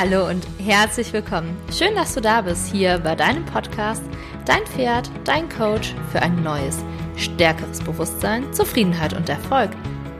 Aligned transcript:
Hallo 0.00 0.30
und 0.30 0.46
herzlich 0.58 1.12
willkommen. 1.12 1.54
Schön, 1.70 1.94
dass 1.94 2.14
du 2.14 2.22
da 2.22 2.40
bist 2.40 2.72
hier 2.72 2.96
bei 3.00 3.14
deinem 3.14 3.44
Podcast 3.44 4.02
Dein 4.46 4.64
Pferd, 4.64 5.10
dein 5.24 5.46
Coach 5.50 5.94
für 6.10 6.22
ein 6.22 6.42
neues, 6.42 6.78
stärkeres 7.16 7.80
Bewusstsein, 7.80 8.50
Zufriedenheit 8.54 9.12
und 9.12 9.28
Erfolg. 9.28 9.72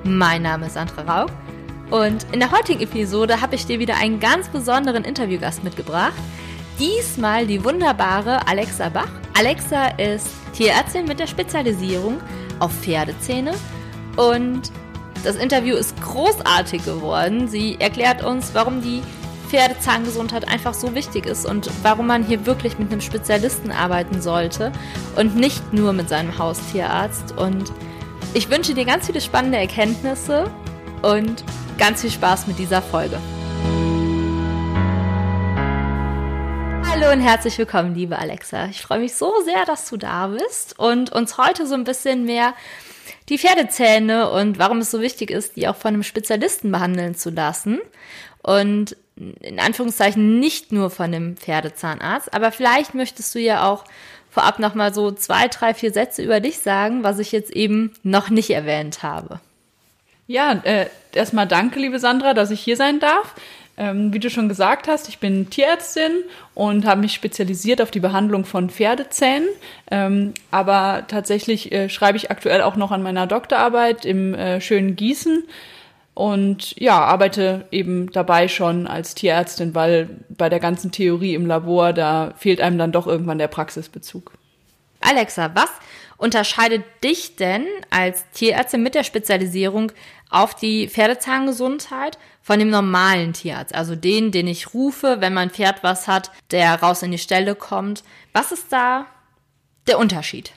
Mein 0.05 0.43
Name 0.43 0.66
ist 0.66 0.74
Sandra 0.74 1.23
Rauch 1.23 1.30
und 1.91 2.27
in 2.30 2.41
der 2.41 2.52
heutigen 2.52 2.82
Episode 2.82 3.41
habe 3.41 3.55
ich 3.55 3.64
dir 3.64 3.79
wieder 3.79 3.96
einen 3.96 4.20
ganz 4.20 4.51
besonderen 4.51 5.02
Interviewgast 5.02 5.64
mitgebracht. 5.64 6.12
Diesmal 6.78 7.47
die 7.47 7.65
wunderbare 7.65 8.47
Alexa 8.47 8.91
Bach. 8.91 9.09
Alexa 9.33 9.87
ist 9.97 10.28
Tierärztin 10.52 11.06
mit 11.06 11.20
der 11.20 11.27
Spezialisierung 11.27 12.20
auf 12.59 12.70
Pferdezähne 12.83 13.55
und 14.19 14.70
das 15.24 15.37
Interview 15.37 15.77
ist 15.77 15.98
großartig 16.02 16.84
geworden. 16.84 17.48
Sie 17.48 17.80
erklärt 17.80 18.23
uns, 18.23 18.51
warum 18.55 18.83
die 18.83 19.02
Pferdezahngesundheit 19.50 20.46
einfach 20.46 20.74
so 20.74 20.95
wichtig 20.95 21.27
ist 21.27 21.45
und 21.45 21.68
warum 21.82 22.06
man 22.06 22.22
hier 22.22 22.46
wirklich 22.46 22.78
mit 22.78 22.92
einem 22.92 23.00
Spezialisten 23.00 23.73
arbeiten 23.73 24.23
sollte 24.23 24.70
und 25.16 25.34
nicht 25.34 25.73
nur 25.73 25.92
mit 25.92 26.09
seinem 26.09 26.38
Haustierarzt. 26.38 27.36
Und 27.36 27.73
ich 28.32 28.48
wünsche 28.48 28.74
dir 28.74 28.84
ganz 28.84 29.06
viele 29.06 29.20
spannende 29.20 29.59
Erkenntnisse 29.59 30.48
und 31.02 31.42
ganz 31.78 32.02
viel 32.02 32.12
Spaß 32.12 32.46
mit 32.46 32.60
dieser 32.60 32.80
Folge. 32.80 33.18
Hallo 36.88 37.10
und 37.12 37.20
herzlich 37.20 37.59
willkommen, 37.59 37.96
liebe 37.96 38.20
Alexa. 38.20 38.66
Ich 38.66 38.82
freue 38.82 39.01
mich 39.01 39.16
so 39.16 39.32
sehr, 39.45 39.64
dass 39.64 39.90
du 39.90 39.96
da 39.96 40.28
bist 40.28 40.79
und 40.79 41.10
uns 41.10 41.38
heute 41.38 41.66
so 41.66 41.74
ein 41.74 41.82
bisschen 41.82 42.24
mehr 42.24 42.54
die 43.29 43.38
Pferdezähne 43.38 44.30
und 44.30 44.60
warum 44.60 44.79
es 44.79 44.92
so 44.92 45.01
wichtig 45.01 45.32
ist, 45.32 45.57
die 45.57 45.66
auch 45.66 45.76
von 45.76 45.95
einem 45.95 46.02
Spezialisten 46.04 46.70
behandeln 46.70 47.16
zu 47.16 47.30
lassen. 47.30 47.80
Und 48.42 48.96
in 49.40 49.60
Anführungszeichen 49.60 50.38
nicht 50.40 50.73
nur 50.73 50.90
von 50.90 51.07
einem 51.07 51.37
Pferdezahnarzt, 51.37 52.32
aber 52.32 52.52
vielleicht 52.52 52.95
möchtest 52.95 53.35
du 53.35 53.38
ja 53.38 53.68
auch 53.68 53.85
vorab 54.30 54.59
nochmal 54.59 54.95
so 54.95 55.10
zwei, 55.10 55.49
drei, 55.49 55.74
vier 55.74 55.93
Sätze 55.93 56.23
über 56.23 56.40
dich 56.40 56.59
sagen, 56.59 57.02
was 57.02 57.18
ich 57.18 57.32
jetzt 57.32 57.51
eben 57.51 57.93
noch 58.02 58.30
nicht 58.30 58.51
erwähnt 58.51 59.02
habe. 59.02 59.41
Ja, 60.26 60.60
äh, 60.63 60.87
erstmal 61.13 61.48
danke, 61.48 61.80
liebe 61.80 61.98
Sandra, 61.98 62.35
dass 62.35 62.52
ich 62.52 62.60
hier 62.60 62.76
sein 62.76 63.01
darf. 63.01 63.35
Ähm, 63.76 64.12
wie 64.12 64.19
du 64.19 64.31
schon 64.31 64.48
gesagt 64.48 64.88
hast, 64.88 65.09
ich 65.09 65.19
bin 65.19 65.48
Tierärztin 65.48 66.12
und 66.54 66.84
habe 66.84 67.00
mich 67.00 67.15
spezialisiert 67.15 67.81
auf 67.81 67.91
die 67.91 67.98
Behandlung 67.98 68.44
von 68.44 68.69
Pferdezähnen. 68.69 69.48
Ähm, 69.91 70.34
aber 70.50 71.04
tatsächlich 71.09 71.72
äh, 71.72 71.88
schreibe 71.88 72.19
ich 72.19 72.31
aktuell 72.31 72.62
auch 72.62 72.76
noch 72.76 72.93
an 72.93 73.03
meiner 73.03 73.26
Doktorarbeit 73.26 74.04
im 74.04 74.34
äh, 74.34 74.60
schönen 74.60 74.97
Gießen 74.97 75.44
und 76.21 76.78
ja, 76.78 77.00
arbeite 77.00 77.66
eben 77.71 78.12
dabei 78.12 78.47
schon 78.47 78.87
als 78.87 79.15
Tierärztin, 79.15 79.75
weil 79.75 80.10
bei 80.28 80.50
der 80.50 80.60
ganzen 80.60 80.93
Theorie 80.93 81.34
im 81.34 81.47
Labor, 81.47 81.94
da 81.94 82.34
fehlt 82.37 82.60
einem 82.60 82.76
dann 82.76 82.93
doch 82.93 83.06
irgendwann 83.06 83.38
der 83.38 83.49
Praxisbezug. 83.49 84.32
Alexa, 85.00 85.53
was 85.54 85.71
unterscheidet 86.19 86.84
dich 87.03 87.37
denn 87.37 87.65
als 87.88 88.31
Tierärztin 88.32 88.82
mit 88.82 88.94
der 88.94 89.04
Spezialisierung 89.04 89.93
auf 90.28 90.54
die 90.54 90.88
Pferdezahngesundheit 90.88 92.19
von 92.43 92.59
dem 92.59 92.69
normalen 92.69 93.32
Tierarzt, 93.32 93.75
also 93.75 93.97
den, 93.97 94.31
den 94.31 94.47
ich 94.47 94.75
rufe, 94.75 95.22
wenn 95.22 95.32
mein 95.32 95.48
Pferd 95.48 95.82
was 95.82 96.06
hat, 96.06 96.31
der 96.50 96.82
raus 96.82 97.03
in 97.03 97.12
die 97.12 97.19
Stelle 97.19 97.54
kommt. 97.54 98.04
Was 98.34 98.53
ist 98.53 98.71
da 98.71 99.06
der 99.87 99.98
Unterschied? 99.98 100.53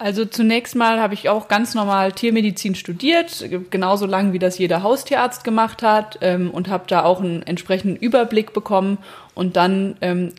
Also 0.00 0.24
zunächst 0.24 0.76
mal 0.76 0.98
habe 0.98 1.12
ich 1.12 1.28
auch 1.28 1.46
ganz 1.46 1.74
normal 1.74 2.12
Tiermedizin 2.12 2.74
studiert, 2.74 3.44
genauso 3.68 4.06
lang 4.06 4.32
wie 4.32 4.38
das 4.38 4.56
jeder 4.56 4.82
Haustierarzt 4.82 5.44
gemacht 5.44 5.82
hat 5.82 6.16
ähm, 6.22 6.50
und 6.50 6.68
habe 6.68 6.84
da 6.86 7.04
auch 7.04 7.20
einen 7.20 7.42
entsprechenden 7.42 7.96
Überblick 7.96 8.54
bekommen. 8.54 8.96
Und 9.34 9.56
dann 9.56 9.96
ähm, 10.00 10.32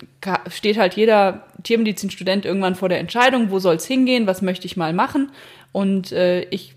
steht 0.50 0.80
halt 0.80 0.96
jeder 0.96 1.46
Tiermedizinstudent 1.62 2.44
irgendwann 2.44 2.74
vor 2.74 2.90
der 2.90 2.98
Entscheidung, 2.98 3.52
wo 3.52 3.60
soll 3.60 3.76
es 3.76 3.86
hingehen, 3.86 4.26
was 4.26 4.42
möchte 4.42 4.66
ich 4.66 4.78
mal 4.78 4.94
machen. 4.94 5.30
Und 5.72 6.12
äh, 6.12 6.42
ich 6.46 6.74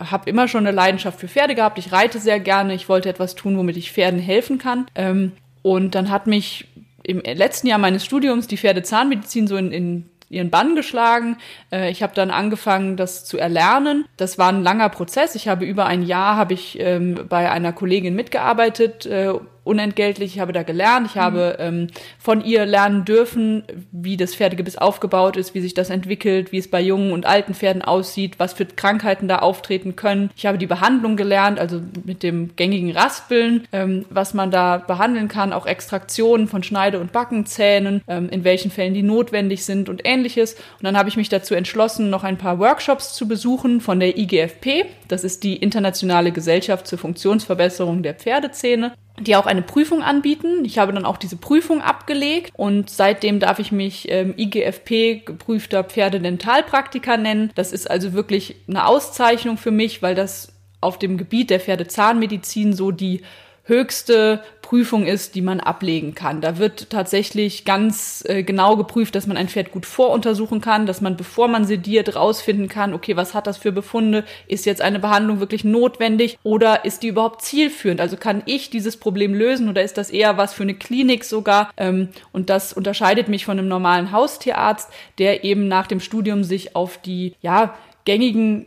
habe 0.00 0.28
immer 0.28 0.48
schon 0.48 0.66
eine 0.66 0.74
Leidenschaft 0.74 1.20
für 1.20 1.28
Pferde 1.28 1.54
gehabt. 1.54 1.78
Ich 1.78 1.92
reite 1.92 2.18
sehr 2.18 2.40
gerne. 2.40 2.74
Ich 2.74 2.88
wollte 2.88 3.08
etwas 3.08 3.36
tun, 3.36 3.56
womit 3.56 3.76
ich 3.76 3.92
Pferden 3.92 4.18
helfen 4.18 4.58
kann. 4.58 4.86
Ähm, 4.96 5.30
und 5.62 5.94
dann 5.94 6.10
hat 6.10 6.26
mich 6.26 6.66
im 7.04 7.20
letzten 7.20 7.68
Jahr 7.68 7.78
meines 7.78 8.04
Studiums 8.04 8.48
die 8.48 8.56
Pferdezahnmedizin 8.56 9.46
so 9.46 9.56
in, 9.56 9.70
in 9.70 10.10
ihren 10.34 10.50
Bann 10.50 10.76
geschlagen. 10.76 11.38
Äh, 11.72 11.90
ich 11.90 12.02
habe 12.02 12.14
dann 12.14 12.30
angefangen, 12.30 12.96
das 12.96 13.24
zu 13.24 13.38
erlernen. 13.38 14.04
Das 14.16 14.38
war 14.38 14.48
ein 14.48 14.62
langer 14.62 14.88
Prozess. 14.88 15.34
Ich 15.34 15.48
habe 15.48 15.64
über 15.64 15.86
ein 15.86 16.02
Jahr 16.02 16.36
habe 16.36 16.54
ich 16.54 16.78
ähm, 16.80 17.26
bei 17.28 17.50
einer 17.50 17.72
Kollegin 17.72 18.14
mitgearbeitet, 18.14 19.06
äh, 19.06 19.32
unentgeltlich. 19.64 20.34
Ich 20.34 20.40
habe 20.40 20.52
da 20.52 20.62
gelernt. 20.62 21.08
Ich 21.08 21.16
mhm. 21.16 21.20
habe 21.20 21.56
ähm, 21.58 21.86
von 22.18 22.44
ihr 22.44 22.66
lernen 22.66 23.04
dürfen, 23.04 23.64
wie 23.90 24.16
das 24.16 24.34
Pferdegebiss 24.34 24.78
aufgebaut 24.78 25.36
ist, 25.36 25.54
wie 25.54 25.60
sich 25.60 25.74
das 25.74 25.90
entwickelt, 25.90 26.52
wie 26.52 26.58
es 26.58 26.68
bei 26.68 26.80
jungen 26.80 27.12
und 27.12 27.26
alten 27.26 27.54
Pferden 27.54 27.82
aussieht, 27.82 28.34
was 28.38 28.52
für 28.52 28.66
Krankheiten 28.66 29.26
da 29.26 29.38
auftreten 29.38 29.96
können. 29.96 30.30
Ich 30.36 30.46
habe 30.46 30.58
die 30.58 30.66
Behandlung 30.66 31.16
gelernt, 31.16 31.58
also 31.58 31.80
mit 32.04 32.22
dem 32.22 32.54
gängigen 32.56 32.92
Raspeln, 32.92 33.66
ähm, 33.72 34.04
was 34.10 34.34
man 34.34 34.50
da 34.50 34.78
behandeln 34.78 35.28
kann, 35.28 35.52
auch 35.52 35.66
Extraktionen 35.66 36.46
von 36.46 36.62
Schneide- 36.62 37.00
und 37.00 37.12
Backenzähnen, 37.12 38.02
ähm, 38.06 38.28
in 38.28 38.44
welchen 38.44 38.70
Fällen 38.70 38.94
die 38.94 39.02
notwendig 39.02 39.64
sind 39.64 39.88
und 39.88 40.02
ähnliches. 40.04 40.54
Und 40.54 40.84
dann 40.84 40.96
habe 40.96 41.08
ich 41.08 41.16
mich 41.16 41.28
dazu 41.30 41.54
entschlossen, 41.54 42.10
noch 42.10 42.24
ein 42.24 42.36
paar 42.36 42.58
Workshops 42.58 43.14
zu 43.14 43.26
besuchen 43.26 43.80
von 43.80 43.98
der 43.98 44.18
IGFP. 44.18 44.84
Das 45.08 45.24
ist 45.24 45.42
die 45.42 45.56
Internationale 45.56 46.32
Gesellschaft 46.32 46.86
zur 46.86 46.98
Funktionsverbesserung 46.98 48.02
der 48.02 48.14
Pferdezähne 48.14 48.92
die 49.20 49.36
auch 49.36 49.46
eine 49.46 49.62
Prüfung 49.62 50.02
anbieten. 50.02 50.64
Ich 50.64 50.78
habe 50.78 50.92
dann 50.92 51.04
auch 51.04 51.16
diese 51.16 51.36
Prüfung 51.36 51.80
abgelegt 51.80 52.52
und 52.56 52.90
seitdem 52.90 53.38
darf 53.38 53.58
ich 53.58 53.70
mich 53.70 54.10
ähm, 54.10 54.34
IGFP 54.36 55.24
geprüfter 55.24 55.84
Pferdedentalpraktiker 55.84 57.16
nennen. 57.16 57.52
Das 57.54 57.72
ist 57.72 57.88
also 57.90 58.12
wirklich 58.12 58.56
eine 58.68 58.86
Auszeichnung 58.86 59.56
für 59.56 59.70
mich, 59.70 60.02
weil 60.02 60.14
das 60.14 60.52
auf 60.80 60.98
dem 60.98 61.16
Gebiet 61.16 61.50
der 61.50 61.60
Pferdezahnmedizin 61.60 62.72
so 62.72 62.90
die 62.90 63.22
höchste 63.64 64.42
Prüfung 64.74 65.06
ist, 65.06 65.36
die 65.36 65.40
man 65.40 65.60
ablegen 65.60 66.16
kann. 66.16 66.40
Da 66.40 66.58
wird 66.58 66.90
tatsächlich 66.90 67.64
ganz 67.64 68.24
äh, 68.26 68.42
genau 68.42 68.76
geprüft, 68.76 69.14
dass 69.14 69.28
man 69.28 69.36
ein 69.36 69.46
Pferd 69.46 69.70
gut 69.70 69.86
voruntersuchen 69.86 70.60
kann, 70.60 70.84
dass 70.84 71.00
man, 71.00 71.16
bevor 71.16 71.46
man 71.46 71.64
sediert, 71.64 72.16
rausfinden 72.16 72.66
kann, 72.66 72.92
okay, 72.92 73.16
was 73.16 73.34
hat 73.34 73.46
das 73.46 73.56
für 73.56 73.70
Befunde? 73.70 74.24
Ist 74.48 74.66
jetzt 74.66 74.82
eine 74.82 74.98
Behandlung 74.98 75.38
wirklich 75.38 75.62
notwendig 75.62 76.40
oder 76.42 76.84
ist 76.84 77.04
die 77.04 77.06
überhaupt 77.06 77.42
zielführend? 77.42 78.00
Also 78.00 78.16
kann 78.16 78.42
ich 78.46 78.68
dieses 78.68 78.96
Problem 78.96 79.32
lösen 79.32 79.68
oder 79.68 79.80
ist 79.84 79.96
das 79.96 80.10
eher 80.10 80.38
was 80.38 80.52
für 80.52 80.64
eine 80.64 80.74
Klinik 80.74 81.22
sogar? 81.22 81.70
Ähm, 81.76 82.08
und 82.32 82.50
das 82.50 82.72
unterscheidet 82.72 83.28
mich 83.28 83.44
von 83.44 83.56
einem 83.56 83.68
normalen 83.68 84.10
Haustierarzt, 84.10 84.90
der 85.18 85.44
eben 85.44 85.68
nach 85.68 85.86
dem 85.86 86.00
Studium 86.00 86.42
sich 86.42 86.74
auf 86.74 86.98
die, 86.98 87.36
ja, 87.42 87.76
gängigen 88.04 88.66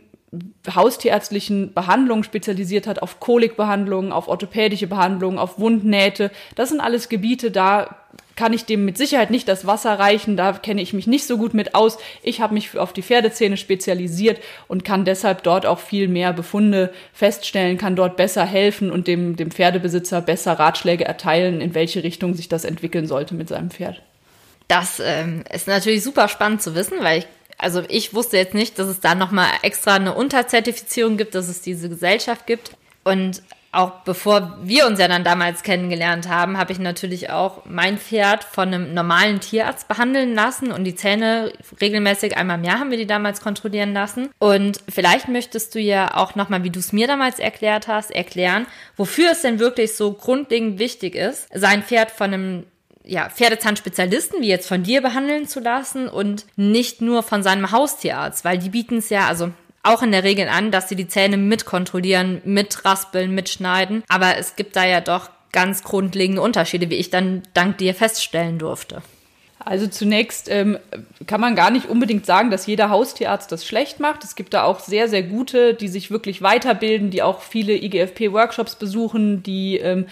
haustierärztlichen 0.74 1.72
Behandlungen 1.72 2.24
spezialisiert 2.24 2.86
hat, 2.86 3.02
auf 3.02 3.20
Kolikbehandlungen, 3.20 4.12
auf 4.12 4.28
orthopädische 4.28 4.86
Behandlungen, 4.86 5.38
auf 5.38 5.58
Wundnähte. 5.58 6.30
Das 6.54 6.68
sind 6.68 6.80
alles 6.80 7.08
Gebiete, 7.08 7.50
da 7.50 7.96
kann 8.36 8.52
ich 8.52 8.64
dem 8.64 8.84
mit 8.84 8.96
Sicherheit 8.96 9.30
nicht 9.30 9.48
das 9.48 9.66
Wasser 9.66 9.98
reichen, 9.98 10.36
da 10.36 10.52
kenne 10.52 10.80
ich 10.80 10.92
mich 10.92 11.08
nicht 11.08 11.26
so 11.26 11.38
gut 11.38 11.54
mit 11.54 11.74
aus. 11.74 11.98
Ich 12.22 12.40
habe 12.40 12.54
mich 12.54 12.78
auf 12.78 12.92
die 12.92 13.02
Pferdezähne 13.02 13.56
spezialisiert 13.56 14.38
und 14.68 14.84
kann 14.84 15.04
deshalb 15.04 15.42
dort 15.42 15.66
auch 15.66 15.80
viel 15.80 16.06
mehr 16.06 16.32
Befunde 16.32 16.92
feststellen, 17.12 17.78
kann 17.78 17.96
dort 17.96 18.16
besser 18.16 18.44
helfen 18.44 18.92
und 18.92 19.08
dem, 19.08 19.34
dem 19.34 19.50
Pferdebesitzer 19.50 20.20
besser 20.20 20.52
Ratschläge 20.52 21.04
erteilen, 21.04 21.60
in 21.60 21.74
welche 21.74 22.04
Richtung 22.04 22.34
sich 22.34 22.48
das 22.48 22.64
entwickeln 22.64 23.08
sollte 23.08 23.34
mit 23.34 23.48
seinem 23.48 23.70
Pferd. 23.70 24.02
Das 24.68 25.02
ähm, 25.04 25.42
ist 25.52 25.66
natürlich 25.66 26.04
super 26.04 26.28
spannend 26.28 26.62
zu 26.62 26.76
wissen, 26.76 26.98
weil 27.00 27.20
ich 27.20 27.26
also 27.58 27.82
ich 27.88 28.14
wusste 28.14 28.36
jetzt 28.36 28.54
nicht, 28.54 28.78
dass 28.78 28.86
es 28.86 29.00
da 29.00 29.14
nochmal 29.14 29.48
extra 29.62 29.94
eine 29.94 30.14
Unterzertifizierung 30.14 31.16
gibt, 31.16 31.34
dass 31.34 31.48
es 31.48 31.60
diese 31.60 31.88
Gesellschaft 31.88 32.46
gibt. 32.46 32.76
Und 33.04 33.42
auch 33.70 34.00
bevor 34.04 34.58
wir 34.62 34.86
uns 34.86 34.98
ja 34.98 35.08
dann 35.08 35.24
damals 35.24 35.62
kennengelernt 35.62 36.28
haben, 36.28 36.56
habe 36.56 36.72
ich 36.72 36.78
natürlich 36.78 37.30
auch 37.30 37.64
mein 37.66 37.98
Pferd 37.98 38.42
von 38.42 38.68
einem 38.68 38.94
normalen 38.94 39.40
Tierarzt 39.40 39.88
behandeln 39.88 40.34
lassen 40.34 40.72
und 40.72 40.84
die 40.84 40.94
Zähne 40.94 41.52
regelmäßig 41.78 42.36
einmal 42.36 42.58
im 42.58 42.64
Jahr 42.64 42.78
haben 42.78 42.90
wir 42.90 42.96
die 42.96 43.06
damals 43.06 43.42
kontrollieren 43.42 43.92
lassen. 43.92 44.30
Und 44.38 44.78
vielleicht 44.88 45.28
möchtest 45.28 45.74
du 45.74 45.80
ja 45.80 46.16
auch 46.16 46.34
nochmal, 46.34 46.64
wie 46.64 46.70
du 46.70 46.78
es 46.78 46.94
mir 46.94 47.06
damals 47.06 47.38
erklärt 47.38 47.88
hast, 47.88 48.10
erklären, 48.10 48.66
wofür 48.96 49.32
es 49.32 49.42
denn 49.42 49.58
wirklich 49.58 49.96
so 49.96 50.12
grundlegend 50.14 50.78
wichtig 50.78 51.14
ist, 51.14 51.48
sein 51.52 51.82
Pferd 51.82 52.10
von 52.10 52.32
einem 52.32 52.66
ja, 53.08 53.28
Pferdezahnspezialisten 53.30 54.42
wie 54.42 54.48
jetzt 54.48 54.68
von 54.68 54.82
dir 54.82 55.00
behandeln 55.00 55.48
zu 55.48 55.60
lassen 55.60 56.08
und 56.08 56.44
nicht 56.56 57.00
nur 57.00 57.22
von 57.22 57.42
seinem 57.42 57.72
Haustierarzt, 57.72 58.44
weil 58.44 58.58
die 58.58 58.68
bieten 58.68 58.98
es 58.98 59.08
ja, 59.08 59.26
also 59.26 59.50
auch 59.82 60.02
in 60.02 60.12
der 60.12 60.24
Regel 60.24 60.48
an, 60.48 60.70
dass 60.70 60.88
sie 60.88 60.96
die 60.96 61.08
Zähne 61.08 61.38
mitkontrollieren, 61.38 62.42
mitraspeln, 62.44 63.34
mitschneiden. 63.34 64.04
Aber 64.08 64.36
es 64.36 64.56
gibt 64.56 64.76
da 64.76 64.84
ja 64.84 65.00
doch 65.00 65.30
ganz 65.52 65.82
grundlegende 65.82 66.42
Unterschiede, 66.42 66.90
wie 66.90 66.96
ich 66.96 67.08
dann 67.08 67.42
dank 67.54 67.78
dir 67.78 67.94
feststellen 67.94 68.58
durfte. 68.58 69.02
Also 69.60 69.86
zunächst 69.86 70.48
ähm, 70.50 70.78
kann 71.26 71.40
man 71.40 71.56
gar 71.56 71.70
nicht 71.70 71.88
unbedingt 71.88 72.26
sagen, 72.26 72.50
dass 72.50 72.66
jeder 72.66 72.90
Haustierarzt 72.90 73.50
das 73.50 73.66
schlecht 73.66 74.00
macht. 74.00 74.24
Es 74.24 74.36
gibt 74.36 74.54
da 74.54 74.62
auch 74.62 74.80
sehr, 74.80 75.08
sehr 75.08 75.22
gute, 75.22 75.74
die 75.74 75.88
sich 75.88 76.10
wirklich 76.10 76.42
weiterbilden, 76.42 77.10
die 77.10 77.22
auch 77.22 77.40
viele 77.40 77.74
IGFP-Workshops 77.74 78.76
besuchen, 78.76 79.42
die 79.42 79.78
ähm, 79.78 80.06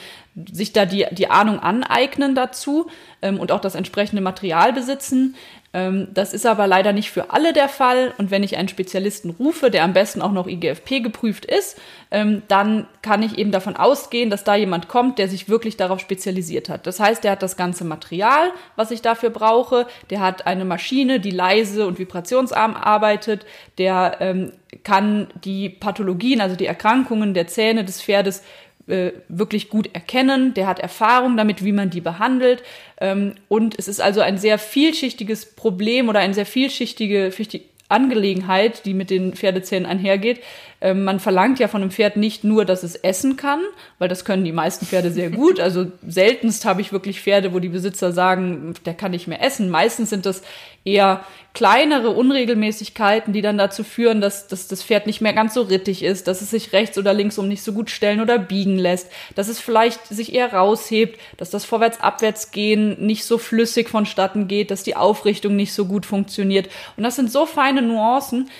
sich 0.52 0.72
da 0.72 0.84
die, 0.84 1.06
die 1.12 1.30
Ahnung 1.30 1.60
aneignen 1.60 2.34
dazu 2.34 2.88
ähm, 3.22 3.40
und 3.40 3.52
auch 3.52 3.60
das 3.60 3.74
entsprechende 3.74 4.22
Material 4.22 4.72
besitzen. 4.72 5.34
Ähm, 5.72 6.08
das 6.12 6.32
ist 6.32 6.46
aber 6.46 6.66
leider 6.66 6.92
nicht 6.92 7.10
für 7.10 7.30
alle 7.30 7.52
der 7.52 7.68
Fall. 7.68 8.14
Und 8.18 8.30
wenn 8.30 8.42
ich 8.42 8.56
einen 8.56 8.68
Spezialisten 8.68 9.30
rufe, 9.30 9.70
der 9.70 9.84
am 9.84 9.92
besten 9.92 10.22
auch 10.22 10.32
noch 10.32 10.46
IGFP 10.46 11.00
geprüft 11.00 11.44
ist, 11.44 11.78
ähm, 12.10 12.42
dann 12.48 12.86
kann 13.02 13.22
ich 13.22 13.36
eben 13.36 13.50
davon 13.50 13.76
ausgehen, 13.76 14.30
dass 14.30 14.44
da 14.44 14.54
jemand 14.54 14.88
kommt, 14.88 15.18
der 15.18 15.28
sich 15.28 15.48
wirklich 15.48 15.76
darauf 15.76 16.00
spezialisiert 16.00 16.68
hat. 16.68 16.86
Das 16.86 17.00
heißt, 17.00 17.24
der 17.24 17.32
hat 17.32 17.42
das 17.42 17.56
ganze 17.56 17.84
Material, 17.84 18.52
was 18.76 18.90
ich 18.90 19.02
dafür 19.02 19.30
brauche. 19.30 19.86
Der 20.10 20.20
hat 20.20 20.46
eine 20.46 20.64
Maschine, 20.64 21.20
die 21.20 21.30
leise 21.30 21.86
und 21.86 21.98
vibrationsarm 21.98 22.74
arbeitet. 22.74 23.44
Der 23.78 24.16
ähm, 24.20 24.52
kann 24.82 25.28
die 25.44 25.68
Pathologien, 25.68 26.40
also 26.40 26.56
die 26.56 26.66
Erkrankungen 26.66 27.34
der 27.34 27.48
Zähne 27.48 27.84
des 27.84 28.02
Pferdes 28.02 28.42
äh, 28.88 29.12
wirklich 29.28 29.68
gut 29.68 29.90
erkennen, 29.92 30.54
der 30.54 30.66
hat 30.66 30.78
Erfahrung 30.78 31.36
damit, 31.36 31.64
wie 31.64 31.72
man 31.72 31.90
die 31.90 32.00
behandelt. 32.00 32.62
Ähm, 33.00 33.34
und 33.48 33.78
es 33.78 33.88
ist 33.88 34.00
also 34.00 34.20
ein 34.20 34.38
sehr 34.38 34.58
vielschichtiges 34.58 35.54
Problem 35.54 36.08
oder 36.08 36.20
eine 36.20 36.34
sehr 36.34 36.46
vielschichtige 36.46 37.32
Angelegenheit, 37.88 38.84
die 38.84 38.94
mit 38.94 39.10
den 39.10 39.34
Pferdezähnen 39.34 39.86
einhergeht. 39.86 40.40
Ähm, 40.81 41.05
man 41.05 41.20
verlangt 41.20 41.58
ja 41.58 41.69
von 41.69 41.82
einem 41.82 41.90
Pferd 41.90 42.17
nicht 42.17 42.44
nur, 42.44 42.64
dass 42.64 42.82
es 42.82 42.96
essen 42.96 43.37
kann, 43.37 43.61
weil 43.99 44.08
das 44.08 44.25
können 44.25 44.44
die 44.44 44.52
meisten 44.52 44.87
Pferde 44.87 45.11
sehr 45.11 45.31
gut. 45.31 45.58
Also 45.61 45.87
seltenst 46.06 46.64
habe 46.64 46.81
ich 46.81 46.93
wirklich 46.93 47.20
Pferde, 47.20 47.52
wo 47.52 47.58
die 47.58 47.69
Besitzer 47.69 48.12
sagen, 48.12 48.75
der 48.84 48.94
kann 48.94 49.12
nicht 49.12 49.26
mehr 49.26 49.43
essen. 49.43 49.70
Meistens 49.70 50.11
sind 50.11 50.26
das 50.26 50.43
eher 50.84 51.25
kleinere 51.56 52.11
Unregelmäßigkeiten, 52.11 53.32
die 53.32 53.40
dann 53.40 53.56
dazu 53.56 53.82
führen, 53.82 54.20
dass, 54.20 54.46
dass 54.46 54.69
das 54.69 54.82
Pferd 54.82 55.06
nicht 55.06 55.23
mehr 55.23 55.32
ganz 55.32 55.55
so 55.55 55.62
rittig 55.62 56.02
ist, 56.02 56.28
dass 56.28 56.43
es 56.43 56.50
sich 56.50 56.75
rechts 56.75 56.99
oder 56.99 57.14
links 57.14 57.38
um 57.38 57.49
nicht 57.49 57.62
so 57.62 57.73
gut 57.73 57.88
stellen 57.88 58.20
oder 58.20 58.38
biegen 58.38 58.78
lässt, 58.78 59.11
dass 59.34 59.49
es 59.49 59.58
vielleicht 59.58 60.06
sich 60.06 60.34
eher 60.34 60.52
raushebt, 60.52 61.19
dass 61.38 61.49
das 61.49 61.64
Vorwärts-Abwärts-Gehen 61.64 63.05
nicht 63.05 63.25
so 63.25 63.38
flüssig 63.38 63.88
vonstatten 63.88 64.49
geht, 64.49 64.70
dass 64.70 64.82
die 64.82 64.96
Aufrichtung 64.96 65.56
nicht 65.56 65.73
so 65.73 65.87
gut 65.87 66.05
funktioniert. 66.05 66.69
Und 66.99 67.05
das 67.05 67.17
sind 67.17 67.32
so 67.32 67.46
feine 67.46 67.81
Nuancen, 67.81 68.50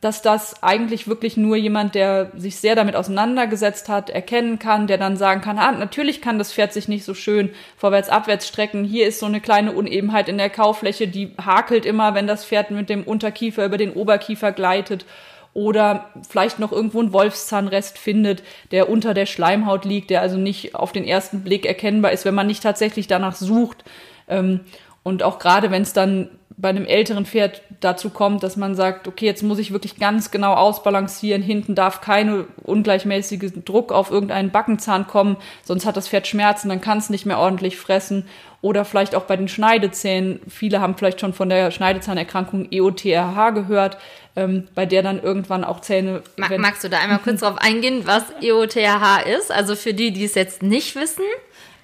dass 0.00 0.22
das 0.22 0.62
eigentlich 0.62 1.08
wirklich 1.08 1.36
nur 1.36 1.56
jemand, 1.56 1.94
der 1.94 2.30
sich 2.36 2.56
sehr 2.56 2.74
damit 2.74 2.96
auseinandergesetzt 2.96 3.88
hat, 3.88 4.08
erkennen 4.08 4.58
kann, 4.58 4.86
der 4.86 4.96
dann 4.96 5.16
sagen 5.16 5.40
kann, 5.40 5.58
ah, 5.58 5.72
natürlich 5.72 6.22
kann 6.22 6.38
das 6.38 6.52
Pferd 6.52 6.72
sich 6.72 6.88
nicht 6.88 7.04
so 7.04 7.14
schön 7.14 7.50
vorwärts-abwärts 7.76 8.48
strecken. 8.48 8.84
Hier 8.84 9.06
ist 9.06 9.20
so 9.20 9.26
eine 9.26 9.40
kleine 9.40 9.72
Unebenheit 9.72 10.28
in 10.28 10.38
der 10.38 10.50
Kaufläche, 10.50 11.08
die 11.08 11.34
hakelt 11.44 11.84
immer, 11.84 12.14
wenn 12.14 12.26
das 12.26 12.44
Pferd 12.44 12.70
mit 12.70 12.88
dem 12.88 13.02
Unterkiefer 13.02 13.66
über 13.66 13.76
den 13.76 13.92
Oberkiefer 13.92 14.52
gleitet 14.52 15.04
oder 15.52 16.10
vielleicht 16.28 16.58
noch 16.58 16.72
irgendwo 16.72 17.00
einen 17.00 17.12
Wolfszahnrest 17.12 17.98
findet, 17.98 18.42
der 18.70 18.88
unter 18.88 19.14
der 19.14 19.26
Schleimhaut 19.26 19.84
liegt, 19.84 20.10
der 20.10 20.20
also 20.20 20.36
nicht 20.36 20.74
auf 20.74 20.92
den 20.92 21.04
ersten 21.04 21.42
Blick 21.42 21.66
erkennbar 21.66 22.12
ist, 22.12 22.24
wenn 22.24 22.34
man 22.34 22.46
nicht 22.46 22.62
tatsächlich 22.62 23.08
danach 23.08 23.34
sucht. 23.34 23.84
Ähm, 24.28 24.60
und 25.02 25.22
auch 25.22 25.38
gerade 25.38 25.70
wenn 25.70 25.82
es 25.82 25.92
dann 25.92 26.30
bei 26.60 26.68
einem 26.68 26.84
älteren 26.84 27.24
Pferd 27.24 27.62
dazu 27.80 28.10
kommt, 28.10 28.42
dass 28.42 28.56
man 28.56 28.74
sagt, 28.74 29.08
okay, 29.08 29.26
jetzt 29.26 29.42
muss 29.42 29.58
ich 29.58 29.72
wirklich 29.72 29.96
ganz 29.98 30.30
genau 30.30 30.54
ausbalancieren, 30.54 31.42
hinten 31.42 31.74
darf 31.74 32.00
keine 32.00 32.44
ungleichmäßige 32.62 33.52
Druck 33.64 33.92
auf 33.92 34.10
irgendeinen 34.10 34.50
Backenzahn 34.50 35.06
kommen, 35.06 35.36
sonst 35.64 35.86
hat 35.86 35.96
das 35.96 36.08
Pferd 36.08 36.26
Schmerzen, 36.26 36.68
dann 36.68 36.80
kann 36.80 36.98
es 36.98 37.10
nicht 37.10 37.26
mehr 37.26 37.38
ordentlich 37.38 37.76
fressen. 37.76 38.26
Oder 38.62 38.84
vielleicht 38.84 39.14
auch 39.14 39.22
bei 39.22 39.38
den 39.38 39.48
Schneidezähnen. 39.48 40.40
Viele 40.46 40.82
haben 40.82 40.94
vielleicht 40.94 41.18
schon 41.18 41.32
von 41.32 41.48
der 41.48 41.70
Schneidezahnerkrankung 41.70 42.68
EOTRH 42.70 43.52
gehört, 43.54 43.96
ähm, 44.36 44.68
bei 44.74 44.84
der 44.84 45.02
dann 45.02 45.22
irgendwann 45.22 45.64
auch 45.64 45.80
Zähne. 45.80 46.22
Magst 46.36 46.84
du 46.84 46.90
da 46.90 46.98
einmal 46.98 47.20
kurz 47.20 47.40
drauf 47.40 47.56
eingehen, 47.56 48.02
was 48.04 48.24
EOTRH 48.42 49.22
ist? 49.38 49.50
Also 49.50 49.76
für 49.76 49.94
die, 49.94 50.12
die 50.12 50.24
es 50.24 50.34
jetzt 50.34 50.62
nicht 50.62 50.94
wissen. 50.94 51.24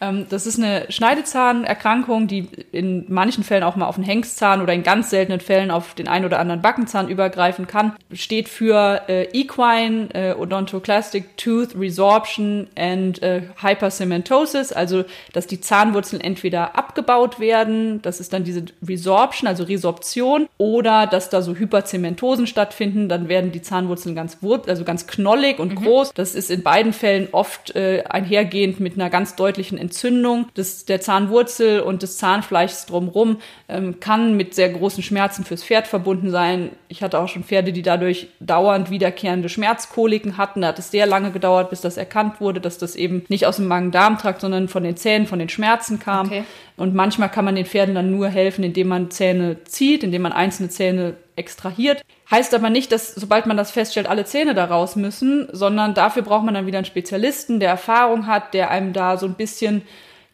Ähm, 0.01 0.27
das 0.29 0.47
ist 0.47 0.59
eine 0.59 0.87
Schneidezahnerkrankung, 0.91 2.27
die 2.27 2.49
in 2.73 3.07
manchen 3.09 3.45
Fällen 3.45 3.63
auch 3.63 3.77
mal 3.77 3.87
auf 3.87 3.97
den 3.97 4.05
Hengstzahn 4.05 4.61
oder 4.61 4.73
in 4.73 4.83
ganz 4.83 5.11
seltenen 5.11 5.41
Fällen 5.41 5.71
auf 5.71 5.95
den 5.95 6.09
einen 6.09 6.25
oder 6.25 6.39
anderen 6.39 6.63
Backenzahn 6.63 7.09
übergreifen 7.09 7.67
kann. 7.67 7.97
Steht 8.13 8.49
für 8.49 9.03
äh, 9.09 9.25
Equine 9.33 10.09
äh, 10.15 10.35
Odontoclastic 10.35 11.37
Tooth 11.37 11.79
Resorption 11.79 12.69
and 12.77 13.23
äh, 13.23 13.43
Hypercementosis, 13.61 14.73
also 14.73 15.05
dass 15.33 15.47
die 15.47 15.61
Zahnwurzeln 15.61 16.21
entweder 16.21 16.77
abgebaut 16.77 17.41
werden, 17.41 18.03
das 18.03 18.21
ist 18.21 18.33
dann 18.33 18.45
diese 18.45 18.65
Resorption, 18.87 19.49
also 19.49 19.65
Resorption, 19.65 20.49
oder 20.59 21.07
dass 21.07 21.31
da 21.31 21.43
so 21.43 21.55
Hyperzementosen 21.55 22.47
stattfinden, 22.47 23.09
dann 23.09 23.29
werden 23.29 23.53
die 23.53 23.63
Zahnwurzeln 23.63 24.15
ganz 24.15 24.39
also 24.43 24.85
ganz 24.85 25.07
knollig 25.07 25.59
und 25.59 25.73
mhm. 25.73 25.85
groß. 25.85 26.13
Das 26.15 26.35
ist 26.35 26.51
in 26.51 26.63
beiden 26.63 26.93
Fällen 26.93 27.29
oft 27.33 27.75
äh, 27.75 28.05
einhergehend 28.09 28.81
mit 28.81 28.95
einer 28.95 29.11
ganz 29.11 29.35
deutlichen 29.35 29.79
Entzündung 29.87 30.47
des, 30.57 30.85
der 30.85 31.01
Zahnwurzel 31.01 31.81
und 31.81 32.03
des 32.03 32.19
Zahnfleischs 32.19 32.87
drumherum 32.87 33.39
ähm, 33.69 34.01
kann 34.01 34.37
mit 34.37 34.55
sehr 34.55 34.69
großen 34.69 35.03
Schmerzen 35.03 35.45
fürs 35.45 35.63
Pferd 35.63 35.87
verbunden 35.87 36.31
sein. 36.31 36.71
Ich 36.89 37.03
hatte 37.03 37.21
auch 37.21 37.29
schon 37.29 37.45
Pferde, 37.45 37.73
die 37.73 37.83
dadurch 37.83 38.29
dauernd 38.41 38.91
wiederkehrende 38.91 39.49
Schmerzkoliken 39.49 40.37
hatten. 40.37 40.63
Da 40.63 40.69
hat 40.69 40.79
es 40.79 40.91
sehr 40.91 41.07
lange 41.07 41.31
gedauert, 41.31 41.71
bis 41.71 41.81
das 41.81 41.97
erkannt 41.97 42.41
wurde, 42.41 42.61
dass 42.61 42.79
das 42.79 42.97
eben 42.97 43.25
nicht 43.29 43.47
aus 43.47 43.57
dem 43.57 43.69
Magen-Darm-Trakt, 43.69 44.41
sondern 44.41 44.69
von 44.69 44.83
den 44.83 44.97
Zähnen, 44.97 45.27
von 45.27 45.39
den 45.39 45.49
Schmerzen 45.49 46.01
kam. 46.01 46.27
Okay. 46.27 46.45
Und 46.77 46.95
manchmal 46.95 47.31
kann 47.31 47.45
man 47.45 47.55
den 47.55 47.67
Pferden 47.67 47.95
dann 47.95 48.11
nur 48.11 48.29
helfen, 48.29 48.65
indem 48.65 48.89
man 48.89 49.11
Zähne 49.11 49.63
zieht, 49.65 50.03
indem 50.03 50.23
man 50.23 50.33
einzelne 50.33 50.69
Zähne 50.69 51.15
extrahiert. 51.37 52.03
Heißt 52.31 52.55
aber 52.55 52.71
nicht, 52.71 52.91
dass 52.91 53.15
sobald 53.15 53.47
man 53.47 53.57
das 53.57 53.71
feststellt, 53.71 54.09
alle 54.09 54.25
Zähne 54.25 54.55
da 54.55 54.65
raus 54.65 54.97
müssen, 54.97 55.49
sondern 55.53 55.95
dafür 55.95 56.23
braucht 56.23 56.45
man 56.45 56.55
dann 56.55 56.67
wieder 56.67 56.79
einen 56.79 56.85
Spezialisten, 56.85 57.61
der 57.61 57.71
Erfahrung 57.71 58.27
hat, 58.27 58.53
der 58.53 58.71
einem 58.71 58.93
da 58.93 59.17
so 59.17 59.27
ein 59.27 59.35
bisschen 59.35 59.83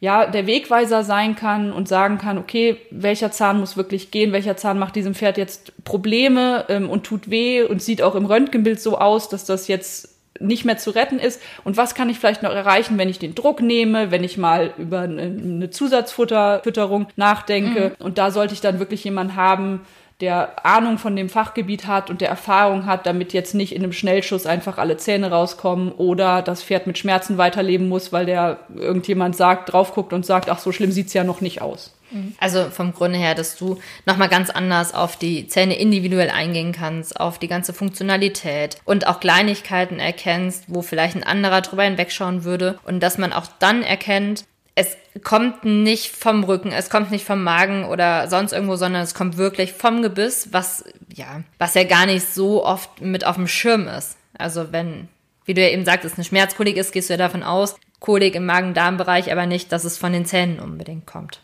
ja, 0.00 0.26
der 0.26 0.48
Wegweiser 0.48 1.04
sein 1.04 1.36
kann 1.36 1.72
und 1.72 1.86
sagen 1.86 2.18
kann, 2.18 2.36
okay, 2.36 2.76
welcher 2.90 3.30
Zahn 3.30 3.60
muss 3.60 3.76
wirklich 3.76 4.10
gehen, 4.10 4.32
welcher 4.32 4.56
Zahn 4.56 4.76
macht 4.76 4.96
diesem 4.96 5.14
Pferd 5.14 5.38
jetzt 5.38 5.72
Probleme 5.84 6.64
ähm, 6.68 6.90
und 6.90 7.04
tut 7.04 7.30
weh 7.30 7.62
und 7.62 7.80
sieht 7.80 8.02
auch 8.02 8.16
im 8.16 8.26
Röntgenbild 8.26 8.80
so 8.80 8.98
aus, 8.98 9.28
dass 9.28 9.44
das 9.44 9.68
jetzt 9.68 10.08
nicht 10.40 10.64
mehr 10.64 10.76
zu 10.76 10.90
retten 10.90 11.20
ist 11.20 11.40
und 11.62 11.76
was 11.76 11.94
kann 11.94 12.10
ich 12.10 12.18
vielleicht 12.18 12.42
noch 12.42 12.50
erreichen, 12.50 12.98
wenn 12.98 13.08
ich 13.08 13.20
den 13.20 13.36
Druck 13.36 13.60
nehme, 13.60 14.10
wenn 14.10 14.24
ich 14.24 14.38
mal 14.38 14.74
über 14.76 15.02
eine 15.02 15.70
Zusatzfutterung 15.70 17.06
nachdenke 17.14 17.92
mhm. 17.96 18.04
und 18.04 18.18
da 18.18 18.32
sollte 18.32 18.54
ich 18.54 18.60
dann 18.60 18.80
wirklich 18.80 19.04
jemanden 19.04 19.36
haben, 19.36 19.82
der 20.22 20.64
Ahnung 20.64 20.98
von 20.98 21.16
dem 21.16 21.28
Fachgebiet 21.28 21.88
hat 21.88 22.08
und 22.08 22.20
der 22.20 22.28
Erfahrung 22.28 22.86
hat, 22.86 23.06
damit 23.06 23.32
jetzt 23.32 23.56
nicht 23.56 23.74
in 23.74 23.82
einem 23.82 23.92
Schnellschuss 23.92 24.46
einfach 24.46 24.78
alle 24.78 24.96
Zähne 24.96 25.30
rauskommen 25.30 25.90
oder 25.90 26.42
das 26.42 26.62
Pferd 26.62 26.86
mit 26.86 26.96
Schmerzen 26.96 27.38
weiterleben 27.38 27.88
muss, 27.88 28.12
weil 28.12 28.24
der 28.24 28.60
irgendjemand 28.76 29.34
sagt, 29.34 29.72
drauf 29.72 29.92
guckt 29.92 30.12
und 30.12 30.24
sagt, 30.24 30.48
ach, 30.48 30.60
so 30.60 30.70
schlimm 30.70 30.92
sieht's 30.92 31.12
ja 31.12 31.24
noch 31.24 31.40
nicht 31.40 31.60
aus. 31.60 31.90
Mhm. 32.12 32.34
Also 32.38 32.70
vom 32.70 32.92
Grunde 32.92 33.18
her, 33.18 33.34
dass 33.34 33.56
du 33.56 33.78
nochmal 34.06 34.28
ganz 34.28 34.48
anders 34.48 34.94
auf 34.94 35.16
die 35.16 35.48
Zähne 35.48 35.76
individuell 35.76 36.30
eingehen 36.30 36.70
kannst, 36.70 37.18
auf 37.18 37.40
die 37.40 37.48
ganze 37.48 37.72
Funktionalität 37.72 38.76
und 38.84 39.08
auch 39.08 39.18
Kleinigkeiten 39.18 39.98
erkennst, 39.98 40.66
wo 40.68 40.82
vielleicht 40.82 41.16
ein 41.16 41.24
anderer 41.24 41.62
drüber 41.62 41.82
hinwegschauen 41.82 42.44
würde 42.44 42.78
und 42.84 43.00
dass 43.02 43.18
man 43.18 43.32
auch 43.32 43.46
dann 43.58 43.82
erkennt, 43.82 44.44
es 44.74 44.96
kommt 45.22 45.64
nicht 45.64 46.16
vom 46.16 46.44
Rücken, 46.44 46.72
es 46.72 46.88
kommt 46.88 47.10
nicht 47.10 47.26
vom 47.26 47.42
Magen 47.42 47.84
oder 47.84 48.28
sonst 48.28 48.52
irgendwo, 48.52 48.76
sondern 48.76 49.02
es 49.02 49.14
kommt 49.14 49.36
wirklich 49.36 49.72
vom 49.72 50.02
Gebiss, 50.02 50.48
was 50.52 50.84
ja, 51.14 51.42
was 51.58 51.74
ja 51.74 51.84
gar 51.84 52.06
nicht 52.06 52.26
so 52.26 52.64
oft 52.64 53.00
mit 53.00 53.26
auf 53.26 53.36
dem 53.36 53.48
Schirm 53.48 53.86
ist. 53.86 54.16
Also 54.38 54.72
wenn, 54.72 55.08
wie 55.44 55.54
du 55.54 55.60
ja 55.60 55.68
eben 55.68 55.84
sagtest, 55.84 56.16
eine 56.16 56.24
Schmerzkolik 56.24 56.76
ist, 56.76 56.92
gehst 56.92 57.10
du 57.10 57.14
ja 57.14 57.18
davon 57.18 57.42
aus, 57.42 57.76
Kolik 58.00 58.34
im 58.34 58.46
Magen-Darm-Bereich, 58.46 59.30
aber 59.30 59.46
nicht, 59.46 59.70
dass 59.70 59.84
es 59.84 59.96
von 59.96 60.12
den 60.12 60.24
Zähnen 60.24 60.58
unbedingt 60.58 61.06
kommt. 61.06 61.40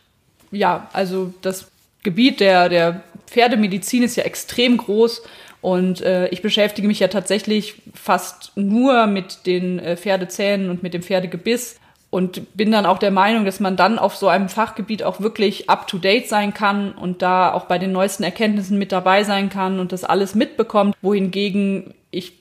Ja, 0.50 0.88
also 0.92 1.32
das 1.42 1.70
Gebiet 2.02 2.40
der, 2.40 2.68
der 2.68 3.04
Pferdemedizin 3.26 4.02
ist 4.02 4.16
ja 4.16 4.24
extrem 4.24 4.78
groß 4.78 5.22
und 5.60 6.00
äh, 6.00 6.28
ich 6.28 6.42
beschäftige 6.42 6.88
mich 6.88 7.00
ja 7.00 7.08
tatsächlich 7.08 7.74
fast 7.94 8.52
nur 8.56 9.06
mit 9.06 9.46
den 9.46 9.78
äh, 9.78 9.96
Pferdezähnen 9.96 10.70
und 10.70 10.82
mit 10.82 10.94
dem 10.94 11.02
Pferdegebiss 11.02 11.78
und 12.10 12.56
bin 12.56 12.72
dann 12.72 12.86
auch 12.86 12.98
der 12.98 13.10
Meinung, 13.10 13.44
dass 13.44 13.60
man 13.60 13.76
dann 13.76 13.98
auf 13.98 14.16
so 14.16 14.28
einem 14.28 14.48
Fachgebiet 14.48 15.02
auch 15.02 15.20
wirklich 15.20 15.68
up-to-date 15.68 16.28
sein 16.28 16.54
kann 16.54 16.92
und 16.92 17.20
da 17.20 17.52
auch 17.52 17.66
bei 17.66 17.78
den 17.78 17.92
neuesten 17.92 18.22
Erkenntnissen 18.22 18.78
mit 18.78 18.92
dabei 18.92 19.24
sein 19.24 19.50
kann 19.50 19.78
und 19.78 19.92
das 19.92 20.04
alles 20.04 20.34
mitbekommt, 20.34 20.96
wohingegen 21.02 21.94
ich 22.10 22.32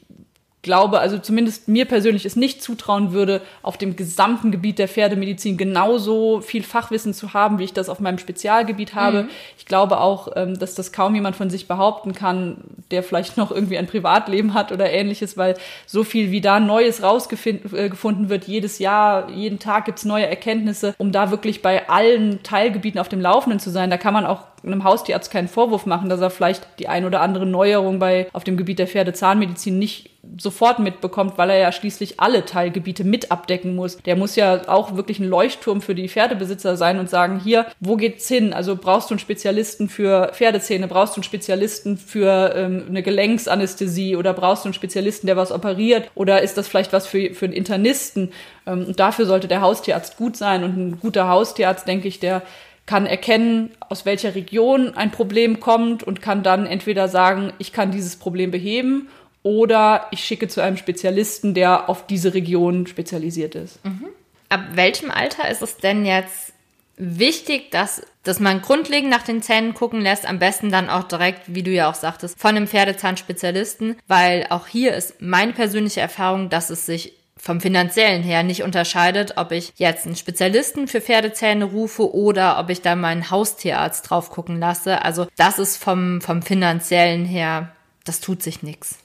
glaube, 0.67 0.99
also 0.99 1.17
zumindest 1.17 1.69
mir 1.69 1.85
persönlich 1.85 2.25
es 2.25 2.35
nicht 2.35 2.61
zutrauen 2.61 3.13
würde, 3.13 3.41
auf 3.63 3.77
dem 3.77 3.95
gesamten 3.95 4.51
Gebiet 4.51 4.79
der 4.79 4.89
Pferdemedizin 4.89 5.55
genauso 5.55 6.41
viel 6.41 6.61
Fachwissen 6.61 7.13
zu 7.13 7.33
haben, 7.33 7.57
wie 7.57 7.63
ich 7.63 7.73
das 7.73 7.87
auf 7.87 8.01
meinem 8.01 8.17
Spezialgebiet 8.17 8.93
habe. 8.93 9.23
Mhm. 9.23 9.29
Ich 9.57 9.65
glaube 9.65 10.01
auch, 10.01 10.27
ähm, 10.35 10.59
dass 10.59 10.75
das 10.75 10.91
kaum 10.91 11.15
jemand 11.15 11.37
von 11.37 11.49
sich 11.49 11.69
behaupten 11.69 12.13
kann, 12.13 12.57
der 12.91 13.01
vielleicht 13.01 13.37
noch 13.37 13.49
irgendwie 13.49 13.77
ein 13.77 13.87
Privatleben 13.87 14.53
hat 14.53 14.73
oder 14.73 14.91
ähnliches, 14.91 15.37
weil 15.37 15.55
so 15.85 16.03
viel 16.03 16.31
wie 16.31 16.41
da 16.41 16.59
Neues 16.59 17.01
rausgefunden 17.01 18.25
äh, 18.25 18.29
wird, 18.29 18.43
jedes 18.43 18.77
Jahr, 18.79 19.29
jeden 19.29 19.59
Tag 19.59 19.85
gibt's 19.85 20.03
neue 20.03 20.27
Erkenntnisse, 20.27 20.95
um 20.97 21.13
da 21.13 21.31
wirklich 21.31 21.61
bei 21.61 21.87
allen 21.87 22.43
Teilgebieten 22.43 22.99
auf 22.99 23.07
dem 23.07 23.21
Laufenden 23.21 23.61
zu 23.61 23.69
sein. 23.69 23.89
Da 23.89 23.97
kann 23.97 24.13
man 24.13 24.25
auch 24.25 24.41
einem 24.63 24.83
Haustierarzt 24.83 25.31
keinen 25.31 25.47
Vorwurf 25.47 25.85
machen, 25.85 26.09
dass 26.09 26.21
er 26.21 26.29
vielleicht 26.29 26.67
die 26.79 26.87
ein 26.87 27.05
oder 27.05 27.21
andere 27.21 27.45
Neuerung 27.45 27.99
bei, 27.99 28.27
auf 28.33 28.43
dem 28.43 28.57
Gebiet 28.57 28.79
der 28.79 28.87
Pferdezahnmedizin 28.87 29.77
nicht 29.77 30.09
sofort 30.37 30.79
mitbekommt, 30.79 31.37
weil 31.37 31.49
er 31.49 31.57
ja 31.57 31.71
schließlich 31.71 32.19
alle 32.19 32.45
Teilgebiete 32.45 33.03
mit 33.03 33.31
abdecken 33.31 33.75
muss. 33.75 33.97
Der 33.97 34.15
muss 34.15 34.35
ja 34.35 34.67
auch 34.67 34.95
wirklich 34.95 35.19
ein 35.19 35.27
Leuchtturm 35.27 35.81
für 35.81 35.95
die 35.95 36.09
Pferdebesitzer 36.09 36.77
sein 36.77 36.99
und 36.99 37.09
sagen, 37.09 37.39
hier, 37.39 37.65
wo 37.79 37.95
geht's 37.95 38.27
hin? 38.27 38.53
Also 38.53 38.75
brauchst 38.75 39.09
du 39.09 39.13
einen 39.13 39.19
Spezialisten 39.19 39.89
für 39.89 40.31
Pferdezähne, 40.33 40.87
brauchst 40.87 41.15
du 41.15 41.19
einen 41.19 41.23
Spezialisten 41.23 41.97
für 41.97 42.53
ähm, 42.55 42.85
eine 42.89 43.03
Gelenksanästhesie 43.03 44.15
oder 44.15 44.33
brauchst 44.33 44.65
du 44.65 44.67
einen 44.67 44.73
Spezialisten, 44.73 45.27
der 45.27 45.37
was 45.37 45.51
operiert 45.51 46.09
oder 46.15 46.41
ist 46.41 46.57
das 46.57 46.67
vielleicht 46.67 46.93
was 46.93 47.07
für, 47.07 47.33
für 47.33 47.45
einen 47.45 47.53
Internisten? 47.53 48.31
Ähm, 48.65 48.85
und 48.87 48.99
dafür 48.99 49.25
sollte 49.25 49.47
der 49.47 49.61
Haustierarzt 49.61 50.17
gut 50.17 50.37
sein 50.37 50.63
und 50.63 50.77
ein 50.77 50.99
guter 50.99 51.27
Haustierarzt, 51.27 51.87
denke 51.87 52.07
ich, 52.07 52.19
der 52.19 52.41
kann 52.85 53.05
erkennen, 53.05 53.71
aus 53.89 54.05
welcher 54.05 54.33
Region 54.33 54.95
ein 54.95 55.11
Problem 55.11 55.59
kommt 55.59 56.03
und 56.03 56.21
kann 56.21 56.41
dann 56.41 56.65
entweder 56.65 57.09
sagen, 57.09 57.51
ich 57.59 57.73
kann 57.73 57.91
dieses 57.91 58.15
Problem 58.15 58.49
beheben 58.49 59.09
oder 59.47 60.07
ich 60.11 60.23
schicke 60.25 60.49
zu 60.49 60.61
einem 60.61 60.75
Spezialisten, 60.75 61.53
der 61.53 61.89
auf 61.89 62.05
diese 62.05 62.33
Region 62.33 62.85
spezialisiert 62.85 63.55
ist. 63.55 63.83
Mhm. 63.85 64.07
Ab 64.49 64.61
welchem 64.73 65.09
Alter 65.09 65.49
ist 65.49 65.61
es 65.61 65.77
denn 65.77 66.05
jetzt 66.05 66.51
wichtig, 66.97 67.71
dass, 67.71 68.01
dass 68.23 68.41
man 68.41 68.61
grundlegend 68.61 69.09
nach 69.09 69.23
den 69.23 69.41
Zähnen 69.41 69.73
gucken 69.73 70.01
lässt, 70.01 70.27
am 70.27 70.39
besten 70.39 70.69
dann 70.69 70.89
auch 70.89 71.03
direkt, 71.03 71.41
wie 71.47 71.63
du 71.63 71.71
ja 71.71 71.89
auch 71.89 71.95
sagtest, 71.95 72.37
von 72.37 72.55
einem 72.55 72.67
Pferdezahnspezialisten, 72.67 73.95
weil 74.07 74.47
auch 74.49 74.67
hier 74.67 74.93
ist 74.93 75.21
meine 75.21 75.53
persönliche 75.53 76.01
Erfahrung, 76.01 76.49
dass 76.49 76.69
es 76.69 76.85
sich 76.85 77.13
vom 77.37 77.61
finanziellen 77.61 78.23
her 78.23 78.43
nicht 78.43 78.63
unterscheidet, 78.63 79.37
ob 79.37 79.51
ich 79.51 79.71
jetzt 79.77 80.05
einen 80.05 80.15
Spezialisten 80.15 80.87
für 80.87 80.99
Pferdezähne 80.99 81.65
rufe 81.65 82.13
oder 82.13 82.59
ob 82.59 82.69
ich 82.69 82.81
da 82.81 82.95
meinen 82.95 83.29
Haustierarzt 83.29 84.09
drauf 84.09 84.29
gucken 84.29 84.59
lasse. 84.59 85.05
Also 85.05 85.27
das 85.37 85.59
ist 85.59 85.77
vom, 85.77 86.19
vom 86.19 86.41
finanziellen 86.41 87.25
her, 87.25 87.71
das 88.03 88.19
tut 88.19 88.43
sich 88.43 88.63
nichts. 88.63 88.97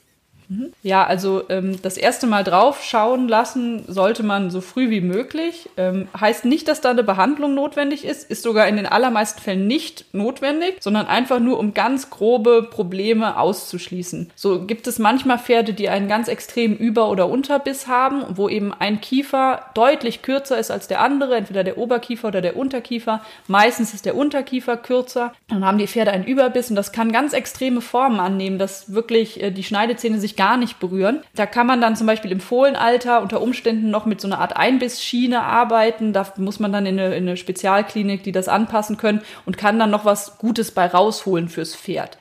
Ja, 0.82 1.04
also 1.04 1.42
ähm, 1.48 1.80
das 1.82 1.96
erste 1.96 2.26
Mal 2.26 2.44
drauf 2.44 2.82
schauen 2.82 3.28
lassen 3.28 3.84
sollte 3.86 4.22
man 4.22 4.50
so 4.50 4.60
früh 4.60 4.90
wie 4.90 5.00
möglich. 5.00 5.68
Ähm, 5.76 6.08
heißt 6.18 6.44
nicht, 6.44 6.68
dass 6.68 6.80
da 6.80 6.90
eine 6.90 7.04
Behandlung 7.04 7.54
notwendig 7.54 8.04
ist, 8.04 8.28
ist 8.30 8.42
sogar 8.42 8.66
in 8.68 8.76
den 8.76 8.86
allermeisten 8.86 9.40
Fällen 9.40 9.66
nicht 9.66 10.06
notwendig, 10.12 10.76
sondern 10.80 11.06
einfach 11.06 11.40
nur, 11.40 11.58
um 11.58 11.74
ganz 11.74 12.10
grobe 12.10 12.62
Probleme 12.70 13.38
auszuschließen. 13.38 14.30
So 14.34 14.66
gibt 14.66 14.86
es 14.86 14.98
manchmal 14.98 15.38
Pferde, 15.38 15.74
die 15.74 15.88
einen 15.88 16.08
ganz 16.08 16.28
extremen 16.28 16.76
Über- 16.76 17.08
oder 17.10 17.28
Unterbiss 17.28 17.86
haben, 17.86 18.24
wo 18.30 18.48
eben 18.48 18.72
ein 18.72 19.00
Kiefer 19.00 19.66
deutlich 19.74 20.22
kürzer 20.22 20.58
ist 20.58 20.70
als 20.70 20.88
der 20.88 21.00
andere, 21.00 21.36
entweder 21.36 21.64
der 21.64 21.78
Oberkiefer 21.78 22.28
oder 22.28 22.40
der 22.40 22.56
Unterkiefer. 22.56 23.22
Meistens 23.46 23.94
ist 23.94 24.06
der 24.06 24.16
Unterkiefer 24.16 24.76
kürzer. 24.76 25.32
Dann 25.48 25.64
haben 25.64 25.78
die 25.78 25.86
Pferde 25.86 26.12
einen 26.12 26.24
Überbiss 26.24 26.70
und 26.70 26.76
das 26.76 26.92
kann 26.92 27.12
ganz 27.12 27.32
extreme 27.32 27.80
Formen 27.80 28.20
annehmen, 28.20 28.58
dass 28.58 28.92
wirklich 28.92 29.42
äh, 29.42 29.50
die 29.50 29.64
Schneidezähne 29.64 30.18
sich 30.20 30.36
gar 30.42 30.56
nicht 30.56 30.80
berühren. 30.80 31.20
Da 31.36 31.46
kann 31.46 31.68
man 31.68 31.80
dann 31.80 31.94
zum 31.94 32.08
Beispiel 32.08 32.32
im 32.32 32.40
Fohlenalter 32.40 33.22
unter 33.22 33.40
Umständen 33.40 33.90
noch 33.90 34.06
mit 34.06 34.20
so 34.20 34.26
einer 34.26 34.40
Art 34.40 34.56
Einbissschiene 34.56 35.40
arbeiten. 35.40 36.12
Da 36.12 36.26
muss 36.36 36.58
man 36.58 36.72
dann 36.72 36.84
in 36.84 36.98
eine, 36.98 37.14
in 37.14 37.28
eine 37.28 37.36
Spezialklinik, 37.36 38.24
die 38.24 38.32
das 38.32 38.48
anpassen 38.48 38.96
können 38.96 39.22
und 39.46 39.56
kann 39.56 39.78
dann 39.78 39.92
noch 39.92 40.04
was 40.04 40.38
Gutes 40.38 40.72
bei 40.72 40.86
rausholen 40.86 41.48
fürs 41.48 41.76
Pferd. 41.76 42.18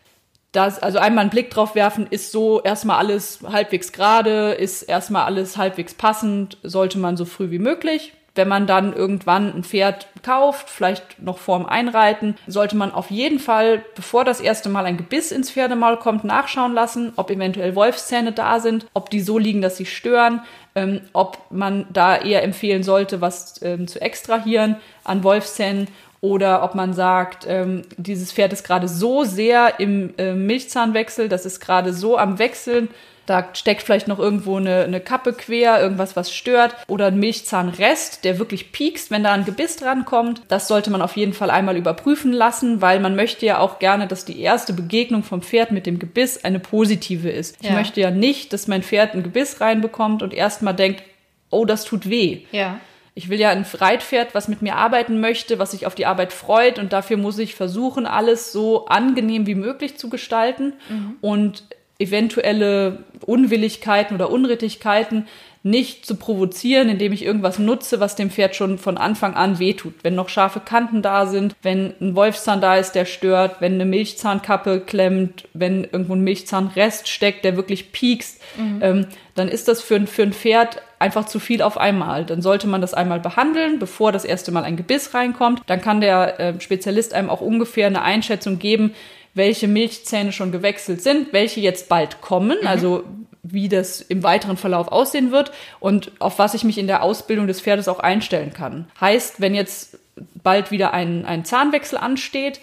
Das, 0.51 0.78
also 0.78 1.00
einmal 1.00 1.24
einen 1.24 1.30
Blick 1.32 1.50
drauf 1.50 1.74
werfen, 1.74 2.06
ist 2.12 2.32
so 2.32 2.62
erstmal 2.62 3.00
alles 3.00 3.40
halbwegs 3.44 3.92
gerade, 3.92 4.51
ist 4.51 4.84
erstmal 4.84 5.25
alles 5.25 5.58
halbwegs 5.58 5.96
passend, 5.96 6.60
sollte 6.62 7.00
man 7.00 7.18
so 7.18 7.25
früh 7.25 7.50
wie 7.50 7.58
möglich 7.58 8.13
wenn 8.36 8.48
man 8.48 8.66
dann 8.66 8.94
irgendwann 8.94 9.54
ein 9.54 9.64
Pferd 9.64 10.08
kauft, 10.24 10.70
vielleicht 10.70 11.22
noch 11.22 11.38
vorm 11.38 11.66
Einreiten, 11.66 12.36
sollte 12.48 12.76
man 12.78 12.94
auf 12.94 13.12
jeden 13.12 13.40
Fall, 13.40 13.84
bevor 13.96 14.24
das 14.24 14.40
erste 14.40 14.70
Mal 14.70 14.86
ein 14.86 14.98
Gebiss 14.98 15.32
ins 15.32 15.52
Pferdemaul 15.52 15.98
kommt, 15.98 16.24
nachschauen 16.24 16.74
lassen, 16.74 17.12
ob 17.18 17.30
eventuell 17.30 17.76
Wolfszähne 17.76 18.32
da 18.32 18.60
sind, 18.60 18.86
ob 18.94 19.10
die 19.10 19.22
so 19.22 19.38
liegen, 19.38 19.62
dass 19.62 19.78
sie 19.78 19.86
stören, 19.86 20.42
ähm, 20.76 21.02
ob 21.12 21.40
man 21.50 21.88
da 21.92 22.16
eher 22.16 22.44
empfehlen 22.44 22.84
sollte, 22.84 23.20
was 23.20 23.62
ähm, 23.62 23.88
zu 23.88 24.00
extrahieren 24.00 24.78
an 25.04 25.24
Wolfszähnen 25.24 25.88
oder 26.22 26.64
ob 26.64 26.76
man 26.76 26.94
sagt, 26.94 27.46
ähm, 27.48 27.82
dieses 27.98 28.32
Pferd 28.32 28.54
ist 28.54 28.64
gerade 28.64 28.88
so 28.88 29.24
sehr 29.24 29.80
im 29.80 30.14
äh, 30.18 30.34
Milchzahnwechsel, 30.34 31.28
das 31.28 31.46
ist 31.46 31.60
gerade 31.60 31.94
so 31.94 32.18
am 32.18 32.38
Wechseln, 32.40 32.90
da 33.25 33.50
steckt 33.54 33.84
vielleicht 33.84 34.08
noch 34.08 34.20
irgendwo 34.20 34.58
eine, 34.58 34.84
eine 34.84 35.00
Kappe 35.00 35.34
quer, 35.34 35.82
irgendwas, 35.82 36.16
was 36.16 36.34
stört. 36.34 36.75
Oder 36.88 37.08
ein 37.08 37.20
Milchzahnrest, 37.20 38.24
der 38.24 38.40
wirklich 38.40 38.72
piekst, 38.72 39.12
wenn 39.12 39.24
da 39.24 39.32
ein 39.32 39.46
Gebiss 39.46 39.78
drankommt. 39.78 40.42
Das 40.48 40.68
sollte 40.68 40.92
man 40.92 41.01
auf 41.01 41.16
jeden 41.16 41.34
Fall 41.34 41.51
einmal 41.51 41.78
überprüfen 41.78 42.34
lassen, 42.34 42.82
weil 42.82 43.00
man 43.00 43.16
möchte 43.16 43.46
ja 43.46 43.60
auch 43.60 43.80
gerne, 43.80 44.08
dass 44.08 44.25
die 44.25 44.40
erste 44.42 44.74
Begegnung 44.74 45.24
vom 45.24 45.42
Pferd 45.42 45.72
mit 45.72 45.86
dem 45.86 46.00
Gebiss 46.00 46.44
eine 46.44 46.60
positive 46.60 47.30
ist. 47.30 47.58
Ich 47.62 47.72
möchte 47.72 48.01
ja 48.01 48.12
nicht, 48.12 48.54
dass 48.54 48.68
mein 48.68 48.84
Pferd 48.84 49.13
ein 49.13 49.24
Gebiss 49.24 49.62
reinbekommt 49.62 50.24
und 50.24 50.34
erstmal 50.34 50.75
denkt, 50.75 51.04
oh, 51.51 51.66
das 51.66 51.86
tut 51.86 52.10
weh. 52.10 52.42
Ja. 52.51 52.80
Ich 53.13 53.30
will 53.30 53.40
ja 53.40 53.50
ein 53.50 53.66
Reitpferd, 53.72 54.34
was 54.34 54.48
mit 54.48 54.62
mir 54.62 54.75
arbeiten 54.75 55.20
möchte, 55.20 55.60
was 55.60 55.72
sich 55.72 55.86
auf 55.86 55.96
die 55.96 56.06
Arbeit 56.06 56.32
freut 56.32 56.80
und 56.80 56.94
dafür 56.94 57.18
muss 57.18 57.38
ich 57.40 57.56
versuchen, 57.56 58.06
alles 58.06 58.54
so 58.54 58.86
angenehm 58.86 59.46
wie 59.48 59.56
möglich 59.56 59.98
zu 59.98 60.10
gestalten. 60.10 60.74
Mhm. 60.90 61.18
Und 61.20 61.63
eventuelle 62.01 63.03
Unwilligkeiten 63.25 64.15
oder 64.15 64.29
Unrittigkeiten 64.29 65.27
nicht 65.63 66.08
zu 66.08 66.15
provozieren, 66.15 66.89
indem 66.89 67.13
ich 67.13 67.24
irgendwas 67.24 67.60
nutze, 67.60 68.00
was 68.00 68.15
dem 68.15 68.31
Pferd 68.31 68.55
schon 68.55 68.79
von 68.79 68.98
Anfang 68.98 69.36
an 69.36 69.60
wehtut. 69.60 69.93
Wenn 70.01 70.15
noch 70.15 70.27
scharfe 70.27 70.60
Kanten 70.60 71.03
da 71.03 71.27
sind, 71.27 71.55
wenn 71.62 71.93
ein 72.01 72.15
Wolfszahn 72.15 72.62
da 72.62 72.77
ist, 72.77 72.93
der 72.93 73.05
stört, 73.05 73.62
wenn 73.62 73.75
eine 73.75 73.86
Milchzahnkappe 73.86 74.79
klemmt, 74.79 75.48
wenn 75.53 75.84
irgendwo 75.84 76.15
ein 76.15 76.24
Milchzahnrest 76.24 77.08
steckt, 77.08 77.46
der 77.46 77.58
wirklich 77.58 77.91
piekst, 77.91 78.41
mhm. 78.58 78.79
ähm, 78.81 79.08
dann 79.36 79.48
ist 79.48 79.67
das 79.67 79.81
für, 79.84 80.08
für 80.08 80.24
ein 80.24 80.34
Pferd 80.34 80.81
einfach 80.98 81.25
zu 81.25 81.39
viel 81.39 81.62
auf 81.62 81.77
einmal. 81.77 82.25
Dann 82.25 82.41
sollte 82.41 82.67
man 82.67 82.81
das 82.81 82.96
einmal 82.96 83.20
behandeln, 83.20 83.77
bevor 83.77 84.12
das 84.12 84.25
erste 84.25 84.51
Mal 84.51 84.63
ein 84.63 84.77
Gebiss 84.77 85.13
reinkommt. 85.13 85.62
Dann 85.67 85.81
kann 85.81 86.01
der 86.01 86.39
äh, 86.39 86.60
Spezialist 86.60 87.13
einem 87.13 87.29
auch 87.29 87.41
ungefähr 87.41 87.86
eine 87.86 88.01
Einschätzung 88.01 88.58
geben, 88.58 88.93
welche 89.34 89.68
Milchzähne 89.68 90.32
schon 90.32 90.52
gewechselt 90.52 91.02
sind, 91.02 91.34
welche 91.34 91.60
jetzt 91.60 91.90
bald 91.90 92.22
kommen, 92.22 92.58
mhm. 92.62 92.68
also 92.68 93.04
wie 93.44 93.70
das 93.70 94.02
im 94.02 94.24
weiteren 94.24 94.58
Verlauf 94.58 94.90
aussehen 94.90 95.32
wird 95.32 95.52
und 95.80 96.12
auf 96.20 96.38
was 96.38 96.54
ich 96.54 96.64
mich 96.64 96.78
in 96.78 96.88
der 96.88 97.02
Ausbildung 97.04 97.48
des 97.48 97.62
Pferdes 97.62 97.88
auch 97.88 98.00
einstellen 98.00 98.54
kann. 98.54 98.88
Heißt, 99.00 99.42
wenn 99.42 99.56
jetzt 99.56 99.98
bald 100.44 100.72
wieder 100.72 100.94
ein, 100.94 101.26
ein 101.26 101.46
Zahnwechsel 101.46 101.98
ansteht, 101.98 102.60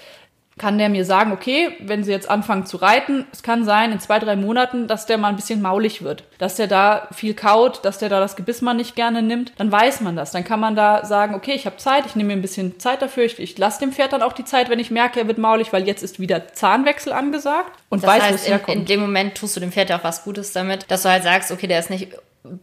kann 0.59 0.79
der 0.79 0.89
mir 0.89 1.05
sagen, 1.05 1.33
okay, 1.33 1.71
wenn 1.81 2.05
sie 2.05 2.11
jetzt 2.11 2.29
anfangen 2.29 2.67
zu 2.67 2.77
reiten, 2.77 3.27
es 3.33 3.43
kann 3.43 3.65
sein, 3.65 3.93
in 3.93 4.01
zwei, 4.01 4.19
drei 4.19 4.37
Monaten, 4.37 4.87
dass 4.87 5.07
der 5.07 5.19
mal 5.19 5.29
ein 5.29 5.37
bisschen 5.37 5.63
maulig 5.63 6.03
wird, 6.03 6.25
dass 6.39 6.57
der 6.57 6.67
da 6.67 7.09
viel 7.13 7.35
kaut, 7.35 7.85
dass 7.85 7.99
der 7.99 8.09
da 8.09 8.21
das 8.21 8.37
Gebiss 8.37 8.61
mal 8.61 8.75
nicht 8.75 8.97
gerne 8.97 9.23
nimmt, 9.23 9.53
dann 9.57 9.73
weiß 9.73 10.01
man 10.01 10.17
das. 10.17 10.33
Dann 10.33 10.45
kann 10.45 10.61
man 10.61 10.77
da 10.77 11.05
sagen, 11.05 11.35
okay, 11.35 11.53
ich 11.53 11.67
habe 11.67 11.77
Zeit, 11.77 12.07
ich 12.07 12.17
nehme 12.17 12.29
mir 12.29 12.35
ein 12.35 12.43
bisschen 12.43 12.79
Zeit 12.79 13.01
dafür, 13.01 13.25
ich, 13.25 13.39
ich 13.39 13.57
lasse 13.57 13.81
dem 13.81 13.93
Pferd 13.93 14.13
dann 14.13 14.23
auch 14.23 14.33
die 14.33 14.45
Zeit, 14.45 14.69
wenn 14.69 14.79
ich 14.79 14.91
merke, 14.91 15.21
er 15.21 15.27
wird 15.29 15.39
maulig, 15.39 15.73
weil 15.73 15.87
jetzt 15.87 16.03
ist 16.03 16.21
wieder 16.21 16.53
Zahnwechsel 16.53 17.13
angesagt 17.13 17.73
und 17.89 18.03
das 18.03 18.09
weiß, 18.11 18.23
heißt, 18.23 18.33
wo 18.33 18.35
es 18.37 18.49
herkommt. 18.49 18.75
In, 18.75 18.81
in 18.81 18.87
dem 18.87 19.01
Moment 19.01 19.37
tust 19.37 19.57
du 19.57 19.61
dem 19.61 19.73
Pferd 19.73 19.91
ja 19.91 19.99
auch 19.99 20.05
was 20.05 20.25
Gutes 20.25 20.53
damit, 20.53 20.91
dass 20.91 21.03
du 21.03 21.09
halt 21.09 21.23
sagst, 21.23 21.53
okay, 21.53 21.67
der 21.67 21.79
ist 21.79 21.91
nicht 21.91 22.09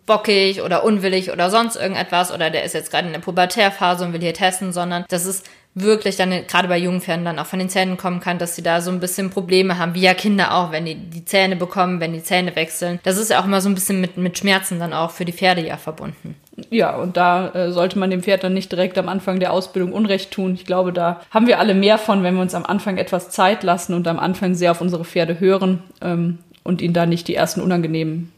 bockig 0.06 0.62
oder 0.62 0.84
unwillig 0.84 1.32
oder 1.32 1.50
sonst 1.50 1.76
irgendetwas 1.76 2.32
oder 2.32 2.50
der 2.50 2.64
ist 2.64 2.74
jetzt 2.74 2.92
gerade 2.92 3.08
in 3.08 3.14
der 3.14 3.20
Pubertärphase 3.20 4.06
und 4.06 4.14
will 4.14 4.22
hier 4.22 4.34
testen, 4.34 4.74
sondern 4.74 5.06
das 5.10 5.26
ist 5.26 5.46
wirklich 5.76 6.16
dann 6.16 6.32
gerade 6.48 6.70
bei 6.70 6.78
jungen 6.78 7.02
Pferden 7.02 7.26
dann 7.26 7.38
auch 7.38 7.46
von 7.46 7.60
den 7.60 7.70
Zähnen 7.70 7.98
kommen 7.98 8.22
kann, 8.22 8.40
dass 8.40 8.56
sie 8.56 8.64
da 8.64 8.80
so 8.80 8.90
ein 8.90 9.02
bisschen 9.02 9.30
Probleme 9.30 9.78
haben, 9.78 9.94
wie 9.94 10.02
ja 10.02 10.14
Kinder 10.14 10.56
auch, 10.56 10.72
wenn 10.72 10.86
die 10.86 10.96
die 10.96 11.26
Zähne 11.26 11.58
bekommen, 11.58 12.00
wenn 12.00 12.14
die 12.14 12.24
Zähne 12.24 12.56
wechseln. 12.56 13.00
Das 13.04 13.18
ist 13.18 13.30
ja 13.30 13.42
auch 13.42 13.46
immer 13.46 13.60
so 13.60 13.68
ein 13.68 13.76
bisschen 13.76 14.00
mit, 14.00 14.18
mit 14.18 14.38
Schmerzen 14.38 14.80
dann 14.80 14.94
auch 14.94 15.12
für 15.12 15.26
die 15.26 15.34
Pferde 15.34 15.66
ja 15.66 15.76
verbunden. 15.76 16.36
Ja, 16.70 16.96
und 16.96 17.18
da 17.18 17.50
äh, 17.50 17.72
sollte 17.74 18.00
man 18.00 18.10
dem 18.10 18.24
Pferd 18.24 18.46
dann 18.46 18.54
nicht 18.54 18.72
direkt 18.72 18.98
am 18.98 19.10
Anfang 19.10 19.42
der 19.42 19.52
Ausbildung 19.52 19.92
Unrecht 19.92 20.32
tun. 20.32 20.54
Ich 20.54 20.66
glaube, 20.66 20.94
da 20.94 21.20
haben 21.30 21.48
wir 21.48 21.60
alle 21.60 21.74
mehr 21.74 21.98
von, 21.98 22.24
wenn 22.24 22.36
wir 22.36 22.42
uns 22.42 22.56
am 22.56 22.66
Anfang 22.66 22.98
etwas 22.98 23.30
Zeit 23.30 23.62
lassen 23.64 23.94
und 23.94 24.08
am 24.08 24.20
Anfang 24.20 24.56
sehr 24.56 24.72
auf 24.72 24.80
unsere 24.80 25.04
Pferde 25.04 25.42
hören 25.42 25.84
ähm, 26.02 26.40
und 26.64 26.82
ihnen 26.82 26.94
da 26.94 27.06
nicht 27.06 27.28
die 27.28 27.36
ersten 27.36 27.60
unangenehmen 27.60 28.32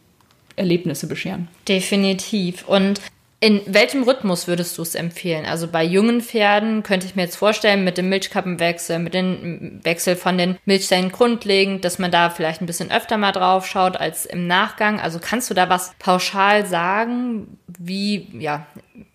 Erlebnisse 0.56 1.06
bescheren. 1.06 1.48
Definitiv. 1.68 2.68
Und 2.68 3.00
in 3.40 3.62
welchem 3.68 4.02
Rhythmus 4.02 4.48
würdest 4.48 4.78
du 4.78 4.82
es 4.82 4.96
empfehlen? 4.96 5.46
Also 5.46 5.68
bei 5.68 5.84
jungen 5.84 6.22
Pferden 6.22 6.82
könnte 6.82 7.06
ich 7.06 7.16
mir 7.16 7.22
jetzt 7.22 7.36
vorstellen, 7.36 7.84
mit 7.84 7.98
dem 8.00 8.10
Milchkappenwechsel, 8.10 8.98
mit 8.98 9.14
dem 9.14 9.80
Wechsel 9.84 10.16
von 10.16 10.40
den 10.40 10.58
Milchzellen 10.66 11.12
grundlegend, 11.12 11.86
dass 11.86 12.00
man 12.00 12.10
da 12.10 12.32
vielleicht 12.32 12.62
ein 12.62 12.66
bisschen 12.66 12.90
öfter 12.90 13.18
mal 13.18 13.34
drauf 13.34 13.68
schaut 13.68 13.96
als 13.96 14.26
im 14.26 14.48
Nachgang. 14.48 15.00
Also 15.00 15.20
kannst 15.22 15.52
du 15.52 15.54
da 15.54 15.70
was 15.70 15.94
pauschal 16.00 16.66
sagen, 16.66 17.60
wie, 17.78 18.28
ja, 18.40 18.66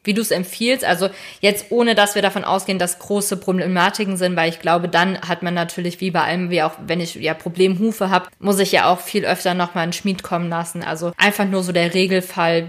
wie 0.05 0.15
du 0.15 0.23
es 0.23 0.31
empfiehlst? 0.31 0.85
Also 0.85 1.09
jetzt 1.41 1.67
ohne, 1.71 1.97
dass 1.97 2.15
wir 2.15 2.23
davon 2.23 2.45
ausgehen, 2.45 2.79
dass 2.79 3.01
große 3.01 3.37
Problematiken 3.39 4.17
sind, 4.17 4.37
weil 4.37 4.51
ich 4.51 4.61
glaube, 4.61 4.89
dann 4.89 5.21
hat 5.21 5.43
man 5.43 5.55
natürlich 5.55 6.01
wie 6.01 6.13
bei 6.13 6.23
allem, 6.23 6.49
wie 6.49 6.63
auch 6.63 6.75
wenn 6.87 7.01
ich 7.01 7.17
ja 7.17 7.35
Problemhufe 7.35 8.11
habe, 8.11 8.29
muss 8.39 8.61
ich 8.61 8.71
ja 8.71 8.87
auch 8.87 9.01
viel 9.01 9.25
öfter 9.25 9.55
nochmal 9.55 9.83
einen 9.83 9.93
Schmied 9.93 10.23
kommen 10.23 10.49
lassen. 10.49 10.85
Also 10.85 11.13
einfach 11.17 11.45
nur 11.45 11.65
so 11.65 11.73
der 11.73 11.93
Regelfall, 11.93 12.69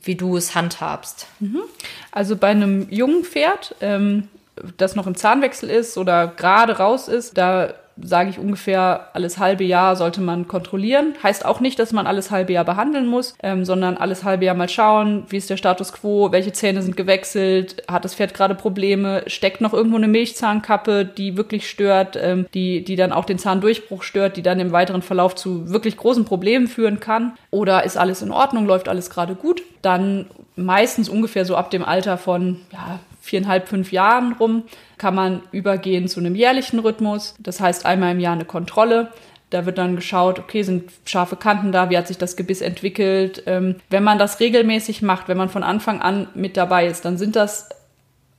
wie 0.00 0.14
du 0.14 0.36
es 0.36 0.54
handhabst. 0.54 1.26
Mhm. 1.40 1.62
Also 2.10 2.36
bei 2.36 2.48
einem 2.48 2.88
jungen 2.90 3.24
Pferd, 3.24 3.74
ähm, 3.80 4.28
das 4.76 4.96
noch 4.96 5.06
im 5.06 5.16
Zahnwechsel 5.16 5.70
ist 5.70 5.96
oder 5.96 6.28
gerade 6.28 6.78
raus 6.78 7.08
ist, 7.08 7.38
da 7.38 7.74
sage 8.00 8.30
ich 8.30 8.38
ungefähr 8.38 9.08
alles 9.12 9.38
halbe 9.38 9.64
Jahr 9.64 9.96
sollte 9.96 10.20
man 10.20 10.48
kontrollieren. 10.48 11.14
Heißt 11.22 11.44
auch 11.44 11.60
nicht, 11.60 11.78
dass 11.78 11.92
man 11.92 12.06
alles 12.06 12.30
halbe 12.30 12.52
Jahr 12.52 12.64
behandeln 12.64 13.06
muss, 13.06 13.34
ähm, 13.42 13.64
sondern 13.64 13.96
alles 13.96 14.24
halbe 14.24 14.44
Jahr 14.44 14.54
mal 14.54 14.68
schauen, 14.68 15.24
wie 15.28 15.36
ist 15.36 15.50
der 15.50 15.56
Status 15.56 15.92
quo, 15.92 16.32
welche 16.32 16.52
Zähne 16.52 16.82
sind 16.82 16.96
gewechselt, 16.96 17.82
hat 17.88 18.04
das 18.04 18.14
Pferd 18.14 18.34
gerade 18.34 18.54
Probleme, 18.54 19.22
steckt 19.26 19.60
noch 19.60 19.72
irgendwo 19.72 19.96
eine 19.96 20.08
Milchzahnkappe, 20.08 21.04
die 21.04 21.36
wirklich 21.36 21.68
stört, 21.68 22.18
ähm, 22.20 22.46
die, 22.54 22.84
die 22.84 22.96
dann 22.96 23.12
auch 23.12 23.24
den 23.24 23.38
Zahndurchbruch 23.38 24.02
stört, 24.02 24.36
die 24.36 24.42
dann 24.42 24.60
im 24.60 24.72
weiteren 24.72 25.02
Verlauf 25.02 25.34
zu 25.34 25.70
wirklich 25.70 25.96
großen 25.96 26.24
Problemen 26.24 26.68
führen 26.68 27.00
kann. 27.00 27.32
Oder 27.50 27.84
ist 27.84 27.96
alles 27.96 28.22
in 28.22 28.30
Ordnung, 28.30 28.66
läuft 28.66 28.88
alles 28.88 29.10
gerade 29.10 29.34
gut? 29.34 29.62
Dann 29.82 30.26
meistens 30.56 31.08
ungefähr 31.08 31.44
so 31.44 31.56
ab 31.56 31.70
dem 31.70 31.84
Alter 31.84 32.18
von 32.18 32.60
ja, 32.72 33.00
viereinhalb, 33.20 33.68
fünf 33.68 33.92
Jahren 33.92 34.34
rum 34.34 34.64
kann 34.98 35.14
man 35.14 35.42
übergehen 35.52 36.08
zu 36.08 36.20
einem 36.20 36.34
jährlichen 36.34 36.78
Rhythmus. 36.78 37.34
Das 37.38 37.60
heißt 37.60 37.86
einmal 37.86 38.12
im 38.12 38.20
Jahr 38.20 38.34
eine 38.34 38.44
Kontrolle. 38.44 39.12
Da 39.50 39.66
wird 39.66 39.78
dann 39.78 39.96
geschaut, 39.96 40.38
okay, 40.38 40.62
sind 40.62 40.90
scharfe 41.04 41.36
Kanten 41.36 41.72
da, 41.72 41.90
wie 41.90 41.98
hat 41.98 42.08
sich 42.08 42.18
das 42.18 42.36
Gebiss 42.36 42.62
entwickelt. 42.62 43.42
Ähm, 43.46 43.76
wenn 43.90 44.02
man 44.02 44.18
das 44.18 44.40
regelmäßig 44.40 45.02
macht, 45.02 45.28
wenn 45.28 45.36
man 45.36 45.50
von 45.50 45.62
Anfang 45.62 46.00
an 46.00 46.28
mit 46.34 46.56
dabei 46.56 46.86
ist, 46.86 47.04
dann 47.04 47.18
sind 47.18 47.36
das 47.36 47.68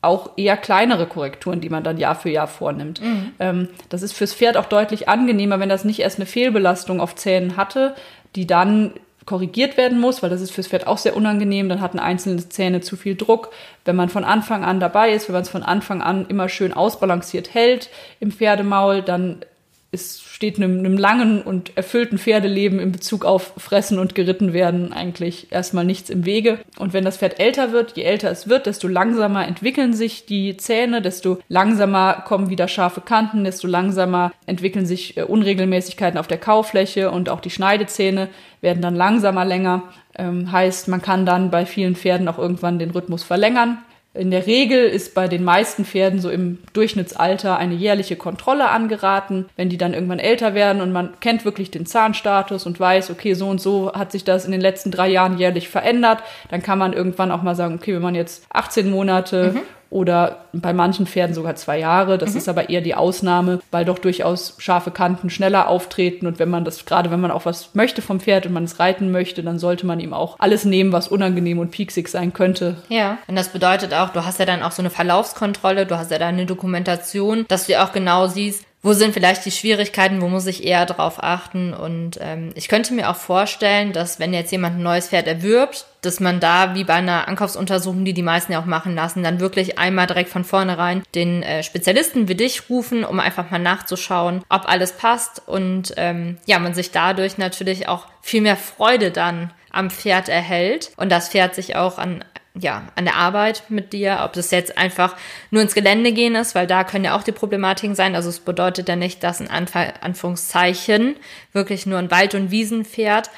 auch 0.01 0.31
eher 0.37 0.57
kleinere 0.57 1.05
Korrekturen, 1.05 1.61
die 1.61 1.69
man 1.69 1.83
dann 1.83 1.97
Jahr 1.97 2.15
für 2.15 2.29
Jahr 2.29 2.47
vornimmt. 2.47 3.01
Mhm. 3.01 3.31
Ähm, 3.39 3.67
das 3.89 4.01
ist 4.01 4.13
fürs 4.13 4.33
Pferd 4.33 4.57
auch 4.57 4.65
deutlich 4.65 5.07
angenehmer, 5.07 5.59
wenn 5.59 5.69
das 5.69 5.85
nicht 5.85 5.99
erst 5.99 6.17
eine 6.17 6.25
Fehlbelastung 6.25 6.99
auf 6.99 7.15
Zähnen 7.15 7.57
hatte, 7.57 7.95
die 8.35 8.45
dann 8.45 8.93
korrigiert 9.25 9.77
werden 9.77 9.99
muss, 9.99 10.21
weil 10.21 10.29
das 10.29 10.41
ist 10.41 10.51
fürs 10.51 10.67
Pferd 10.67 10.87
auch 10.87 10.97
sehr 10.97 11.15
unangenehm. 11.15 11.69
Dann 11.69 11.81
hatten 11.81 11.99
einzelne 11.99 12.47
Zähne 12.49 12.81
zu 12.81 12.95
viel 12.95 13.15
Druck. 13.15 13.51
Wenn 13.85 13.95
man 13.95 14.09
von 14.09 14.23
Anfang 14.23 14.63
an 14.63 14.79
dabei 14.79 15.13
ist, 15.13 15.27
wenn 15.27 15.33
man 15.33 15.43
es 15.43 15.49
von 15.49 15.63
Anfang 15.63 16.01
an 16.01 16.25
immer 16.27 16.49
schön 16.49 16.73
ausbalanciert 16.73 17.53
hält 17.53 17.89
im 18.19 18.31
Pferdemaul, 18.31 19.01
dann 19.01 19.45
ist, 19.93 20.23
steht 20.23 20.57
einem, 20.57 20.79
einem 20.79 20.97
langen 20.97 21.41
und 21.41 21.77
erfüllten 21.77 22.17
Pferdeleben 22.17 22.79
in 22.79 22.91
Bezug 22.91 23.23
auf 23.23 23.53
Fressen 23.57 23.99
und 23.99 24.15
geritten 24.15 24.51
werden 24.51 24.91
eigentlich 24.91 25.51
erstmal 25.51 25.85
nichts 25.85 26.09
im 26.09 26.25
Wege. 26.25 26.59
Und 26.79 26.93
wenn 26.93 27.05
das 27.05 27.17
Pferd 27.17 27.39
älter 27.39 27.71
wird, 27.71 27.95
je 27.95 28.03
älter 28.03 28.31
es 28.31 28.49
wird, 28.49 28.65
desto 28.65 28.87
langsamer 28.87 29.47
entwickeln 29.47 29.93
sich 29.93 30.25
die 30.25 30.57
Zähne, 30.57 31.01
desto 31.01 31.37
langsamer 31.47 32.23
kommen 32.25 32.49
wieder 32.49 32.67
scharfe 32.67 33.01
Kanten, 33.01 33.43
desto 33.43 33.67
langsamer 33.67 34.33
entwickeln 34.45 34.85
sich 34.85 35.15
äh, 35.17 35.23
Unregelmäßigkeiten 35.23 36.19
auf 36.19 36.27
der 36.27 36.39
Kaufläche 36.39 37.11
und 37.11 37.29
auch 37.29 37.39
die 37.39 37.51
Schneidezähne 37.51 38.29
werden 38.61 38.81
dann 38.81 38.95
langsamer 38.95 39.45
länger. 39.45 39.83
Ähm, 40.15 40.51
heißt, 40.51 40.87
man 40.87 41.01
kann 41.01 41.25
dann 41.25 41.51
bei 41.51 41.65
vielen 41.65 41.95
Pferden 41.95 42.27
auch 42.27 42.39
irgendwann 42.39 42.79
den 42.79 42.91
Rhythmus 42.91 43.23
verlängern. 43.23 43.77
In 44.15 44.29
der 44.29 44.45
Regel 44.45 44.85
ist 44.85 45.15
bei 45.15 45.27
den 45.27 45.43
meisten 45.43 45.85
Pferden 45.85 46.19
so 46.19 46.29
im 46.29 46.59
Durchschnittsalter 46.73 47.57
eine 47.57 47.73
jährliche 47.73 48.15
Kontrolle 48.15 48.69
angeraten. 48.69 49.45
Wenn 49.55 49.69
die 49.69 49.77
dann 49.77 49.95
irgendwann 49.95 50.19
älter 50.19 50.53
werden 50.53 50.83
und 50.83 50.91
man 50.91 51.19
kennt 51.19 51.45
wirklich 51.45 51.71
den 51.71 51.87
Zahnstatus 51.87 52.67
und 52.67 52.79
weiß, 52.79 53.09
okay, 53.09 53.33
so 53.33 53.47
und 53.47 53.59
so 53.59 53.91
hat 53.93 54.11
sich 54.11 54.23
das 54.23 54.45
in 54.45 54.51
den 54.51 54.61
letzten 54.61 54.91
drei 54.91 55.09
Jahren 55.09 55.39
jährlich 55.39 55.67
verändert, 55.67 56.19
dann 56.51 56.61
kann 56.61 56.77
man 56.77 56.93
irgendwann 56.93 57.31
auch 57.31 57.41
mal 57.41 57.55
sagen, 57.55 57.75
okay, 57.75 57.95
wenn 57.95 58.03
man 58.03 58.13
jetzt 58.13 58.45
18 58.51 58.89
Monate 58.91 59.53
mhm 59.53 59.61
oder 59.93 60.45
bei 60.53 60.73
manchen 60.73 61.05
Pferden 61.05 61.35
sogar 61.35 61.55
zwei 61.55 61.77
Jahre. 61.77 62.17
Das 62.17 62.31
mhm. 62.31 62.37
ist 62.37 62.49
aber 62.49 62.69
eher 62.69 62.81
die 62.81 62.95
Ausnahme, 62.95 63.59
weil 63.69 63.85
doch 63.85 63.99
durchaus 63.99 64.55
scharfe 64.57 64.89
Kanten 64.89 65.29
schneller 65.29 65.67
auftreten 65.67 66.25
und 66.25 66.39
wenn 66.39 66.49
man 66.49 66.65
das, 66.65 66.83
gerade 66.85 67.11
wenn 67.11 67.21
man 67.21 67.29
auch 67.29 67.45
was 67.45 67.75
möchte 67.75 68.01
vom 68.01 68.19
Pferd 68.19 68.47
und 68.47 68.53
man 68.53 68.63
es 68.63 68.79
reiten 68.79 69.11
möchte, 69.11 69.43
dann 69.43 69.59
sollte 69.59 69.85
man 69.85 69.99
ihm 69.99 70.13
auch 70.13 70.39
alles 70.39 70.65
nehmen, 70.65 70.91
was 70.91 71.07
unangenehm 71.07 71.59
und 71.59 71.69
pieksig 71.69 72.07
sein 72.07 72.33
könnte. 72.33 72.77
Ja, 72.89 73.19
und 73.27 73.35
das 73.35 73.49
bedeutet 73.49 73.93
auch, 73.93 74.09
du 74.09 74.25
hast 74.25 74.39
ja 74.39 74.45
dann 74.45 74.63
auch 74.63 74.71
so 74.71 74.81
eine 74.81 74.89
Verlaufskontrolle, 74.89 75.85
du 75.85 75.97
hast 75.97 76.09
ja 76.09 76.17
dann 76.17 76.35
eine 76.35 76.47
Dokumentation, 76.47 77.45
dass 77.47 77.67
du 77.67 77.73
ja 77.73 77.85
auch 77.85 77.93
genau 77.93 78.25
siehst, 78.27 78.65
wo 78.83 78.91
sind 78.91 79.13
vielleicht 79.13 79.45
die 79.45 79.51
Schwierigkeiten, 79.51 80.21
wo 80.21 80.27
muss 80.27 80.45
ich 80.45 80.65
eher 80.65 80.85
drauf 80.85 81.23
achten. 81.23 81.73
Und 81.73 82.19
ähm, 82.21 82.51
ich 82.53 82.67
könnte 82.67 82.93
mir 82.93 83.09
auch 83.09 83.15
vorstellen, 83.15 83.93
dass 83.93 84.19
wenn 84.19 84.33
jetzt 84.33 84.51
jemand 84.51 84.77
ein 84.77 84.83
neues 84.83 85.07
Pferd 85.07 85.25
erwirbt, 85.25 85.85
dass 86.01 86.19
man 86.19 86.41
da 86.41 86.75
wie 86.75 86.83
bei 86.83 86.95
einer 86.95 87.29
Ankaufsuntersuchung, 87.29 88.03
die 88.03 88.13
die 88.13 88.21
meisten 88.21 88.51
ja 88.51 88.59
auch 88.59 88.65
machen 88.65 88.93
lassen, 88.93 89.23
dann 89.23 89.39
wirklich 89.39 89.79
einmal 89.79 90.05
direkt 90.05 90.29
von 90.29 90.43
vornherein 90.43 91.01
den 91.15 91.43
äh, 91.43 91.63
Spezialisten 91.63 92.27
wie 92.27 92.35
dich 92.35 92.69
rufen, 92.69 93.05
um 93.05 93.21
einfach 93.21 93.49
mal 93.49 93.59
nachzuschauen, 93.59 94.43
ob 94.49 94.67
alles 94.67 94.91
passt 94.91 95.41
und 95.47 95.93
ähm, 95.95 96.37
ja, 96.45 96.59
man 96.59 96.73
sich 96.73 96.91
dadurch 96.91 97.37
natürlich 97.37 97.87
auch 97.87 98.07
viel 98.21 98.41
mehr 98.41 98.57
Freude 98.57 99.11
dann 99.11 99.53
am 99.71 99.89
Pferd 99.89 100.27
erhält 100.27 100.91
und 100.97 101.09
das 101.09 101.29
Pferd 101.29 101.55
sich 101.55 101.77
auch 101.77 101.97
an 101.97 102.23
ja, 102.59 102.83
an 102.95 103.05
der 103.05 103.15
Arbeit 103.15 103.63
mit 103.69 103.93
dir, 103.93 104.21
ob 104.23 104.33
das 104.33 104.51
jetzt 104.51 104.77
einfach 104.77 105.15
nur 105.49 105.63
ins 105.63 105.73
Gelände 105.73 106.11
gehen 106.11 106.35
ist, 106.35 106.53
weil 106.53 106.67
da 106.67 106.83
können 106.83 107.05
ja 107.05 107.17
auch 107.17 107.23
die 107.23 107.31
Problematiken 107.31 107.95
sein. 107.95 108.15
Also 108.15 108.29
es 108.29 108.39
bedeutet 108.39 108.87
ja 108.87 108.95
nicht, 108.95 109.23
dass 109.23 109.41
ein 109.41 109.49
Anf 109.49 109.75
Anführungszeichen 109.75 111.15
wirklich 111.51 111.85
nur 111.85 111.97
ein 111.97 112.11
Wald- 112.11 112.35
und 112.35 112.51
Wiesenpferd 112.51 113.31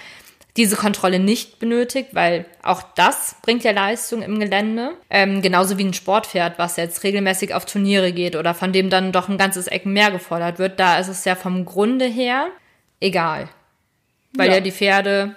diese 0.58 0.75
Kontrolle 0.78 1.19
nicht 1.19 1.60
benötigt, 1.60 2.10
weil 2.13 2.45
auch 2.63 2.82
das 2.95 3.36
bringt 3.41 3.63
ja 3.63 3.71
Leistung 3.71 4.21
im 4.21 4.39
Gelände. 4.39 4.91
Ähm, 5.10 5.41
genauso 5.41 5.78
wie 5.78 5.84
ein 5.84 5.93
Sportpferd, 5.93 6.58
was 6.58 6.78
jetzt 6.78 7.04
regelmäßig 7.04 7.54
auf 7.54 7.65
Turniere 7.65 8.13
geht 8.13 8.36
oder 8.36 8.54
von 8.54 8.71
dem 8.71 8.89
dann 8.89 9.12
doch 9.12 9.28
ein 9.28 9.38
ganzes 9.38 9.67
Ecken 9.67 9.91
mehr 9.91 10.12
gefordert 10.12 10.60
wird. 10.60 10.80
Da 10.80 10.97
ist 10.97 11.10
es 11.10 11.25
ja 11.25 11.36
vom 11.36 11.65
Grunde 11.65 12.06
her 12.06 12.47
egal. 13.01 13.49
Weil 14.34 14.49
ja, 14.49 14.56
ja 14.56 14.62
die 14.62 14.71
Pferde 14.71 15.36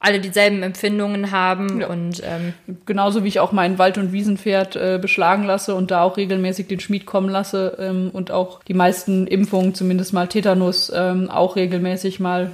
alle 0.00 0.20
dieselben 0.20 0.62
Empfindungen 0.62 1.32
haben 1.32 1.80
ja. 1.80 1.88
und 1.88 2.22
ähm, 2.24 2.54
genauso 2.86 3.24
wie 3.24 3.28
ich 3.28 3.40
auch 3.40 3.50
mein 3.50 3.78
Wald- 3.78 3.98
und 3.98 4.12
Wiesenpferd 4.12 4.76
äh, 4.76 4.98
beschlagen 5.00 5.44
lasse 5.44 5.74
und 5.74 5.90
da 5.90 6.02
auch 6.02 6.16
regelmäßig 6.16 6.68
den 6.68 6.78
Schmied 6.78 7.04
kommen 7.04 7.28
lasse 7.28 7.76
ähm, 7.80 8.10
und 8.12 8.30
auch 8.30 8.62
die 8.62 8.74
meisten 8.74 9.26
Impfungen, 9.26 9.74
zumindest 9.74 10.12
mal 10.12 10.28
Tetanus, 10.28 10.92
ähm, 10.94 11.28
auch 11.30 11.56
regelmäßig 11.56 12.20
mal 12.20 12.52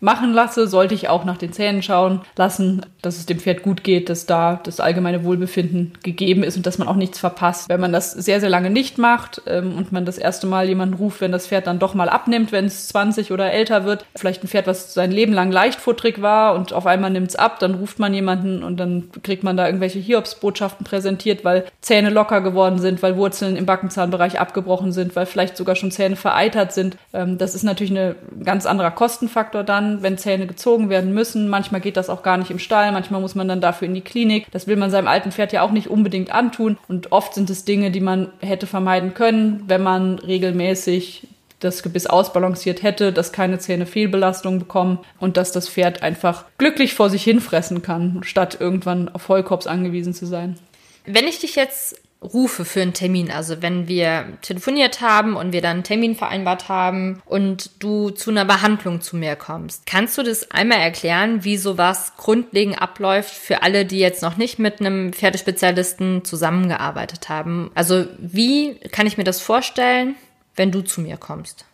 machen 0.00 0.32
lasse, 0.32 0.66
sollte 0.66 0.94
ich 0.94 1.08
auch 1.08 1.24
nach 1.24 1.38
den 1.38 1.52
Zähnen 1.52 1.82
schauen 1.82 2.22
lassen, 2.36 2.86
dass 3.06 3.18
es 3.18 3.26
dem 3.26 3.38
Pferd 3.38 3.62
gut 3.62 3.84
geht, 3.84 4.08
dass 4.08 4.26
da 4.26 4.60
das 4.62 4.80
allgemeine 4.80 5.24
Wohlbefinden 5.24 5.92
gegeben 6.02 6.42
ist 6.42 6.56
und 6.56 6.66
dass 6.66 6.78
man 6.78 6.88
auch 6.88 6.96
nichts 6.96 7.18
verpasst. 7.18 7.68
Wenn 7.68 7.80
man 7.80 7.92
das 7.92 8.12
sehr, 8.12 8.40
sehr 8.40 8.50
lange 8.50 8.70
nicht 8.70 8.98
macht 8.98 9.42
ähm, 9.46 9.76
und 9.76 9.92
man 9.92 10.04
das 10.04 10.18
erste 10.18 10.46
Mal 10.46 10.68
jemanden 10.68 10.94
ruft, 10.94 11.20
wenn 11.20 11.32
das 11.32 11.46
Pferd 11.46 11.66
dann 11.66 11.78
doch 11.78 11.94
mal 11.94 12.08
abnimmt, 12.08 12.52
wenn 12.52 12.66
es 12.66 12.88
20 12.88 13.32
oder 13.32 13.52
älter 13.52 13.84
wird, 13.84 14.04
vielleicht 14.14 14.44
ein 14.44 14.48
Pferd, 14.48 14.66
was 14.66 14.94
sein 14.94 15.12
Leben 15.12 15.32
lang 15.32 15.50
leichtfuttrig 15.50 16.22
war 16.22 16.54
und 16.54 16.72
auf 16.72 16.86
einmal 16.86 17.10
nimmt 17.10 17.28
es 17.28 17.36
ab, 17.36 17.58
dann 17.58 17.74
ruft 17.74 17.98
man 17.98 18.12
jemanden 18.12 18.62
und 18.62 18.78
dann 18.78 19.10
kriegt 19.22 19.44
man 19.44 19.56
da 19.56 19.66
irgendwelche 19.66 19.98
Hiobsbotschaften 19.98 20.84
präsentiert, 20.84 21.44
weil 21.44 21.64
Zähne 21.80 22.10
locker 22.10 22.40
geworden 22.40 22.78
sind, 22.78 23.02
weil 23.02 23.16
Wurzeln 23.16 23.56
im 23.56 23.66
Backenzahnbereich 23.66 24.40
abgebrochen 24.40 24.92
sind, 24.92 25.16
weil 25.16 25.26
vielleicht 25.26 25.56
sogar 25.56 25.76
schon 25.76 25.90
Zähne 25.90 26.16
vereitert 26.16 26.72
sind. 26.72 26.96
Ähm, 27.12 27.38
das 27.38 27.54
ist 27.54 27.62
natürlich 27.62 27.96
ein 27.96 28.16
ganz 28.44 28.66
anderer 28.66 28.90
Kostenfaktor 28.90 29.62
dann 29.62 30.02
wenn 30.02 30.18
Zähne 30.18 30.46
gezogen 30.46 30.90
werden 30.90 31.12
müssen. 31.12 31.48
Manchmal 31.48 31.80
geht 31.80 31.96
das 31.96 32.10
auch 32.10 32.22
gar 32.22 32.36
nicht 32.36 32.50
im 32.50 32.58
Stall, 32.58 32.92
manchmal 32.96 33.20
muss 33.20 33.34
man 33.34 33.46
dann 33.46 33.60
dafür 33.60 33.86
in 33.86 33.94
die 33.94 34.00
Klinik. 34.00 34.46
Das 34.52 34.66
will 34.66 34.76
man 34.76 34.90
seinem 34.90 35.06
alten 35.06 35.30
Pferd 35.30 35.52
ja 35.52 35.60
auch 35.60 35.70
nicht 35.70 35.90
unbedingt 35.90 36.30
antun. 36.30 36.78
Und 36.88 37.12
oft 37.12 37.34
sind 37.34 37.50
es 37.50 37.66
Dinge, 37.66 37.90
die 37.90 38.00
man 38.00 38.28
hätte 38.40 38.66
vermeiden 38.66 39.12
können, 39.12 39.64
wenn 39.66 39.82
man 39.82 40.18
regelmäßig 40.18 41.28
das 41.60 41.82
Gebiss 41.82 42.06
ausbalanciert 42.06 42.82
hätte, 42.82 43.12
dass 43.12 43.32
keine 43.32 43.58
Zähne 43.58 43.84
Fehlbelastung 43.84 44.58
bekommen 44.58 44.98
und 45.20 45.36
dass 45.36 45.52
das 45.52 45.68
Pferd 45.68 46.02
einfach 46.02 46.46
glücklich 46.56 46.94
vor 46.94 47.10
sich 47.10 47.22
hinfressen 47.22 47.82
kann, 47.82 48.20
statt 48.22 48.56
irgendwann 48.58 49.10
auf 49.10 49.28
Heulkorps 49.28 49.66
angewiesen 49.66 50.14
zu 50.14 50.24
sein. 50.24 50.58
Wenn 51.04 51.28
ich 51.28 51.38
dich 51.38 51.54
jetzt 51.54 52.00
rufe 52.22 52.64
für 52.64 52.82
einen 52.82 52.92
Termin. 52.92 53.30
Also 53.30 53.62
wenn 53.62 53.88
wir 53.88 54.38
telefoniert 54.42 55.00
haben 55.00 55.36
und 55.36 55.52
wir 55.52 55.60
dann 55.60 55.76
einen 55.76 55.84
Termin 55.84 56.14
vereinbart 56.14 56.68
haben 56.68 57.22
und 57.24 57.82
du 57.82 58.10
zu 58.10 58.30
einer 58.30 58.44
Behandlung 58.44 59.00
zu 59.00 59.16
mir 59.16 59.36
kommst. 59.36 59.86
Kannst 59.86 60.16
du 60.18 60.22
das 60.22 60.50
einmal 60.50 60.78
erklären, 60.78 61.44
wie 61.44 61.56
sowas 61.56 62.12
grundlegend 62.16 62.80
abläuft 62.80 63.34
für 63.34 63.62
alle, 63.62 63.84
die 63.84 63.98
jetzt 63.98 64.22
noch 64.22 64.36
nicht 64.36 64.58
mit 64.58 64.80
einem 64.80 65.12
Pferdespezialisten 65.12 66.24
zusammengearbeitet 66.24 67.28
haben? 67.28 67.70
Also 67.74 68.06
wie 68.18 68.74
kann 68.90 69.06
ich 69.06 69.18
mir 69.18 69.24
das 69.24 69.40
vorstellen, 69.40 70.16
wenn 70.54 70.72
du 70.72 70.82
zu 70.82 71.00
mir 71.00 71.16
kommst? 71.16 71.66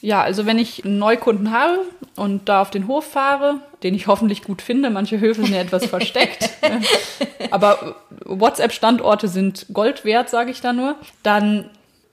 Ja, 0.00 0.22
also 0.22 0.46
wenn 0.46 0.58
ich 0.58 0.84
einen 0.84 0.98
Neukunden 0.98 1.50
habe 1.50 1.80
und 2.14 2.48
da 2.48 2.62
auf 2.62 2.70
den 2.70 2.86
Hof 2.86 3.04
fahre, 3.04 3.60
den 3.82 3.94
ich 3.94 4.06
hoffentlich 4.06 4.44
gut 4.44 4.62
finde, 4.62 4.90
manche 4.90 5.18
Höfe 5.18 5.42
sind 5.42 5.54
ja 5.54 5.60
etwas 5.60 5.86
versteckt, 5.86 6.50
aber 7.50 7.96
WhatsApp-Standorte 8.24 9.26
sind 9.28 9.66
Gold 9.72 10.04
wert, 10.04 10.28
sage 10.28 10.50
ich 10.50 10.60
da 10.60 10.72
nur, 10.72 10.94
dann 11.22 11.70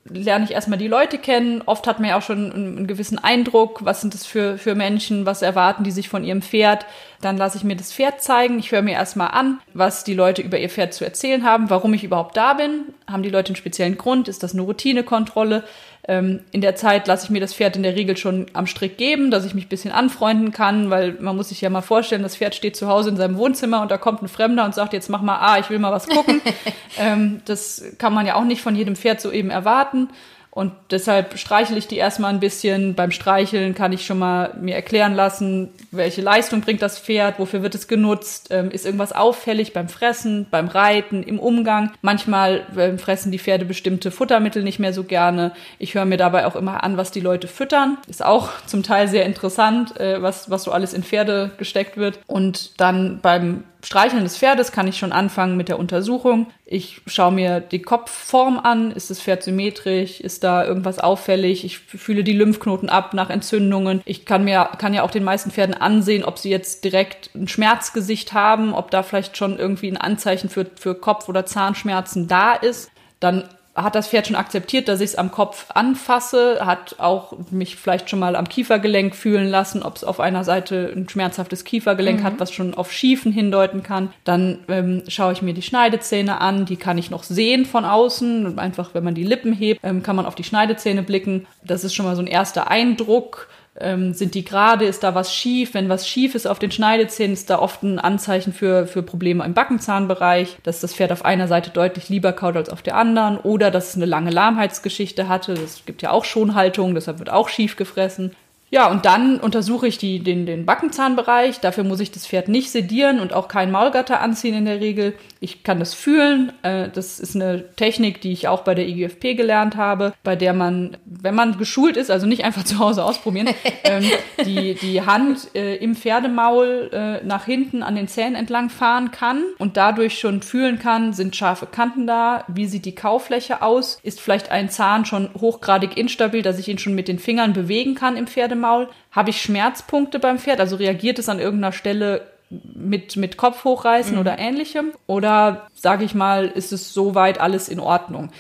lerne 0.07 0.45
ich 0.45 0.51
erstmal 0.51 0.77
die 0.77 0.87
Leute 0.87 1.17
kennen. 1.17 1.63
Oft 1.65 1.87
hat 1.87 1.99
man 1.99 2.09
ja 2.09 2.17
auch 2.17 2.21
schon 2.21 2.51
einen, 2.51 2.77
einen, 2.77 2.87
gewissen 2.87 3.17
Eindruck, 3.17 3.83
was 3.83 4.01
sind 4.01 4.13
das 4.13 4.25
für, 4.25 4.57
für 4.57 4.75
Menschen, 4.75 5.25
was 5.25 5.41
erwarten 5.41 5.83
die 5.83 5.91
sich 5.91 6.09
von 6.09 6.23
ihrem 6.23 6.43
Pferd. 6.43 6.85
Dann 7.21 7.37
lasse 7.37 7.57
ich 7.57 7.63
mir 7.63 7.75
das 7.75 7.91
Pferd 7.91 8.21
zeigen. 8.21 8.59
Ich 8.59 8.71
höre 8.71 8.83
mir 8.83 8.93
erstmal 8.93 9.29
an, 9.29 9.59
was 9.75 10.05
die 10.05 10.13
Leute 10.13 10.41
über 10.41 10.57
ihr 10.57 10.69
Pferd 10.69 10.93
zu 10.93 11.03
erzählen 11.03 11.43
haben, 11.43 11.69
warum 11.69 11.93
ich 11.93 12.05
überhaupt 12.05 12.37
da 12.37 12.53
bin. 12.53 12.85
Haben 13.11 13.23
die 13.23 13.29
Leute 13.29 13.49
einen 13.49 13.57
speziellen 13.57 13.97
Grund? 13.97 14.29
Ist 14.29 14.41
das 14.41 14.53
eine 14.53 14.61
Routinekontrolle? 14.61 15.65
Ähm, 16.07 16.39
in 16.51 16.61
der 16.61 16.77
Zeit 16.77 17.07
lasse 17.07 17.25
ich 17.25 17.29
mir 17.29 17.41
das 17.41 17.53
Pferd 17.53 17.75
in 17.75 17.83
der 17.83 17.97
Regel 17.97 18.15
schon 18.15 18.45
am 18.53 18.67
Strick 18.67 18.97
geben, 18.97 19.31
dass 19.31 19.43
ich 19.43 19.53
mich 19.53 19.65
ein 19.65 19.69
bisschen 19.69 19.91
anfreunden 19.91 20.53
kann, 20.53 20.89
weil 20.91 21.17
man 21.19 21.35
muss 21.35 21.49
sich 21.49 21.59
ja 21.59 21.69
mal 21.69 21.81
vorstellen, 21.81 22.23
das 22.23 22.37
Pferd 22.37 22.55
steht 22.55 22.77
zu 22.77 22.87
Hause 22.87 23.09
in 23.09 23.17
seinem 23.17 23.37
Wohnzimmer 23.37 23.81
und 23.81 23.91
da 23.91 23.97
kommt 23.97 24.21
ein 24.21 24.29
Fremder 24.29 24.63
und 24.63 24.73
sagt, 24.73 24.93
jetzt 24.93 25.09
mach 25.09 25.21
mal, 25.21 25.39
ah, 25.39 25.59
ich 25.59 25.69
will 25.69 25.79
mal 25.79 25.91
was 25.91 26.07
gucken. 26.07 26.41
ähm, 26.97 27.41
das 27.43 27.83
kann 27.97 28.13
man 28.13 28.25
ja 28.25 28.35
auch 28.35 28.45
nicht 28.45 28.61
von 28.61 28.77
jedem 28.77 28.95
Pferd 28.95 29.19
so 29.19 29.29
eben 29.29 29.49
erwarten. 29.49 30.07
Und 30.55 30.71
deshalb 30.89 31.37
streichle 31.37 31.77
ich 31.77 31.89
die 31.89 31.97
erstmal 31.97 32.33
ein 32.33 32.39
bisschen. 32.39 32.95
Beim 32.95 33.11
Streicheln 33.11 33.75
kann 33.75 33.91
ich 33.91 34.05
schon 34.05 34.19
mal 34.19 34.53
mir 34.57 34.73
erklären 34.73 35.13
lassen, 35.13 35.69
welche 35.91 36.21
Leistung 36.21 36.61
bringt 36.61 36.81
das 36.81 36.97
Pferd, 36.97 37.39
wofür 37.39 37.61
wird 37.61 37.75
es 37.75 37.89
genutzt, 37.89 38.47
ähm, 38.51 38.71
ist 38.71 38.85
irgendwas 38.85 39.11
auffällig 39.11 39.73
beim 39.73 39.89
Fressen, 39.89 40.47
beim 40.49 40.69
Reiten, 40.69 41.23
im 41.23 41.39
Umgang. 41.39 41.91
Manchmal 42.01 42.65
äh, 42.77 42.97
fressen 42.97 43.33
die 43.33 43.39
Pferde 43.39 43.65
bestimmte 43.65 44.11
Futtermittel 44.11 44.63
nicht 44.63 44.79
mehr 44.79 44.93
so 44.93 45.03
gerne. 45.03 45.51
Ich 45.77 45.93
höre 45.93 46.05
mir 46.05 46.15
dabei 46.15 46.45
auch 46.45 46.55
immer 46.55 46.85
an, 46.85 46.95
was 46.95 47.11
die 47.11 47.19
Leute 47.19 47.49
füttern. 47.49 47.97
Ist 48.07 48.23
auch 48.23 48.49
zum 48.65 48.81
Teil 48.81 49.09
sehr 49.09 49.25
interessant, 49.25 49.99
äh, 49.99 50.21
was, 50.21 50.49
was 50.49 50.63
so 50.63 50.71
alles 50.71 50.93
in 50.93 51.03
Pferde 51.03 51.51
gesteckt 51.57 51.97
wird. 51.97 52.19
Und 52.27 52.79
dann 52.79 53.19
beim 53.21 53.65
Streicheln 53.85 54.23
des 54.23 54.37
Pferdes 54.37 54.71
kann 54.71 54.87
ich 54.87 54.97
schon 54.97 55.11
anfangen 55.11 55.57
mit 55.57 55.69
der 55.69 55.77
Untersuchung. 55.77 56.47
Ich 56.65 57.01
schaue 57.05 57.31
mir 57.31 57.59
die 57.59 57.83
Kopfform 57.83 58.57
an. 58.57 58.91
Ist 58.91 59.11
das 59.11 59.21
Pferd 59.21 59.43
symmetrisch? 59.43 60.19
Ist 60.19 60.43
da 60.43 60.65
irgendwas 60.65 60.97
auffällig? 60.97 61.63
Ich 61.63 61.77
fühle 61.77 62.23
die 62.23 62.33
Lymphknoten 62.33 62.89
ab 62.89 63.13
nach 63.13 63.29
Entzündungen. 63.29 64.01
Ich 64.05 64.25
kann 64.25 64.43
mir, 64.43 64.69
kann 64.79 64.95
ja 64.95 65.03
auch 65.03 65.11
den 65.11 65.23
meisten 65.23 65.51
Pferden 65.51 65.75
ansehen, 65.75 66.23
ob 66.23 66.39
sie 66.39 66.49
jetzt 66.49 66.83
direkt 66.83 67.29
ein 67.35 67.47
Schmerzgesicht 67.47 68.33
haben, 68.33 68.73
ob 68.73 68.89
da 68.89 69.03
vielleicht 69.03 69.37
schon 69.37 69.59
irgendwie 69.59 69.91
ein 69.91 69.97
Anzeichen 69.97 70.49
für, 70.49 70.65
für 70.75 70.95
Kopf- 70.95 71.29
oder 71.29 71.45
Zahnschmerzen 71.45 72.27
da 72.27 72.53
ist. 72.53 72.89
Dann 73.19 73.43
hat 73.75 73.95
das 73.95 74.07
Pferd 74.07 74.27
schon 74.27 74.37
akzeptiert, 74.37 74.87
dass 74.87 75.01
ich 75.01 75.11
es 75.11 75.15
am 75.15 75.31
Kopf 75.31 75.65
anfasse, 75.73 76.65
hat 76.65 76.95
auch 76.99 77.33
mich 77.51 77.75
vielleicht 77.75 78.09
schon 78.09 78.19
mal 78.19 78.37
am 78.37 78.47
Kiefergelenk 78.47 79.15
fühlen 79.15 79.49
lassen, 79.49 79.83
ob 79.83 79.97
es 79.97 80.05
auf 80.05 80.21
einer 80.21 80.45
Seite 80.45 80.93
ein 80.95 81.09
schmerzhaftes 81.09 81.65
Kiefergelenk 81.65 82.21
mhm. 82.21 82.23
hat, 82.23 82.39
was 82.39 82.53
schon 82.53 82.73
auf 82.73 82.93
Schiefen 82.93 83.33
hindeuten 83.33 83.83
kann. 83.83 84.13
Dann 84.23 84.59
ähm, 84.69 85.03
schaue 85.09 85.33
ich 85.33 85.41
mir 85.41 85.53
die 85.53 85.61
Schneidezähne 85.61 86.39
an, 86.39 86.65
die 86.65 86.77
kann 86.77 86.97
ich 86.97 87.11
noch 87.11 87.23
sehen 87.23 87.65
von 87.65 87.83
außen. 87.83 88.45
Und 88.45 88.59
einfach, 88.59 88.93
wenn 88.93 89.03
man 89.03 89.15
die 89.15 89.23
Lippen 89.23 89.51
hebt, 89.51 89.81
ähm, 89.83 90.01
kann 90.03 90.15
man 90.15 90.25
auf 90.25 90.35
die 90.35 90.45
Schneidezähne 90.45 91.03
blicken. 91.03 91.45
Das 91.63 91.83
ist 91.83 91.93
schon 91.93 92.05
mal 92.05 92.15
so 92.15 92.21
ein 92.21 92.27
erster 92.27 92.69
Eindruck. 92.69 93.49
Ähm, 93.77 94.13
sind 94.13 94.35
die 94.35 94.45
gerade? 94.45 94.85
Ist 94.85 95.03
da 95.03 95.15
was 95.15 95.33
schief? 95.33 95.73
Wenn 95.73 95.89
was 95.89 96.07
schief 96.07 96.33
ist 96.33 96.47
auf 96.47 96.59
den 96.59 96.71
Schneidezähnen, 96.71 97.33
ist 97.33 97.49
da 97.49 97.59
oft 97.59 97.83
ein 97.83 97.99
Anzeichen 97.99 98.53
für, 98.53 98.87
für 98.87 99.03
Probleme 99.03 99.43
im 99.43 99.53
Backenzahnbereich, 99.53 100.57
dass 100.63 100.79
das 100.79 100.93
Pferd 100.93 101.11
auf 101.11 101.25
einer 101.25 101.49
Seite 101.49 101.71
deutlich 101.71 102.07
lieber 102.07 102.31
kaut 102.31 102.55
als 102.55 102.69
auf 102.69 102.81
der 102.81 102.95
anderen 102.95 103.37
oder 103.37 103.71
dass 103.71 103.89
es 103.89 103.95
eine 103.95 104.05
lange 104.05 104.31
Lahmheitsgeschichte 104.31 105.27
hatte. 105.27 105.53
Es 105.53 105.83
gibt 105.85 106.01
ja 106.01 106.11
auch 106.11 106.23
Schonhaltung, 106.23 106.95
deshalb 106.95 107.19
wird 107.19 107.29
auch 107.29 107.49
schief 107.49 107.75
gefressen. 107.75 108.31
Ja, 108.71 108.89
und 108.89 109.05
dann 109.05 109.39
untersuche 109.39 109.87
ich 109.87 109.97
die, 109.97 110.19
den, 110.19 110.45
den 110.45 110.65
Backenzahnbereich. 110.65 111.59
Dafür 111.59 111.83
muss 111.83 111.99
ich 111.99 112.11
das 112.11 112.25
Pferd 112.25 112.47
nicht 112.47 112.71
sedieren 112.71 113.19
und 113.19 113.31
auch 113.31 113.47
kein 113.47 113.71
Maulgatter 113.71 114.21
anziehen 114.21 114.55
in 114.55 114.65
der 114.65 114.81
Regel. 114.81 115.13
Ich 115.45 115.63
kann 115.63 115.79
das 115.79 115.93
fühlen. 115.93 116.51
Äh, 116.63 116.89
das 116.89 117.19
ist 117.19 117.35
eine 117.35 117.75
Technik, 117.75 118.19
die 118.19 118.33
ich 118.33 118.47
auch 118.47 118.63
bei 118.63 118.75
der 118.75 118.87
IGFP 118.87 119.35
gelernt 119.35 119.77
habe, 119.77 120.13
bei 120.23 120.35
der 120.35 120.53
man, 120.53 120.97
wenn 121.05 121.35
man 121.35 121.57
geschult 121.57 121.97
ist, 121.97 122.11
also 122.11 122.27
nicht 122.27 122.43
einfach 122.43 122.63
zu 122.65 122.79
Hause 122.79 123.05
ausprobieren, 123.05 123.49
ähm, 123.83 124.03
die, 124.45 124.75
die 124.75 125.01
Hand 125.01 125.55
äh, 125.55 125.75
im 125.77 125.95
Pferdemaul 125.95 126.89
äh, 126.91 127.25
nach 127.25 127.45
hinten 127.45 127.81
an 127.81 127.95
den 127.95 128.07
Zähnen 128.07 128.35
entlang 128.35 128.69
fahren 128.69 129.11
kann 129.11 129.43
und 129.57 129.77
dadurch 129.77 130.19
schon 130.19 130.41
fühlen 130.41 130.79
kann, 130.79 131.13
sind 131.13 131.35
scharfe 131.35 131.65
Kanten 131.65 132.07
da, 132.07 132.43
wie 132.47 132.65
sieht 132.65 132.85
die 132.85 132.95
Kaufläche 132.95 133.61
aus, 133.61 133.99
ist 134.03 134.19
vielleicht 134.19 134.51
ein 134.51 134.69
Zahn 134.69 135.05
schon 135.05 135.29
hochgradig 135.39 135.97
instabil, 135.97 136.41
dass 136.41 136.59
ich 136.59 136.67
ihn 136.67 136.77
schon 136.77 136.95
mit 136.95 137.07
den 137.07 137.19
Fingern 137.19 137.53
bewegen 137.53 137.95
kann 137.95 138.17
im 138.17 138.27
Pferdemaul 138.27 138.65
Maul? 138.65 138.89
Habe 139.11 139.29
ich 139.29 139.41
Schmerzpunkte 139.41 140.19
beim 140.19 140.39
Pferd? 140.39 140.59
Also 140.59 140.75
reagiert 140.75 141.19
es 141.19 141.29
an 141.29 141.39
irgendeiner 141.39 141.71
Stelle 141.71 142.27
mit, 142.49 143.15
mit 143.17 143.37
Kopf 143.37 143.63
hochreißen 143.63 144.13
mhm. 144.13 144.19
oder 144.19 144.39
ähnlichem? 144.39 144.93
Oder 145.07 145.67
sage 145.75 146.05
ich 146.05 146.15
mal, 146.15 146.47
ist 146.47 146.73
es 146.73 146.93
soweit 146.93 147.39
alles 147.39 147.69
in 147.69 147.79
Ordnung? 147.79 148.31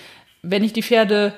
Wenn 0.41 0.63
ich 0.63 0.73
die 0.73 0.83
Pferde 0.83 1.33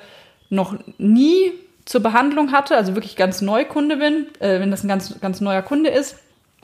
noch 0.50 0.76
nie 0.98 1.52
zur 1.84 2.02
Behandlung 2.02 2.52
hatte, 2.52 2.76
also 2.76 2.94
wirklich 2.94 3.16
ganz 3.16 3.40
Neukunde 3.40 3.96
bin, 3.96 4.26
äh, 4.40 4.60
wenn 4.60 4.70
das 4.70 4.84
ein 4.84 4.88
ganz, 4.88 5.18
ganz 5.20 5.40
neuer 5.40 5.62
Kunde 5.62 5.90
ist, 5.90 6.16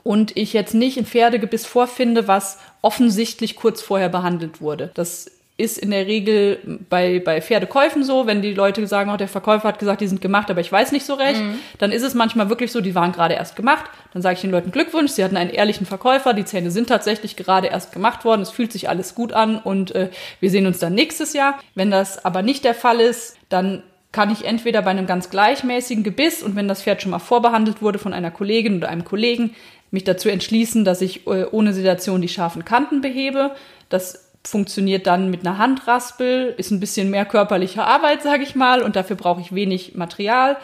und 0.04 0.36
ich 0.36 0.52
jetzt 0.52 0.74
nicht 0.74 0.98
ein 0.98 1.06
Pferdegebiss 1.06 1.66
vorfinde, 1.66 2.28
was 2.28 2.58
offensichtlich 2.82 3.56
kurz 3.56 3.80
vorher 3.80 4.10
behandelt 4.10 4.60
wurde. 4.60 4.90
Das 4.94 5.30
ist 5.56 5.78
in 5.78 5.92
der 5.92 6.06
Regel 6.06 6.58
bei, 6.90 7.20
bei 7.20 7.40
Pferdekäufen 7.40 8.02
so, 8.02 8.26
wenn 8.26 8.42
die 8.42 8.54
Leute 8.54 8.84
sagen, 8.88 9.10
oh, 9.10 9.16
der 9.16 9.28
Verkäufer 9.28 9.68
hat 9.68 9.78
gesagt, 9.78 10.00
die 10.00 10.08
sind 10.08 10.20
gemacht, 10.20 10.50
aber 10.50 10.60
ich 10.60 10.72
weiß 10.72 10.90
nicht 10.90 11.06
so 11.06 11.14
recht, 11.14 11.40
mhm. 11.40 11.60
dann 11.78 11.92
ist 11.92 12.02
es 12.02 12.14
manchmal 12.14 12.48
wirklich 12.48 12.72
so, 12.72 12.80
die 12.80 12.96
waren 12.96 13.12
gerade 13.12 13.34
erst 13.34 13.54
gemacht. 13.54 13.84
Dann 14.12 14.22
sage 14.22 14.34
ich 14.34 14.40
den 14.40 14.50
Leuten 14.50 14.72
Glückwunsch, 14.72 15.12
sie 15.12 15.22
hatten 15.22 15.36
einen 15.36 15.50
ehrlichen 15.50 15.86
Verkäufer, 15.86 16.34
die 16.34 16.44
Zähne 16.44 16.72
sind 16.72 16.88
tatsächlich 16.88 17.36
gerade 17.36 17.68
erst 17.68 17.92
gemacht 17.92 18.24
worden, 18.24 18.42
es 18.42 18.50
fühlt 18.50 18.72
sich 18.72 18.88
alles 18.88 19.14
gut 19.14 19.32
an 19.32 19.58
und 19.58 19.94
äh, 19.94 20.10
wir 20.40 20.50
sehen 20.50 20.66
uns 20.66 20.80
dann 20.80 20.94
nächstes 20.94 21.34
Jahr. 21.34 21.60
Wenn 21.76 21.92
das 21.92 22.24
aber 22.24 22.42
nicht 22.42 22.64
der 22.64 22.74
Fall 22.74 22.98
ist, 22.98 23.36
dann 23.48 23.84
kann 24.10 24.32
ich 24.32 24.44
entweder 24.44 24.82
bei 24.82 24.90
einem 24.90 25.06
ganz 25.06 25.30
gleichmäßigen 25.30 26.02
Gebiss 26.02 26.42
und 26.42 26.56
wenn 26.56 26.66
das 26.66 26.82
Pferd 26.82 27.00
schon 27.00 27.12
mal 27.12 27.20
vorbehandelt 27.20 27.80
wurde 27.80 28.00
von 28.00 28.12
einer 28.12 28.32
Kollegin 28.32 28.78
oder 28.78 28.88
einem 28.88 29.04
Kollegen, 29.04 29.54
mich 29.92 30.04
dazu 30.04 30.28
entschließen, 30.28 30.84
dass 30.84 31.00
ich 31.00 31.26
äh, 31.28 31.44
ohne 31.50 31.72
Sedation 31.72 32.20
die 32.20 32.28
scharfen 32.28 32.64
Kanten 32.64 33.00
behebe. 33.00 33.52
Das 33.88 34.23
funktioniert 34.46 35.06
dann 35.06 35.30
mit 35.30 35.46
einer 35.46 35.58
Handraspel, 35.58 36.54
ist 36.56 36.70
ein 36.70 36.80
bisschen 36.80 37.10
mehr 37.10 37.24
körperliche 37.24 37.84
Arbeit, 37.84 38.22
sage 38.22 38.42
ich 38.42 38.54
mal, 38.54 38.82
und 38.82 38.96
dafür 38.96 39.16
brauche 39.16 39.40
ich 39.40 39.54
wenig 39.54 39.94
Material. 39.94 40.56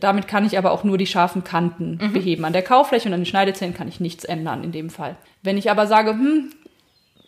Damit 0.00 0.28
kann 0.28 0.46
ich 0.46 0.56
aber 0.56 0.72
auch 0.72 0.84
nur 0.84 0.98
die 0.98 1.06
scharfen 1.06 1.44
Kanten 1.44 1.98
mhm. 2.00 2.12
beheben. 2.12 2.44
An 2.44 2.52
der 2.52 2.62
Kaufläche 2.62 3.08
und 3.08 3.14
an 3.14 3.20
den 3.20 3.26
Schneidezähnen 3.26 3.74
kann 3.74 3.88
ich 3.88 4.00
nichts 4.00 4.24
ändern 4.24 4.64
in 4.64 4.72
dem 4.72 4.90
Fall. 4.90 5.16
Wenn 5.42 5.58
ich 5.58 5.70
aber 5.70 5.86
sage, 5.86 6.10
hm, 6.10 6.50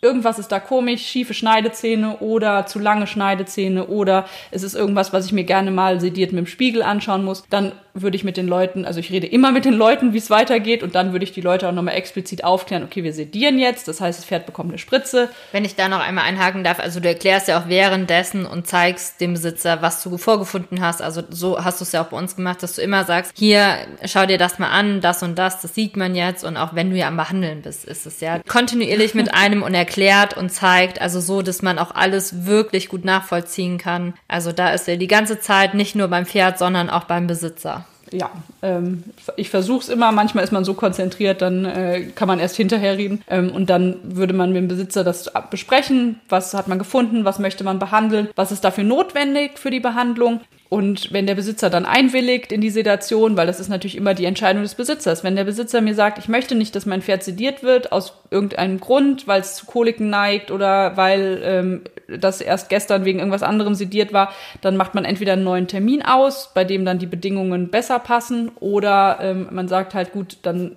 irgendwas 0.05 0.39
ist 0.39 0.51
da 0.51 0.59
komisch, 0.59 1.01
schiefe 1.05 1.33
Schneidezähne 1.33 2.17
oder 2.19 2.67
zu 2.67 2.77
lange 2.77 3.07
Schneidezähne 3.07 3.87
oder 3.87 4.25
es 4.51 4.61
ist 4.61 4.75
irgendwas, 4.75 5.11
was 5.11 5.25
ich 5.25 5.33
mir 5.33 5.43
gerne 5.43 5.71
mal 5.71 5.99
sediert 5.99 6.31
mit 6.31 6.45
dem 6.45 6.47
Spiegel 6.47 6.83
anschauen 6.83 7.23
muss, 7.23 7.43
dann 7.49 7.71
würde 7.95 8.17
ich 8.17 8.25
mit 8.25 8.35
den 8.35 8.47
Leuten, 8.47 8.85
also 8.85 8.99
ich 8.99 9.09
rede 9.09 9.25
immer 9.25 9.51
mit 9.51 9.63
den 9.63 9.73
Leuten, 9.73 10.13
wie 10.13 10.17
es 10.17 10.29
weitergeht 10.29 10.83
und 10.83 10.95
dann 10.95 11.13
würde 11.13 11.23
ich 11.23 11.31
die 11.31 11.41
Leute 11.41 11.67
auch 11.67 11.71
nochmal 11.71 11.95
explizit 11.95 12.43
aufklären, 12.43 12.83
okay, 12.83 13.03
wir 13.03 13.13
sedieren 13.13 13.57
jetzt, 13.57 13.87
das 13.87 14.01
heißt, 14.01 14.19
das 14.19 14.25
Pferd 14.25 14.45
bekommt 14.45 14.69
eine 14.69 14.77
Spritze. 14.77 15.29
Wenn 15.53 15.63
ich 15.63 15.75
da 15.75 15.87
noch 15.87 16.01
einmal 16.01 16.25
einhaken 16.25 16.63
darf, 16.65 16.79
also 16.79 16.99
du 16.99 17.07
erklärst 17.07 17.47
ja 17.47 17.57
auch 17.57 17.69
währenddessen 17.69 18.45
und 18.45 18.67
zeigst 18.67 19.21
dem 19.21 19.33
Besitzer, 19.33 19.81
was 19.81 20.03
du 20.03 20.17
vorgefunden 20.17 20.81
hast, 20.81 21.01
also 21.01 21.23
so 21.29 21.63
hast 21.63 21.79
du 21.79 21.83
es 21.83 21.93
ja 21.93 22.03
auch 22.03 22.09
bei 22.09 22.17
uns 22.17 22.35
gemacht, 22.35 22.61
dass 22.61 22.75
du 22.75 22.81
immer 22.81 23.05
sagst, 23.05 23.31
hier, 23.35 23.77
schau 24.03 24.25
dir 24.25 24.37
das 24.37 24.59
mal 24.59 24.69
an, 24.69 24.99
das 24.99 25.23
und 25.23 25.39
das, 25.39 25.61
das 25.61 25.73
sieht 25.73 25.95
man 25.95 26.15
jetzt 26.15 26.43
und 26.43 26.57
auch 26.57 26.75
wenn 26.75 26.89
du 26.89 26.97
ja 26.97 27.07
am 27.07 27.15
Behandeln 27.15 27.61
bist, 27.61 27.85
ist 27.85 28.05
es 28.05 28.19
ja 28.19 28.39
kontinuierlich 28.47 29.13
mit 29.13 29.33
einem 29.33 29.63
und 29.63 29.73
erklärt 29.95 30.35
und 30.35 30.49
zeigt, 30.49 31.01
also 31.01 31.21
so, 31.21 31.41
dass 31.41 31.61
man 31.61 31.79
auch 31.79 31.95
alles 31.95 32.45
wirklich 32.45 32.89
gut 32.89 33.05
nachvollziehen 33.05 33.77
kann. 33.77 34.13
Also 34.27 34.51
da 34.51 34.71
ist 34.71 34.89
er 34.89 34.97
die 34.97 35.07
ganze 35.07 35.39
Zeit 35.39 35.73
nicht 35.73 35.95
nur 35.95 36.09
beim 36.09 36.25
Pferd, 36.25 36.59
sondern 36.59 36.89
auch 36.89 37.05
beim 37.05 37.27
Besitzer 37.27 37.85
ja, 38.11 38.29
ähm, 38.61 39.03
ich 39.35 39.49
versuche 39.49 39.81
es 39.81 39.89
immer. 39.89 40.11
Manchmal 40.11 40.43
ist 40.43 40.53
man 40.53 40.63
so 40.63 40.73
konzentriert, 40.73 41.41
dann 41.41 41.65
äh, 41.65 42.03
kann 42.15 42.27
man 42.27 42.39
erst 42.39 42.55
hinterher 42.55 42.97
reden. 42.97 43.23
Ähm, 43.27 43.51
und 43.51 43.69
dann 43.69 43.97
würde 44.03 44.33
man 44.33 44.53
mit 44.53 44.57
dem 44.57 44.67
Besitzer 44.67 45.03
das 45.03 45.31
besprechen. 45.49 46.21
Was 46.29 46.53
hat 46.53 46.67
man 46.67 46.79
gefunden? 46.79 47.25
Was 47.25 47.39
möchte 47.39 47.63
man 47.63 47.79
behandeln? 47.79 48.29
Was 48.35 48.51
ist 48.51 48.63
dafür 48.63 48.83
notwendig 48.83 49.57
für 49.57 49.71
die 49.71 49.79
Behandlung? 49.79 50.41
Und 50.75 51.13
wenn 51.13 51.25
der 51.25 51.35
Besitzer 51.35 51.69
dann 51.69 51.85
einwilligt 51.85 52.51
in 52.51 52.59
die 52.59 52.69
Sedation, 52.69 53.37
weil 53.37 53.47
das 53.47 53.61
ist 53.61 53.69
natürlich 53.69 53.95
immer 53.95 54.13
die 54.13 54.25
Entscheidung 54.25 54.61
des 54.61 54.75
Besitzers, 54.75 55.23
wenn 55.23 55.37
der 55.37 55.45
Besitzer 55.45 55.79
mir 55.79 55.95
sagt, 55.95 56.17
ich 56.17 56.27
möchte 56.27 56.53
nicht, 56.53 56.75
dass 56.75 56.85
mein 56.85 57.01
Pferd 57.01 57.23
sediert 57.23 57.63
wird, 57.63 57.93
aus 57.93 58.11
irgendeinem 58.29 58.81
Grund, 58.81 59.25
weil 59.25 59.39
es 59.39 59.55
zu 59.55 59.65
Koliken 59.65 60.09
neigt 60.09 60.51
oder 60.51 60.97
weil 60.97 61.39
ähm, 61.45 61.81
das 62.09 62.41
erst 62.41 62.67
gestern 62.67 63.05
wegen 63.05 63.19
irgendwas 63.19 63.41
anderem 63.41 63.73
sediert 63.73 64.11
war, 64.11 64.33
dann 64.59 64.75
macht 64.75 64.95
man 64.95 65.05
entweder 65.05 65.31
einen 65.31 65.45
neuen 65.45 65.69
Termin 65.69 66.01
aus, 66.01 66.51
bei 66.53 66.65
dem 66.65 66.83
dann 66.83 66.99
die 66.99 67.05
Bedingungen 67.05 67.69
besser 67.69 67.99
passen, 67.99 68.51
oder 68.59 69.19
ähm, 69.21 69.47
man 69.51 69.69
sagt 69.69 69.93
halt, 69.93 70.11
gut, 70.11 70.39
dann 70.41 70.75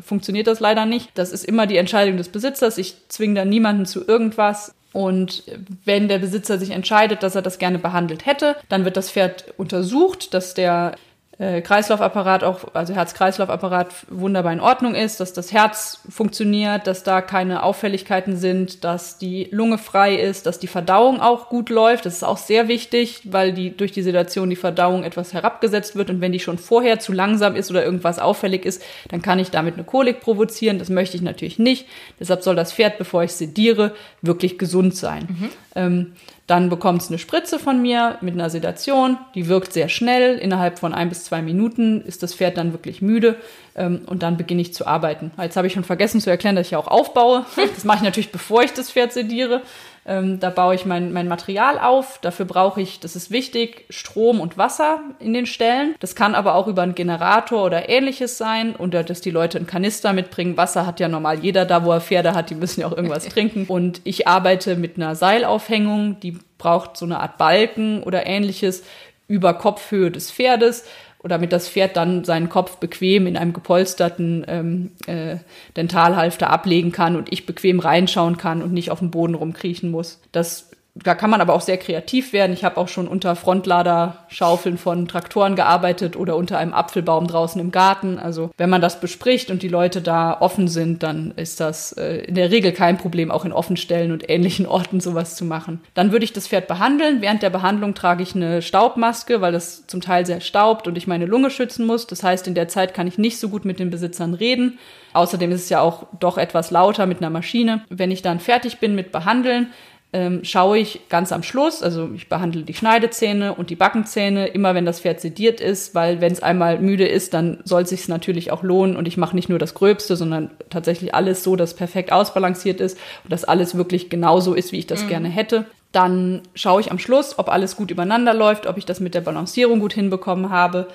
funktioniert 0.00 0.46
das 0.46 0.60
leider 0.60 0.86
nicht. 0.86 1.10
Das 1.14 1.32
ist 1.32 1.44
immer 1.44 1.66
die 1.66 1.76
Entscheidung 1.76 2.18
des 2.18 2.28
Besitzers. 2.28 2.78
Ich 2.78 3.08
zwinge 3.08 3.34
da 3.34 3.44
niemanden 3.44 3.84
zu 3.84 4.06
irgendwas. 4.06 4.76
Und 4.92 5.44
wenn 5.84 6.08
der 6.08 6.18
Besitzer 6.18 6.58
sich 6.58 6.70
entscheidet, 6.70 7.22
dass 7.22 7.34
er 7.34 7.42
das 7.42 7.58
gerne 7.58 7.78
behandelt 7.78 8.26
hätte, 8.26 8.56
dann 8.68 8.84
wird 8.84 8.96
das 8.96 9.10
Pferd 9.10 9.54
untersucht, 9.56 10.34
dass 10.34 10.54
der 10.54 10.96
äh, 11.40 11.62
Kreislaufapparat 11.62 12.44
auch, 12.44 12.74
also 12.74 12.92
Herz-Kreislauf-Apparat 12.94 13.94
wunderbar 14.10 14.52
in 14.52 14.60
Ordnung 14.60 14.94
ist, 14.94 15.20
dass 15.20 15.32
das 15.32 15.52
Herz 15.52 16.00
funktioniert, 16.06 16.86
dass 16.86 17.02
da 17.02 17.22
keine 17.22 17.62
Auffälligkeiten 17.62 18.36
sind, 18.36 18.84
dass 18.84 19.16
die 19.16 19.48
Lunge 19.50 19.78
frei 19.78 20.16
ist, 20.16 20.44
dass 20.44 20.58
die 20.58 20.66
Verdauung 20.66 21.22
auch 21.22 21.48
gut 21.48 21.70
läuft. 21.70 22.04
Das 22.04 22.16
ist 22.16 22.24
auch 22.24 22.36
sehr 22.36 22.68
wichtig, 22.68 23.22
weil 23.24 23.54
die 23.54 23.74
durch 23.74 23.90
die 23.90 24.02
Sedation 24.02 24.50
die 24.50 24.56
Verdauung 24.56 25.02
etwas 25.02 25.32
herabgesetzt 25.32 25.96
wird 25.96 26.10
und 26.10 26.20
wenn 26.20 26.32
die 26.32 26.40
schon 26.40 26.58
vorher 26.58 26.98
zu 26.98 27.12
langsam 27.12 27.56
ist 27.56 27.70
oder 27.70 27.86
irgendwas 27.86 28.18
auffällig 28.18 28.66
ist, 28.66 28.82
dann 29.08 29.22
kann 29.22 29.38
ich 29.38 29.50
damit 29.50 29.74
eine 29.74 29.84
Kolik 29.84 30.20
provozieren. 30.20 30.78
Das 30.78 30.90
möchte 30.90 31.16
ich 31.16 31.22
natürlich 31.22 31.58
nicht. 31.58 31.86
Deshalb 32.20 32.42
soll 32.42 32.54
das 32.54 32.74
Pferd, 32.74 32.98
bevor 32.98 33.24
ich 33.24 33.32
sediere, 33.32 33.94
wirklich 34.20 34.58
gesund 34.58 34.94
sein. 34.94 35.26
Mhm. 35.30 35.50
Ähm, 35.74 36.12
dann 36.50 36.68
bekommt 36.68 37.02
es 37.02 37.08
eine 37.08 37.18
Spritze 37.18 37.60
von 37.60 37.80
mir 37.80 38.18
mit 38.22 38.34
einer 38.34 38.50
Sedation. 38.50 39.18
Die 39.36 39.46
wirkt 39.46 39.72
sehr 39.72 39.88
schnell. 39.88 40.36
Innerhalb 40.36 40.80
von 40.80 40.92
ein 40.92 41.08
bis 41.08 41.22
zwei 41.22 41.42
Minuten 41.42 42.00
ist 42.00 42.24
das 42.24 42.34
Pferd 42.34 42.56
dann 42.56 42.72
wirklich 42.72 43.00
müde. 43.00 43.36
Ähm, 43.76 44.00
und 44.06 44.24
dann 44.24 44.36
beginne 44.36 44.60
ich 44.60 44.74
zu 44.74 44.84
arbeiten. 44.84 45.30
Jetzt 45.40 45.56
habe 45.56 45.68
ich 45.68 45.74
schon 45.74 45.84
vergessen 45.84 46.20
zu 46.20 46.28
erklären, 46.28 46.56
dass 46.56 46.66
ich 46.66 46.74
auch 46.74 46.88
aufbaue. 46.88 47.46
Das 47.74 47.84
mache 47.84 47.98
ich 47.98 48.02
natürlich, 48.02 48.32
bevor 48.32 48.64
ich 48.64 48.72
das 48.72 48.90
Pferd 48.90 49.12
sediere. 49.12 49.62
Ähm, 50.06 50.40
da 50.40 50.50
baue 50.50 50.74
ich 50.74 50.86
mein, 50.86 51.12
mein 51.12 51.28
Material 51.28 51.78
auf. 51.78 52.18
Dafür 52.22 52.46
brauche 52.46 52.80
ich, 52.80 53.00
das 53.00 53.16
ist 53.16 53.30
wichtig, 53.30 53.84
Strom 53.90 54.40
und 54.40 54.56
Wasser 54.56 55.00
in 55.18 55.34
den 55.34 55.46
Ställen. 55.46 55.94
Das 56.00 56.14
kann 56.14 56.34
aber 56.34 56.54
auch 56.54 56.66
über 56.66 56.82
einen 56.82 56.94
Generator 56.94 57.64
oder 57.64 57.88
ähnliches 57.88 58.38
sein 58.38 58.74
und 58.74 58.94
dass 58.94 59.20
die 59.20 59.30
Leute 59.30 59.58
einen 59.58 59.66
Kanister 59.66 60.12
mitbringen. 60.12 60.56
Wasser 60.56 60.86
hat 60.86 61.00
ja 61.00 61.08
normal 61.08 61.40
jeder 61.40 61.66
da, 61.66 61.84
wo 61.84 61.92
er 61.92 62.00
Pferde 62.00 62.34
hat. 62.34 62.50
Die 62.50 62.54
müssen 62.54 62.80
ja 62.80 62.86
auch 62.86 62.96
irgendwas 62.96 63.28
trinken. 63.28 63.66
Und 63.66 64.00
ich 64.04 64.26
arbeite 64.26 64.76
mit 64.76 64.96
einer 64.96 65.14
Seilaufhängung, 65.14 66.18
die 66.20 66.38
braucht 66.56 66.96
so 66.96 67.04
eine 67.04 67.20
Art 67.20 67.38
Balken 67.38 68.02
oder 68.02 68.26
ähnliches 68.26 68.82
über 69.28 69.54
Kopfhöhe 69.54 70.10
des 70.10 70.30
Pferdes 70.30 70.84
oder 71.22 71.36
damit 71.36 71.52
das 71.52 71.68
Pferd 71.68 71.96
dann 71.96 72.24
seinen 72.24 72.48
Kopf 72.48 72.78
bequem 72.78 73.26
in 73.26 73.36
einem 73.36 73.52
gepolsterten 73.52 74.44
ähm, 74.48 74.90
äh, 75.06 75.36
Dentalhalfter 75.76 76.50
ablegen 76.50 76.92
kann 76.92 77.16
und 77.16 77.32
ich 77.32 77.46
bequem 77.46 77.78
reinschauen 77.78 78.38
kann 78.38 78.62
und 78.62 78.72
nicht 78.72 78.90
auf 78.90 79.00
dem 79.00 79.10
Boden 79.10 79.34
rumkriechen 79.34 79.90
muss. 79.90 80.20
Das 80.32 80.69
da 81.02 81.14
kann 81.14 81.30
man 81.30 81.40
aber 81.40 81.54
auch 81.54 81.60
sehr 81.60 81.78
kreativ 81.78 82.32
werden. 82.32 82.52
Ich 82.52 82.64
habe 82.64 82.76
auch 82.76 82.88
schon 82.88 83.08
unter 83.08 83.36
Frontladerschaufeln 83.36 84.78
von 84.78 85.08
Traktoren 85.08 85.56
gearbeitet 85.56 86.16
oder 86.16 86.36
unter 86.36 86.58
einem 86.58 86.74
Apfelbaum 86.74 87.26
draußen 87.26 87.60
im 87.60 87.70
Garten. 87.70 88.18
Also 88.18 88.50
wenn 88.56 88.70
man 88.70 88.80
das 88.80 89.00
bespricht 89.00 89.50
und 89.50 89.62
die 89.62 89.68
Leute 89.68 90.02
da 90.02 90.40
offen 90.40 90.68
sind, 90.68 91.02
dann 91.02 91.32
ist 91.36 91.60
das 91.60 91.92
äh, 91.92 92.24
in 92.24 92.34
der 92.34 92.50
Regel 92.50 92.72
kein 92.72 92.98
Problem, 92.98 93.30
auch 93.30 93.44
in 93.44 93.52
Offenstellen 93.52 94.12
und 94.12 94.28
ähnlichen 94.28 94.66
Orten 94.66 95.00
sowas 95.00 95.36
zu 95.36 95.44
machen. 95.44 95.80
Dann 95.94 96.12
würde 96.12 96.24
ich 96.24 96.32
das 96.32 96.48
Pferd 96.48 96.68
behandeln. 96.68 97.22
Während 97.22 97.42
der 97.42 97.50
Behandlung 97.50 97.94
trage 97.94 98.22
ich 98.22 98.34
eine 98.34 98.62
Staubmaske, 98.62 99.40
weil 99.40 99.52
das 99.52 99.86
zum 99.86 100.00
Teil 100.00 100.26
sehr 100.26 100.40
staubt 100.40 100.86
und 100.86 100.96
ich 100.96 101.06
meine 101.06 101.26
Lunge 101.26 101.50
schützen 101.50 101.86
muss. 101.86 102.06
Das 102.06 102.22
heißt, 102.22 102.46
in 102.46 102.54
der 102.54 102.68
Zeit 102.68 102.94
kann 102.94 103.06
ich 103.06 103.18
nicht 103.18 103.38
so 103.38 103.48
gut 103.48 103.64
mit 103.64 103.78
den 103.78 103.90
Besitzern 103.90 104.34
reden. 104.34 104.78
Außerdem 105.12 105.50
ist 105.52 105.62
es 105.62 105.68
ja 105.70 105.80
auch 105.80 106.06
doch 106.20 106.38
etwas 106.38 106.70
lauter 106.70 107.06
mit 107.06 107.18
einer 107.18 107.30
Maschine. 107.30 107.82
Wenn 107.88 108.10
ich 108.10 108.22
dann 108.22 108.38
fertig 108.38 108.78
bin 108.78 108.94
mit 108.94 109.10
Behandeln, 109.10 109.72
ähm, 110.12 110.40
schaue 110.42 110.78
ich 110.78 111.08
ganz 111.08 111.30
am 111.30 111.44
Schluss, 111.44 111.82
also 111.82 112.10
ich 112.14 112.28
behandle 112.28 112.62
die 112.62 112.74
Schneidezähne 112.74 113.54
und 113.54 113.70
die 113.70 113.76
Backenzähne 113.76 114.48
immer, 114.48 114.74
wenn 114.74 114.84
das 114.84 115.00
Pferd 115.00 115.20
sediert 115.20 115.60
ist, 115.60 115.94
weil 115.94 116.20
wenn 116.20 116.32
es 116.32 116.42
einmal 116.42 116.80
müde 116.80 117.06
ist, 117.06 117.32
dann 117.32 117.60
soll 117.64 117.82
es 117.82 117.90
sich 117.90 118.08
natürlich 118.08 118.50
auch 118.50 118.64
lohnen 118.64 118.96
und 118.96 119.06
ich 119.06 119.16
mache 119.16 119.36
nicht 119.36 119.48
nur 119.48 119.60
das 119.60 119.74
Gröbste, 119.74 120.16
sondern 120.16 120.50
tatsächlich 120.68 121.14
alles 121.14 121.44
so, 121.44 121.54
dass 121.54 121.74
perfekt 121.74 122.10
ausbalanciert 122.10 122.80
ist 122.80 122.98
und 123.22 123.32
dass 123.32 123.44
alles 123.44 123.76
wirklich 123.76 124.10
genauso 124.10 124.54
ist, 124.54 124.72
wie 124.72 124.78
ich 124.78 124.88
das 124.88 125.04
mhm. 125.04 125.08
gerne 125.08 125.28
hätte. 125.28 125.66
Dann 125.92 126.42
schaue 126.54 126.80
ich 126.80 126.90
am 126.90 126.98
Schluss, 126.98 127.38
ob 127.38 127.48
alles 127.48 127.76
gut 127.76 127.92
übereinander 127.92 128.34
läuft, 128.34 128.66
ob 128.66 128.78
ich 128.78 128.86
das 128.86 128.98
mit 128.98 129.14
der 129.14 129.20
Balancierung 129.20 129.78
gut 129.78 129.92
hinbekommen 129.92 130.50
habe 130.50 130.88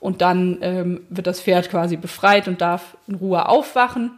und 0.00 0.22
dann 0.22 0.58
ähm, 0.62 1.02
wird 1.10 1.26
das 1.26 1.40
Pferd 1.42 1.70
quasi 1.70 1.96
befreit 1.96 2.48
und 2.48 2.60
darf 2.60 2.96
in 3.06 3.16
Ruhe 3.16 3.48
aufwachen. 3.48 4.12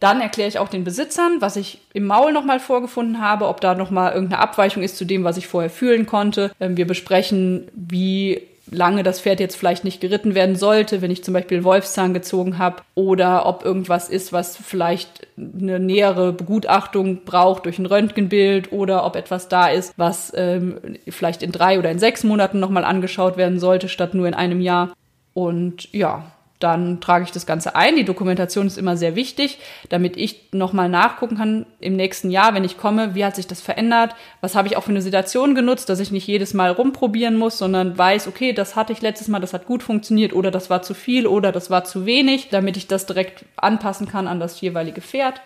Dann 0.00 0.20
erkläre 0.22 0.48
ich 0.48 0.58
auch 0.58 0.68
den 0.68 0.82
Besitzern, 0.82 1.36
was 1.40 1.56
ich 1.56 1.78
im 1.92 2.06
Maul 2.06 2.32
nochmal 2.32 2.58
vorgefunden 2.58 3.20
habe, 3.20 3.46
ob 3.46 3.60
da 3.60 3.74
nochmal 3.74 4.12
irgendeine 4.12 4.42
Abweichung 4.42 4.82
ist 4.82 4.96
zu 4.96 5.04
dem, 5.04 5.24
was 5.24 5.36
ich 5.36 5.46
vorher 5.46 5.70
fühlen 5.70 6.06
konnte. 6.06 6.50
Ähm, 6.58 6.76
wir 6.76 6.86
besprechen, 6.86 7.68
wie 7.74 8.40
lange 8.70 9.02
das 9.02 9.20
Pferd 9.20 9.40
jetzt 9.40 9.56
vielleicht 9.56 9.84
nicht 9.84 10.00
geritten 10.00 10.34
werden 10.34 10.56
sollte, 10.56 11.02
wenn 11.02 11.10
ich 11.10 11.24
zum 11.24 11.34
Beispiel 11.34 11.64
Wolfszahn 11.64 12.14
gezogen 12.14 12.58
habe, 12.58 12.82
oder 12.94 13.46
ob 13.46 13.64
irgendwas 13.64 14.08
ist, 14.08 14.32
was 14.32 14.56
vielleicht 14.56 15.26
eine 15.36 15.80
nähere 15.80 16.32
Begutachtung 16.32 17.24
braucht 17.24 17.66
durch 17.66 17.78
ein 17.78 17.86
Röntgenbild, 17.86 18.72
oder 18.72 19.04
ob 19.04 19.16
etwas 19.16 19.48
da 19.48 19.68
ist, 19.68 19.92
was 19.96 20.32
ähm, 20.36 20.78
vielleicht 21.08 21.42
in 21.42 21.52
drei 21.52 21.78
oder 21.78 21.90
in 21.90 21.98
sechs 21.98 22.24
Monaten 22.24 22.60
nochmal 22.60 22.84
angeschaut 22.84 23.36
werden 23.36 23.58
sollte, 23.58 23.88
statt 23.88 24.14
nur 24.14 24.28
in 24.28 24.34
einem 24.34 24.60
Jahr. 24.60 24.92
Und 25.34 25.92
ja, 25.92 26.24
dann 26.60 27.00
trage 27.00 27.24
ich 27.24 27.32
das 27.32 27.46
Ganze 27.46 27.74
ein. 27.74 27.96
Die 27.96 28.04
Dokumentation 28.04 28.66
ist 28.66 28.78
immer 28.78 28.96
sehr 28.96 29.16
wichtig, 29.16 29.58
damit 29.88 30.16
ich 30.16 30.52
nochmal 30.52 30.88
nachgucken 30.88 31.38
kann 31.38 31.66
im 31.80 31.96
nächsten 31.96 32.30
Jahr, 32.30 32.54
wenn 32.54 32.64
ich 32.64 32.78
komme, 32.78 33.14
wie 33.14 33.24
hat 33.24 33.34
sich 33.34 33.46
das 33.46 33.60
verändert, 33.60 34.14
was 34.40 34.54
habe 34.54 34.68
ich 34.68 34.76
auch 34.76 34.84
für 34.84 34.90
eine 34.90 35.02
Situation 35.02 35.54
genutzt, 35.54 35.88
dass 35.88 36.00
ich 36.00 36.12
nicht 36.12 36.26
jedes 36.26 36.54
Mal 36.54 36.70
rumprobieren 36.70 37.36
muss, 37.36 37.58
sondern 37.58 37.96
weiß, 37.96 38.28
okay, 38.28 38.52
das 38.52 38.76
hatte 38.76 38.92
ich 38.92 39.00
letztes 39.00 39.28
Mal, 39.28 39.40
das 39.40 39.54
hat 39.54 39.66
gut 39.66 39.82
funktioniert 39.82 40.32
oder 40.32 40.50
das 40.50 40.70
war 40.70 40.82
zu 40.82 40.94
viel 40.94 41.26
oder 41.26 41.50
das 41.50 41.70
war 41.70 41.84
zu 41.84 42.06
wenig, 42.06 42.48
damit 42.50 42.76
ich 42.76 42.86
das 42.86 43.06
direkt 43.06 43.44
anpassen 43.56 44.06
kann 44.06 44.28
an 44.28 44.38
das 44.38 44.60
jeweilige 44.60 45.00
Pferd. 45.00 45.40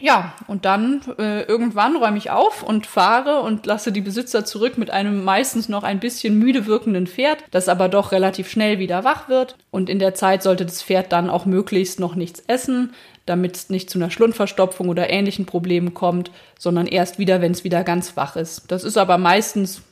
Ja, 0.00 0.34
und 0.46 0.64
dann 0.64 1.00
äh, 1.18 1.42
irgendwann 1.42 1.96
räume 1.96 2.18
ich 2.18 2.30
auf 2.30 2.62
und 2.62 2.86
fahre 2.86 3.40
und 3.40 3.64
lasse 3.66 3.92
die 3.92 4.00
Besitzer 4.00 4.44
zurück 4.44 4.76
mit 4.76 4.90
einem 4.90 5.24
meistens 5.24 5.68
noch 5.68 5.84
ein 5.84 6.00
bisschen 6.00 6.38
müde 6.38 6.66
wirkenden 6.66 7.06
Pferd, 7.06 7.38
das 7.50 7.68
aber 7.68 7.88
doch 7.88 8.12
relativ 8.12 8.50
schnell 8.50 8.78
wieder 8.78 9.04
wach 9.04 9.28
wird. 9.28 9.56
Und 9.70 9.88
in 9.88 9.98
der 9.98 10.14
Zeit 10.14 10.42
sollte 10.42 10.66
das 10.66 10.82
Pferd 10.82 11.12
dann 11.12 11.30
auch 11.30 11.46
möglichst 11.46 11.98
noch 11.98 12.14
nichts 12.14 12.42
essen, 12.46 12.92
damit 13.24 13.56
es 13.56 13.70
nicht 13.70 13.88
zu 13.88 13.98
einer 13.98 14.10
Schlundverstopfung 14.10 14.88
oder 14.88 15.10
ähnlichen 15.10 15.46
Problemen 15.46 15.94
kommt, 15.94 16.30
sondern 16.58 16.86
erst 16.86 17.18
wieder, 17.18 17.40
wenn 17.40 17.52
es 17.52 17.64
wieder 17.64 17.82
ganz 17.82 18.16
wach 18.16 18.36
ist. 18.36 18.70
Das 18.70 18.84
ist 18.84 18.98
aber 18.98 19.18
meistens, 19.18 19.82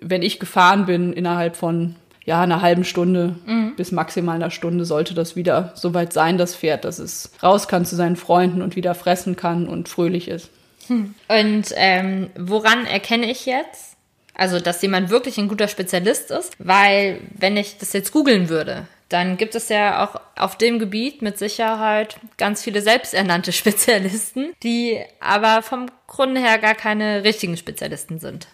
wenn 0.00 0.22
ich 0.22 0.40
gefahren 0.40 0.86
bin, 0.86 1.12
innerhalb 1.12 1.56
von 1.56 1.96
ja, 2.24 2.42
einer 2.42 2.60
halben 2.60 2.84
Stunde 2.84 3.36
mhm. 3.46 3.74
bis 3.76 3.92
maximal 3.92 4.36
einer 4.36 4.50
Stunde 4.50 4.84
sollte 4.84 5.14
das 5.14 5.36
wieder 5.36 5.72
soweit 5.74 6.12
sein, 6.12 6.38
das 6.38 6.54
Pferd, 6.54 6.84
dass 6.84 6.98
es 6.98 7.32
raus 7.42 7.68
kann 7.68 7.84
zu 7.84 7.96
seinen 7.96 8.16
Freunden 8.16 8.62
und 8.62 8.76
wieder 8.76 8.94
fressen 8.94 9.36
kann 9.36 9.66
und 9.66 9.88
fröhlich 9.88 10.28
ist. 10.28 10.50
Hm. 10.88 11.14
Und 11.28 11.64
ähm, 11.76 12.30
woran 12.36 12.84
erkenne 12.84 13.30
ich 13.30 13.46
jetzt, 13.46 13.96
also 14.34 14.58
dass 14.58 14.82
jemand 14.82 15.10
wirklich 15.10 15.38
ein 15.38 15.48
guter 15.48 15.68
Spezialist 15.68 16.30
ist? 16.30 16.52
Weil 16.58 17.20
wenn 17.38 17.56
ich 17.56 17.78
das 17.78 17.92
jetzt 17.92 18.12
googeln 18.12 18.48
würde, 18.48 18.86
dann 19.08 19.36
gibt 19.36 19.54
es 19.54 19.68
ja 19.68 20.04
auch 20.04 20.20
auf 20.36 20.56
dem 20.56 20.78
Gebiet 20.78 21.20
mit 21.20 21.38
Sicherheit 21.38 22.16
ganz 22.38 22.62
viele 22.62 22.82
selbsternannte 22.82 23.52
Spezialisten, 23.52 24.52
die 24.62 24.98
aber 25.20 25.62
vom 25.62 25.86
Grunde 26.06 26.40
her 26.40 26.58
gar 26.58 26.74
keine 26.74 27.24
richtigen 27.24 27.56
Spezialisten 27.56 28.18
sind. 28.18 28.46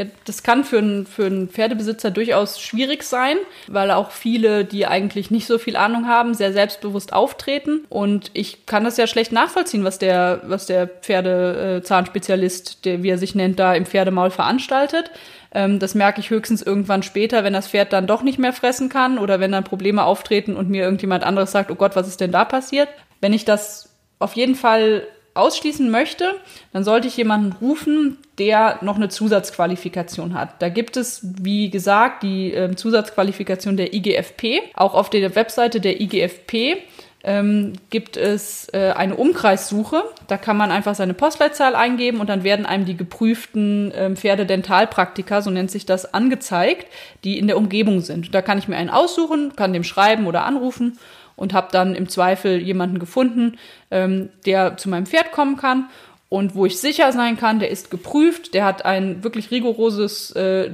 Ja, 0.00 0.06
das 0.24 0.42
kann 0.42 0.64
für 0.64 0.78
einen, 0.78 1.04
für 1.04 1.26
einen 1.26 1.50
Pferdebesitzer 1.50 2.10
durchaus 2.10 2.58
schwierig 2.58 3.02
sein, 3.02 3.36
weil 3.66 3.90
auch 3.90 4.12
viele, 4.12 4.64
die 4.64 4.86
eigentlich 4.86 5.30
nicht 5.30 5.46
so 5.46 5.58
viel 5.58 5.76
Ahnung 5.76 6.06
haben, 6.06 6.32
sehr 6.32 6.54
selbstbewusst 6.54 7.12
auftreten. 7.12 7.84
Und 7.90 8.30
ich 8.32 8.64
kann 8.64 8.82
das 8.82 8.96
ja 8.96 9.06
schlecht 9.06 9.30
nachvollziehen, 9.30 9.84
was 9.84 9.98
der, 9.98 10.40
was 10.44 10.64
der 10.64 10.86
Pferdezahnspezialist, 10.88 12.86
der, 12.86 13.02
wie 13.02 13.10
er 13.10 13.18
sich 13.18 13.34
nennt, 13.34 13.58
da 13.58 13.74
im 13.74 13.84
Pferdemaul 13.84 14.30
veranstaltet. 14.30 15.10
Ähm, 15.52 15.78
das 15.78 15.94
merke 15.94 16.20
ich 16.20 16.30
höchstens 16.30 16.62
irgendwann 16.62 17.02
später, 17.02 17.44
wenn 17.44 17.52
das 17.52 17.68
Pferd 17.68 17.92
dann 17.92 18.06
doch 18.06 18.22
nicht 18.22 18.38
mehr 18.38 18.54
fressen 18.54 18.88
kann 18.88 19.18
oder 19.18 19.38
wenn 19.38 19.52
dann 19.52 19.64
Probleme 19.64 20.04
auftreten 20.04 20.56
und 20.56 20.70
mir 20.70 20.82
irgendjemand 20.82 21.24
anderes 21.24 21.52
sagt, 21.52 21.70
oh 21.70 21.74
Gott, 21.74 21.94
was 21.94 22.08
ist 22.08 22.22
denn 22.22 22.32
da 22.32 22.46
passiert? 22.46 22.88
Wenn 23.20 23.34
ich 23.34 23.44
das 23.44 23.90
auf 24.18 24.32
jeden 24.32 24.54
Fall 24.54 25.02
ausschließen 25.34 25.90
möchte, 25.90 26.34
dann 26.72 26.84
sollte 26.84 27.08
ich 27.08 27.16
jemanden 27.16 27.52
rufen, 27.60 28.18
der 28.38 28.78
noch 28.82 28.96
eine 28.96 29.08
Zusatzqualifikation 29.08 30.34
hat. 30.34 30.60
Da 30.60 30.68
gibt 30.68 30.96
es, 30.96 31.20
wie 31.22 31.70
gesagt, 31.70 32.22
die 32.22 32.52
äh, 32.52 32.74
Zusatzqualifikation 32.74 33.76
der 33.76 33.94
IGFP. 33.94 34.62
Auch 34.74 34.94
auf 34.94 35.10
der 35.10 35.34
Webseite 35.34 35.80
der 35.80 36.00
IGFP 36.00 36.78
ähm, 37.22 37.74
gibt 37.90 38.16
es 38.16 38.68
äh, 38.72 38.92
eine 38.96 39.14
Umkreissuche. 39.16 40.04
Da 40.26 40.38
kann 40.38 40.56
man 40.56 40.70
einfach 40.70 40.94
seine 40.94 41.14
Postleitzahl 41.14 41.74
eingeben 41.74 42.20
und 42.20 42.28
dann 42.28 42.44
werden 42.44 42.66
einem 42.66 42.86
die 42.86 42.96
geprüften 42.96 43.92
ähm, 43.94 44.16
Pferdedentalpraktika, 44.16 45.42
so 45.42 45.50
nennt 45.50 45.70
sich 45.70 45.86
das, 45.86 46.12
angezeigt, 46.14 46.86
die 47.24 47.38
in 47.38 47.46
der 47.46 47.58
Umgebung 47.58 48.00
sind. 48.00 48.34
Da 48.34 48.42
kann 48.42 48.58
ich 48.58 48.68
mir 48.68 48.76
einen 48.76 48.90
aussuchen, 48.90 49.54
kann 49.54 49.72
dem 49.72 49.84
schreiben 49.84 50.26
oder 50.26 50.44
anrufen 50.44 50.98
und 51.40 51.54
habe 51.54 51.68
dann 51.72 51.94
im 51.96 52.08
Zweifel 52.08 52.60
jemanden 52.60 52.98
gefunden, 52.98 53.56
ähm, 53.90 54.28
der 54.46 54.76
zu 54.76 54.88
meinem 54.88 55.06
Pferd 55.06 55.32
kommen 55.32 55.56
kann 55.56 55.88
und 56.30 56.54
wo 56.54 56.64
ich 56.64 56.78
sicher 56.78 57.10
sein 57.10 57.36
kann, 57.36 57.58
der 57.58 57.70
ist 57.70 57.90
geprüft, 57.90 58.54
der 58.54 58.64
hat 58.64 58.84
ein 58.84 59.24
wirklich 59.24 59.50
rigoroses 59.50 60.30
äh, 60.30 60.70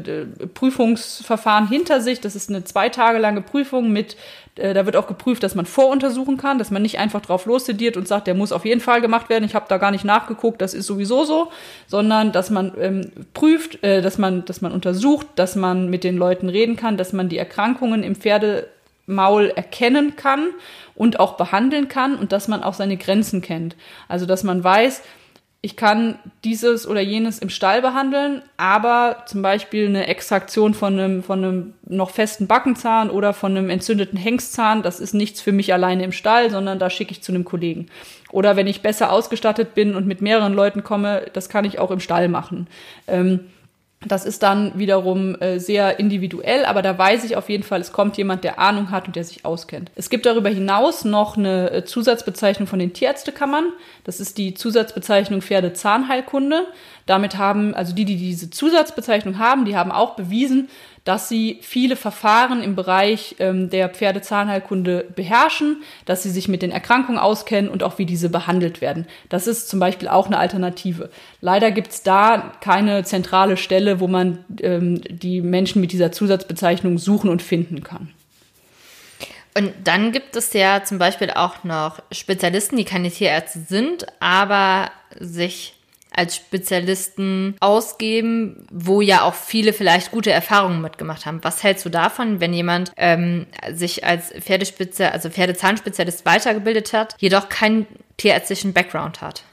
Prüfungsverfahren 0.53 1.67
hinter 1.67 2.03
sich. 2.03 2.21
Das 2.21 2.37
ist 2.37 2.51
eine 2.51 2.65
zwei 2.65 2.91
Tage 2.91 3.17
lange 3.17 3.41
Prüfung 3.41 3.91
mit, 3.91 4.19
äh, 4.57 4.75
da 4.75 4.85
wird 4.85 4.97
auch 4.97 5.07
geprüft, 5.07 5.43
dass 5.43 5.55
man 5.55 5.65
voruntersuchen 5.65 6.37
kann, 6.37 6.59
dass 6.59 6.71
man 6.71 6.83
nicht 6.83 6.99
einfach 6.99 7.23
drauf 7.23 7.47
lossediert 7.47 7.97
und 7.97 8.07
sagt, 8.07 8.27
der 8.27 8.35
muss 8.35 8.53
auf 8.53 8.67
jeden 8.67 8.83
Fall 8.83 9.01
gemacht 9.01 9.31
werden. 9.31 9.45
Ich 9.45 9.55
habe 9.55 9.65
da 9.67 9.79
gar 9.79 9.93
nicht 9.93 10.05
nachgeguckt, 10.05 10.61
das 10.61 10.75
ist 10.75 10.87
sowieso 10.87 11.25
so, 11.25 11.51
sondern 11.87 12.33
dass 12.33 12.51
man 12.51 12.73
ähm, 12.79 13.13
prüft, 13.33 13.83
äh, 13.83 14.03
dass 14.03 14.19
man, 14.19 14.45
dass 14.45 14.61
man 14.61 14.73
untersucht, 14.73 15.27
dass 15.37 15.57
man 15.57 15.89
mit 15.89 16.05
den 16.05 16.19
Leuten 16.19 16.51
reden 16.51 16.77
kann, 16.77 16.99
dass 16.99 17.15
man 17.15 17.31
die 17.31 17.39
Erkrankungen 17.39 18.03
im 18.03 18.15
Pferde 18.15 18.69
Maul 19.07 19.53
erkennen 19.55 20.17
kann 20.17 20.49
und 20.95 21.21
auch 21.21 21.37
behandeln 21.37 21.89
kann 21.89 22.17
und 22.17 22.33
dass 22.33 22.49
man 22.49 22.63
auch 22.63 22.75
seine 22.75 22.97
Grenzen 22.97 23.41
kennt. 23.41 23.77
Also 24.09 24.27
dass 24.27 24.43
man 24.43 24.63
weiß, 24.63 25.03
ich 25.67 25.75
kann 25.77 26.19
dieses 26.45 26.87
oder 26.87 27.01
jenes 27.01 27.41
im 27.41 27.49
Stall 27.49 27.83
behandeln, 27.83 28.43
aber 28.57 29.25
zum 29.27 29.43
Beispiel 29.43 29.89
eine 29.89 30.07
Extraktion 30.07 30.75
von 30.75 30.93
einem, 30.99 31.23
von 31.25 31.45
einem 31.45 31.75
noch 31.85 32.11
festen 32.11 32.47
Backenzahn 32.47 33.11
oder 33.11 33.33
von 33.33 33.57
einem 33.57 33.69
entzündeten 33.69 34.17
Hengstzahn, 34.17 34.83
das 34.83 35.01
ist 35.01 35.13
nichts 35.13 35.41
für 35.41 35.51
mich 35.51 35.73
alleine 35.73 36.05
im 36.05 36.13
Stall, 36.13 36.51
sondern 36.51 36.79
da 36.79 36.89
schicke 36.89 37.11
ich 37.11 37.23
zu 37.23 37.33
einem 37.33 37.45
Kollegen. 37.45 37.87
Oder 38.31 38.55
wenn 38.55 38.69
ich 38.69 38.83
besser 38.83 39.11
ausgestattet 39.11 39.75
bin 39.75 39.97
und 39.97 40.07
mit 40.07 40.21
mehreren 40.21 40.53
Leuten 40.53 40.85
komme, 40.85 41.27
das 41.33 41.49
kann 41.49 41.65
ich 41.65 41.81
auch 41.81 41.91
im 41.91 42.01
Stall 42.01 42.29
machen. 42.29 42.69
Ähm, 43.09 43.41
Das 44.07 44.25
ist 44.25 44.43
dann 44.43 44.79
wiederum 44.79 45.35
äh, 45.41 45.59
sehr 45.59 45.99
individuell, 45.99 46.65
aber 46.65 46.81
da 46.81 46.97
weiß 46.97 47.25
ich 47.25 47.37
auf 47.37 47.49
jeden 47.49 47.65
Fall, 47.65 47.81
es 47.81 47.93
kommt 47.93 48.17
jemand, 48.17 48.45
der 48.45 48.61
Ahnung 48.61 48.91
hat 48.91 49.09
und 49.09 49.17
der 49.17 49.25
sich 49.25 49.45
auskennt. 49.45 49.91
Es 49.97 50.11
gibt 50.11 50.27
darüber 50.27 50.49
hinaus 50.49 51.05
noch 51.05 51.37
eine 51.37 51.71
äh, 51.73 51.85
Zusatzbezeichnung 51.85 52.69
von 52.69 52.79
den 52.79 52.93
Tierärztekammern. 52.93 53.73
Das 54.05 54.21
ist 54.21 54.39
die 54.39 54.55
Zusatzbezeichnung 54.55 55.43
Pferdezahnheilkunde. 55.43 56.67
Damit 57.07 57.39
haben, 57.39 57.75
also 57.75 57.95
die, 57.95 58.05
die 58.05 58.17
diese 58.17 58.51
Zusatzbezeichnung 58.51 59.39
haben, 59.39 59.65
die 59.65 59.77
haben 59.77 59.93
auch 59.93 60.17
bewiesen, 60.17 60.69
dass 61.07 61.29
sie 61.29 61.59
viele 61.63 61.95
Verfahren 61.95 62.65
im 62.65 62.75
Bereich 62.75 63.37
ähm, 63.39 63.71
der 63.71 63.89
Pferdezahnheilkunde 63.89 65.07
beherrschen, 65.15 65.83
dass 66.05 66.25
sie 66.25 66.31
sich 66.31 66.49
mit 66.49 66.63
den 66.63 66.73
Erkrankungen 66.73 67.21
auskennen 67.21 67.71
und 67.71 67.85
auch 67.85 67.99
wie 67.99 68.07
diese 68.07 68.29
behandelt 68.29 68.81
werden. 68.81 69.07
Das 69.29 69.47
ist 69.47 69.69
zum 69.69 69.79
Beispiel 69.79 70.09
auch 70.09 70.27
eine 70.27 70.39
Alternative. 70.39 71.09
Leider 71.41 71.71
gibt 71.71 71.93
es 71.93 72.03
da 72.03 72.53
keine 72.61 73.05
zentrale 73.05 73.57
Stelle, 73.57 74.01
wo 74.01 74.09
man 74.09 74.45
ähm, 74.61 75.01
die 75.09 75.41
Menschen 75.43 75.81
mit 75.81 75.93
dieser 75.93 76.11
Zusatzbezeichnung 76.11 76.99
suchen 76.99 77.31
und 77.31 77.41
finden 77.41 77.85
kann. 77.85 78.11
Und 79.57 79.73
dann 79.85 80.11
gibt 80.11 80.35
es 80.35 80.53
ja 80.53 80.83
zum 80.83 80.99
Beispiel 80.99 81.31
auch 81.31 81.63
noch 81.63 82.01
Spezialisten, 82.11 82.77
die 82.77 82.85
keine 82.85 83.11
Tierärzte 83.11 83.61
sind, 83.61 84.07
aber 84.19 84.91
sich 85.19 85.76
als 86.11 86.37
Spezialisten 86.37 87.57
ausgeben, 87.61 88.67
wo 88.71 89.01
ja 89.01 89.23
auch 89.23 89.35
viele 89.35 89.73
vielleicht 89.73 90.11
gute 90.11 90.31
Erfahrungen 90.31 90.81
mitgemacht 90.81 91.27
haben. 91.27 91.41
Was 91.43 91.63
hältst 91.63 91.85
du 91.85 91.91
davon, 91.91 92.41
wenn 92.41 92.55
jemand 92.55 92.93
ähm, 92.97 93.47
sich 93.73 94.05
als 94.05 94.33
Pferdespitze, 94.33 95.13
also 95.13 95.29
Pferdezahnspezialist 95.29 96.25
weitergebildet 96.25 96.93
hat, 96.93 97.15
jedoch 97.19 97.49
keinen 97.49 97.87
tierärztlichen 98.17 98.73
Background 98.73 99.21
hat? 99.21 99.45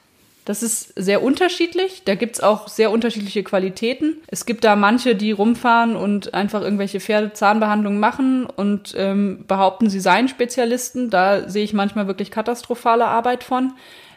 Das 0.46 0.62
ist 0.62 0.94
sehr 0.96 1.24
unterschiedlich. 1.24 2.04
Da 2.04 2.16
gibt's 2.16 2.42
auch 2.42 2.68
sehr 2.68 2.92
unterschiedliche 2.92 3.44
Qualitäten. 3.44 4.18
Es 4.28 4.46
gibt 4.46 4.66
da 4.66 4.76
manche, 4.76 5.16
die 5.16 5.32
rumfahren 5.32 5.96
und 5.96 6.34
einfach 6.34 6.62
irgendwelche 6.62 7.00
Pferdezahnbehandlungen 7.00 8.00
machen 8.00 8.46
und 8.46 8.94
ähm, 8.98 9.46
behaupten, 9.48 9.90
sie 9.90 10.02
seien 10.02 10.28
Spezialisten. 10.28 11.10
Da 11.10 11.48
sehe 11.50 11.64
ich 11.64 11.74
manchmal 11.74 12.08
wirklich 12.08 12.30
katastrophale 12.30 13.06
Arbeit 13.06 13.44
von 13.46 13.74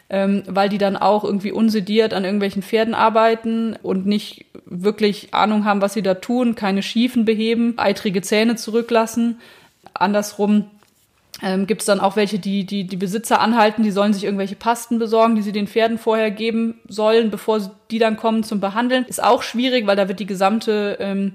ähm, 0.09 0.43
weil 0.47 0.69
die 0.69 0.77
dann 0.77 0.95
auch 0.95 1.23
irgendwie 1.23 1.51
unsediert 1.51 2.13
an 2.13 2.23
irgendwelchen 2.23 2.63
Pferden 2.63 2.93
arbeiten 2.93 3.75
und 3.81 4.05
nicht 4.05 4.45
wirklich 4.65 5.33
Ahnung 5.33 5.65
haben, 5.65 5.81
was 5.81 5.93
sie 5.93 6.01
da 6.01 6.15
tun, 6.15 6.55
keine 6.55 6.83
Schiefen 6.83 7.25
beheben, 7.25 7.73
eitrige 7.77 8.21
Zähne 8.21 8.55
zurücklassen. 8.55 9.39
Andersrum 9.93 10.65
ähm, 11.43 11.67
gibt 11.67 11.81
es 11.81 11.85
dann 11.85 11.99
auch 11.99 12.15
welche, 12.15 12.39
die, 12.39 12.65
die 12.65 12.85
die 12.85 12.97
Besitzer 12.97 13.39
anhalten, 13.39 13.83
die 13.83 13.91
sollen 13.91 14.13
sich 14.13 14.23
irgendwelche 14.23 14.55
Pasten 14.55 14.97
besorgen, 14.97 15.35
die 15.35 15.41
sie 15.41 15.51
den 15.51 15.67
Pferden 15.67 15.97
vorher 15.97 16.31
geben 16.31 16.79
sollen, 16.87 17.29
bevor 17.29 17.59
die 17.91 17.99
dann 17.99 18.17
kommen 18.17 18.43
zum 18.43 18.59
Behandeln. 18.59 19.05
Ist 19.05 19.23
auch 19.23 19.43
schwierig, 19.43 19.87
weil 19.87 19.95
da 19.95 20.07
wird 20.07 20.19
die 20.19 20.25
gesamte 20.25 20.97
ähm, 20.99 21.33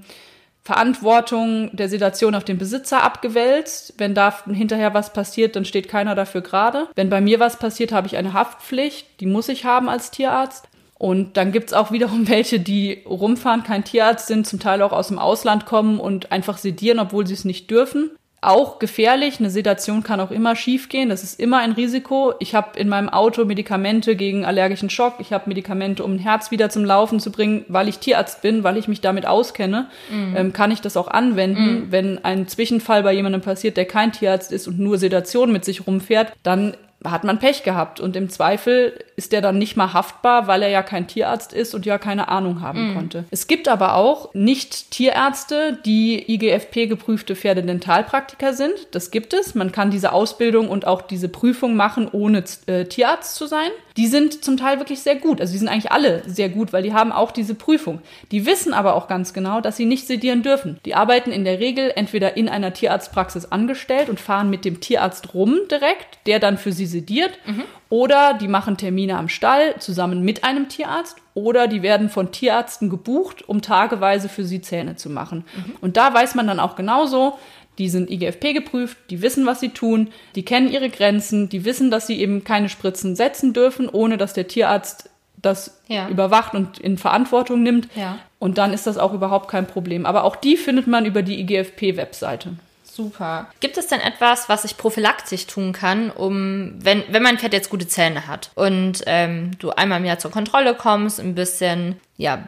Verantwortung 0.64 1.75
der 1.75 1.88
Sedation 1.88 2.35
auf 2.35 2.44
den 2.44 2.59
Besitzer 2.59 3.03
abgewälzt. 3.03 3.94
Wenn 3.98 4.14
da 4.14 4.35
hinterher 4.46 4.94
was 4.94 5.12
passiert, 5.12 5.57
dann 5.57 5.64
steht 5.64 5.88
keiner 5.88 6.14
dafür 6.14 6.40
gerade. 6.40 6.88
Wenn 6.94 7.11
bei 7.11 7.20
mir 7.20 7.40
was 7.40 7.59
passiert, 7.59 7.92
habe 7.92 8.07
ich 8.07 8.16
eine 8.16 8.33
Haftpflicht, 8.33 9.20
die 9.20 9.27
muss 9.27 9.48
ich 9.48 9.64
haben 9.64 9.88
als 9.88 10.11
Tierarzt. 10.11 10.68
Und 10.98 11.37
dann 11.37 11.51
gibt's 11.51 11.72
auch 11.72 11.90
wiederum 11.90 12.29
welche, 12.29 12.61
die 12.61 13.03
rumfahren, 13.05 13.64
kein 13.64 13.85
Tierarzt 13.85 14.29
sind, 14.29 14.46
zum 14.46 14.61
Teil 14.61 14.83
auch 14.83 14.92
aus 14.92 15.09
dem 15.09 15.18
Ausland 15.18 15.66
kommen 15.66 15.98
und 15.98 16.31
einfach 16.31 16.59
sedieren, 16.59 17.01
obwohl 17.01 17.27
sie 17.27 17.35
es 17.35 17.44
nicht 17.44 17.70
dürfen 17.70 18.12
auch 18.42 18.81
gefährlich. 18.81 19.38
Eine 19.38 19.50
Sedation 19.50 20.02
kann 20.02 20.20
auch 20.20 20.33
immer 20.33 20.57
schiefgehen. 20.57 21.09
Das 21.09 21.22
ist 21.22 21.40
immer 21.40 21.59
ein 21.59 21.72
Risiko. 21.72 22.35
Ich 22.40 22.55
habe 22.55 22.78
in 22.78 22.88
meinem 22.88 23.09
Auto 23.09 23.44
Medikamente 23.44 24.16
gegen 24.16 24.44
allergischen 24.44 24.90
Schock. 24.90 25.14
Ich 25.20 25.33
habe 25.33 25.48
Medikamente, 25.48 26.05
um 26.05 26.14
ein 26.14 26.18
Herz 26.18 26.50
wieder 26.50 26.68
zum 26.68 26.85
Laufen 26.85 27.20
zu 27.20 27.31
bringen, 27.31 27.64
weil 27.68 27.88
ich 27.88 28.00
Tierarzt 28.00 28.42
bin, 28.42 28.64
weil 28.64 28.76
ich 28.76 28.88
mich 28.88 29.00
damit 29.00 29.26
auskenne. 29.26 29.88
Mhm. 30.11 30.37
Ähm, 30.37 30.52
kann 30.52 30.72
ich 30.72 30.81
das 30.81 30.96
auch 30.96 31.09
anwenden. 31.09 31.87
Mhm. 31.87 31.92
Wenn 31.92 32.24
ein 32.24 32.48
Zwischenfall 32.48 33.05
bei 33.05 33.12
jemandem 33.12 33.40
passiert, 33.40 33.76
der 33.76 33.85
kein 33.85 34.12
Tierarzt 34.12 34.50
ist 34.50 34.66
und 34.66 34.78
nur 34.78 34.98
Sedation 34.98 35.52
mit 35.52 35.64
sich 35.64 35.87
rumfährt, 35.87 36.33
dann 36.42 36.74
hat 37.04 37.24
man 37.24 37.38
Pech 37.38 37.62
gehabt. 37.62 38.00
Und 38.00 38.16
im 38.16 38.28
Zweifel 38.28 38.98
ist 39.16 39.32
der 39.32 39.40
dann 39.40 39.58
nicht 39.58 39.76
mal 39.76 39.92
haftbar, 39.92 40.46
weil 40.46 40.62
er 40.62 40.68
ja 40.68 40.82
kein 40.82 41.06
Tierarzt 41.06 41.52
ist 41.52 41.74
und 41.74 41.86
ja 41.86 41.98
keine 41.98 42.28
Ahnung 42.28 42.60
haben 42.60 42.90
mhm. 42.90 42.94
konnte. 42.94 43.24
Es 43.30 43.46
gibt 43.46 43.68
aber 43.68 43.94
auch 43.94 44.32
nicht 44.34 44.90
Tierärzte, 44.90 45.78
die 45.84 46.32
IGFP-geprüfte 46.32 47.36
Pferdedentalpraktiker 47.36 48.52
sind. 48.52 48.74
Das 48.92 49.10
gibt 49.10 49.34
es. 49.34 49.54
Man 49.54 49.72
kann 49.72 49.90
diese 49.90 50.12
Ausbildung 50.12 50.68
und 50.68 50.86
auch 50.86 51.02
diese 51.02 51.28
Prüfung 51.28 51.76
machen, 51.76 52.08
ohne 52.10 52.44
äh, 52.66 52.84
Tierarzt 52.84 53.34
zu 53.34 53.46
sein. 53.46 53.70
Die 53.96 54.07
sind 54.07 54.44
zum 54.44 54.57
Teil 54.57 54.78
wirklich 54.78 55.00
sehr 55.00 55.16
gut. 55.16 55.40
Also 55.40 55.52
die 55.52 55.59
sind 55.59 55.68
eigentlich 55.68 55.92
alle 55.92 56.22
sehr 56.26 56.48
gut, 56.48 56.72
weil 56.72 56.83
die 56.83 56.94
haben 56.94 57.12
auch 57.12 57.31
diese 57.31 57.55
Prüfung. 57.55 58.00
Die 58.31 58.46
wissen 58.46 58.74
aber 58.74 58.94
auch 58.94 59.09
ganz 59.09 59.33
genau, 59.33 59.61
dass 59.61 59.76
sie 59.76 59.85
nicht 59.85 60.07
sedieren 60.07 60.42
dürfen. 60.42 60.78
Die 60.85 60.94
arbeiten 60.94 61.33
in 61.33 61.44
der 61.44 61.61
Regel 61.61 61.92
entweder 61.94 62.37
in 62.37 62.48
einer 62.48 62.72
Tierarztpraxis 62.72 63.46
angestellt 63.46 64.09
und 64.09 64.20
fahren 64.20 64.50
mit 64.50 64.64
dem 64.64 64.81
Tierarzt 64.81 65.35
rum 65.35 65.59
direkt, 65.70 66.18
der 66.26 66.38
dann 66.38 66.59
für 66.59 66.72
sie 66.72 66.87
sediert. 66.87 67.33
Mhm. 67.46 67.64
Oder 67.88 68.35
die 68.35 68.48
machen 68.48 68.78
Termine 68.78 69.18
am 69.18 69.28
Stall 69.28 69.74
zusammen 69.78 70.22
mit 70.22 70.44
einem 70.44 70.68
Tierarzt. 70.68 71.18
Oder 71.35 71.68
die 71.68 71.83
werden 71.83 72.09
von 72.09 72.33
Tierärzten 72.33 72.88
gebucht, 72.88 73.48
um 73.48 73.61
tageweise 73.62 74.28
für 74.28 74.44
sie 74.44 74.61
Zähne 74.61 74.96
zu 74.96 75.11
machen. 75.11 75.44
Mhm. 75.55 75.76
Und 75.81 75.96
da 75.96 76.12
weiß 76.12 76.35
man 76.35 76.46
dann 76.46 76.61
auch 76.61 76.76
genauso, 76.76 77.38
die 77.78 77.88
sind 77.88 78.11
IGFP 78.11 78.52
geprüft, 78.52 78.96
die 79.11 79.22
wissen, 79.22 79.46
was 79.46 79.61
sie 79.61 79.70
tun, 79.70 80.11
die 80.35 80.44
kennen 80.44 80.70
ihre 80.70 80.90
Grenzen, 80.90 81.48
die 81.48 81.64
wissen, 81.64 81.90
dass 81.90 82.06
sie 82.06 82.20
eben 82.20 82.44
keine 82.44 82.68
Spritzen 82.68 83.16
setzen 83.16 83.52
dürfen, 83.52 83.88
ohne 83.88 84.18
dass 84.18 84.35
der 84.35 84.48
Tierarzt 84.48 85.08
das 85.40 85.80
ja. 85.88 86.08
überwacht 86.08 86.54
und 86.54 86.78
in 86.78 86.98
Verantwortung 86.98 87.62
nimmt. 87.62 87.88
Ja. 87.94 88.18
Und 88.38 88.58
dann 88.58 88.72
ist 88.72 88.87
das 88.87 88.98
auch 88.98 89.12
überhaupt 89.12 89.48
kein 89.48 89.66
Problem. 89.66 90.06
Aber 90.06 90.24
auch 90.24 90.37
die 90.37 90.56
findet 90.56 90.87
man 90.87 91.04
über 91.04 91.22
die 91.22 91.40
IGFP-Webseite. 91.40 92.54
Super. 92.85 93.48
Gibt 93.61 93.78
es 93.78 93.87
denn 93.87 94.00
etwas, 94.00 94.50
was 94.50 94.64
ich 94.64 94.76
prophylaktisch 94.76 95.46
tun 95.46 95.72
kann, 95.72 96.11
um, 96.11 96.74
wenn, 96.78 97.02
wenn 97.08 97.22
mein 97.22 97.38
Pferd 97.38 97.54
jetzt 97.54 97.70
gute 97.70 97.88
Zähne 97.88 98.26
hat 98.26 98.50
und 98.54 99.02
ähm, 99.06 99.52
du 99.58 99.70
einmal 99.70 100.00
im 100.00 100.04
Jahr 100.04 100.18
zur 100.18 100.30
Kontrolle 100.30 100.74
kommst, 100.74 101.18
ein 101.18 101.35
bisschen, 101.35 101.98
ja, 102.18 102.46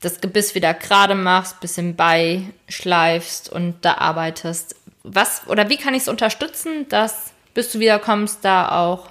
das 0.00 0.20
Gebiss 0.20 0.54
wieder 0.54 0.74
gerade 0.74 1.14
machst, 1.14 1.60
bisschen 1.60 1.94
beischleifst 1.96 3.50
und 3.50 3.76
da 3.82 3.94
arbeitest. 3.94 4.76
Was 5.02 5.46
oder 5.46 5.68
wie 5.68 5.76
kann 5.76 5.94
ich 5.94 6.02
es 6.02 6.08
unterstützen, 6.08 6.88
dass 6.88 7.32
bis 7.54 7.72
du 7.72 7.80
wiederkommst, 7.80 8.44
da 8.44 8.70
auch 8.70 9.10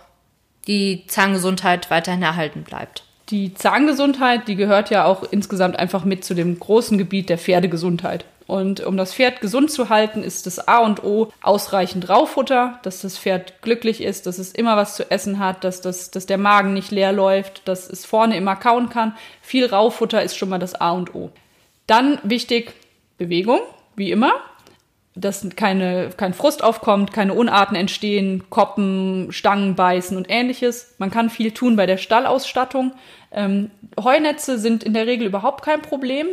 die 0.67 1.05
Zahngesundheit 1.07 1.89
weiterhin 1.89 2.23
erhalten 2.23 2.63
bleibt? 2.63 3.03
Die 3.29 3.53
Zahngesundheit, 3.53 4.47
die 4.47 4.55
gehört 4.55 4.89
ja 4.89 5.05
auch 5.05 5.23
insgesamt 5.23 5.77
einfach 5.77 6.03
mit 6.03 6.23
zu 6.23 6.33
dem 6.33 6.59
großen 6.59 6.97
Gebiet 6.97 7.29
der 7.29 7.37
Pferdegesundheit. 7.37 8.25
Und 8.49 8.83
um 8.83 8.97
das 8.97 9.13
Pferd 9.13 9.41
gesund 9.41 9.69
zu 9.69 9.89
halten, 9.89 10.23
ist 10.23 10.47
das 10.47 10.67
A 10.67 10.79
und 10.79 11.03
O 11.03 11.31
ausreichend 11.43 12.09
Raufutter, 12.09 12.79
dass 12.81 13.01
das 13.01 13.15
Pferd 13.15 13.61
glücklich 13.61 14.01
ist, 14.01 14.25
dass 14.25 14.39
es 14.39 14.53
immer 14.53 14.75
was 14.75 14.95
zu 14.95 15.11
essen 15.11 15.37
hat, 15.37 15.63
dass, 15.63 15.81
das, 15.81 16.09
dass 16.09 16.25
der 16.25 16.39
Magen 16.39 16.73
nicht 16.73 16.89
leer 16.89 17.11
läuft, 17.11 17.67
dass 17.67 17.87
es 17.87 18.07
vorne 18.07 18.35
immer 18.35 18.55
kauen 18.55 18.89
kann. 18.89 19.15
Viel 19.43 19.67
Raufutter 19.67 20.23
ist 20.23 20.35
schon 20.35 20.49
mal 20.49 20.57
das 20.57 20.73
A 20.73 20.93
und 20.93 21.13
O. 21.13 21.29
Dann 21.85 22.17
wichtig 22.23 22.73
Bewegung, 23.19 23.59
wie 23.95 24.09
immer 24.09 24.33
dass 25.15 25.45
keine, 25.55 26.09
kein 26.15 26.33
Frust 26.33 26.63
aufkommt, 26.63 27.11
keine 27.11 27.33
Unarten 27.33 27.75
entstehen, 27.75 28.49
Koppen, 28.49 29.31
Stangen 29.31 29.75
beißen 29.75 30.15
und 30.15 30.27
ähnliches. 30.29 30.95
Man 30.97 31.11
kann 31.11 31.29
viel 31.29 31.51
tun 31.51 31.75
bei 31.75 31.85
der 31.85 31.97
Stallausstattung. 31.97 32.93
Ähm, 33.31 33.69
Heunetze 34.01 34.57
sind 34.57 34.83
in 34.83 34.93
der 34.93 35.07
Regel 35.07 35.27
überhaupt 35.27 35.63
kein 35.63 35.81
Problem. 35.81 36.27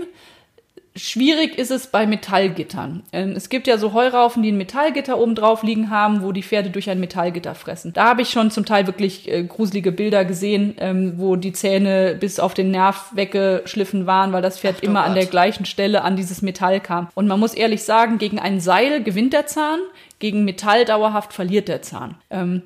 Schwierig 0.97 1.59
ist 1.59 1.71
es 1.71 1.89
bei 1.89 2.07
Metallgittern. 2.07 3.03
Ähm, 3.13 3.33
es 3.37 3.49
gibt 3.49 3.67
ja 3.67 3.77
so 3.77 3.93
Heuraufen, 3.93 4.43
die 4.43 4.51
ein 4.51 4.57
Metallgitter 4.57 5.19
oben 5.19 5.35
drauf 5.35 5.63
liegen 5.63 5.91
haben, 5.91 6.23
wo 6.23 6.33
die 6.33 6.43
Pferde 6.43 6.71
durch 6.71 6.89
ein 6.89 7.01
Metallgitter 7.01 7.55
fressen. 7.55 7.93
Da 7.93 8.09
habe 8.09 8.23
ich 8.23 8.31
schon 8.31 8.51
zum 8.51 8.65
Teil 8.65 8.87
wirklich 8.87 9.31
äh, 9.31 9.45
gruselige 9.45 9.93
Bilder 9.93 10.25
gesehen, 10.25 10.75
ähm, 10.79 11.15
wo 11.17 11.37
die 11.37 11.53
Zähne 11.53 12.17
bis 12.19 12.41
auf 12.41 12.55
den 12.55 12.71
Nerv 12.71 13.11
weggeschliffen 13.15 14.07
waren, 14.07 14.33
weil 14.33 14.43
das 14.43 14.59
Pferd 14.59 14.77
Ach, 14.79 14.83
immer 14.85 15.05
an 15.05 15.15
der 15.15 15.27
gleichen 15.27 15.67
Stelle 15.67 16.03
an 16.03 16.17
dieses 16.17 16.41
Metall 16.41 16.81
kam. 16.81 17.09
Und 17.15 17.27
man 17.27 17.39
muss 17.39 17.55
ehrlich 17.55 17.83
sagen, 17.83 18.19
gegen 18.19 18.39
ein 18.39 18.61
Seil 18.61 19.03
gewinnt 19.03 19.35
der 19.35 19.47
Zahn, 19.47 19.81
gegen 20.19 20.45
Metall 20.45 20.85
dauerhaft 20.87 21.33
verliert 21.33 21.69
der 21.69 21.83
Zahn. 21.83 22.15
Ähm, 22.31 22.63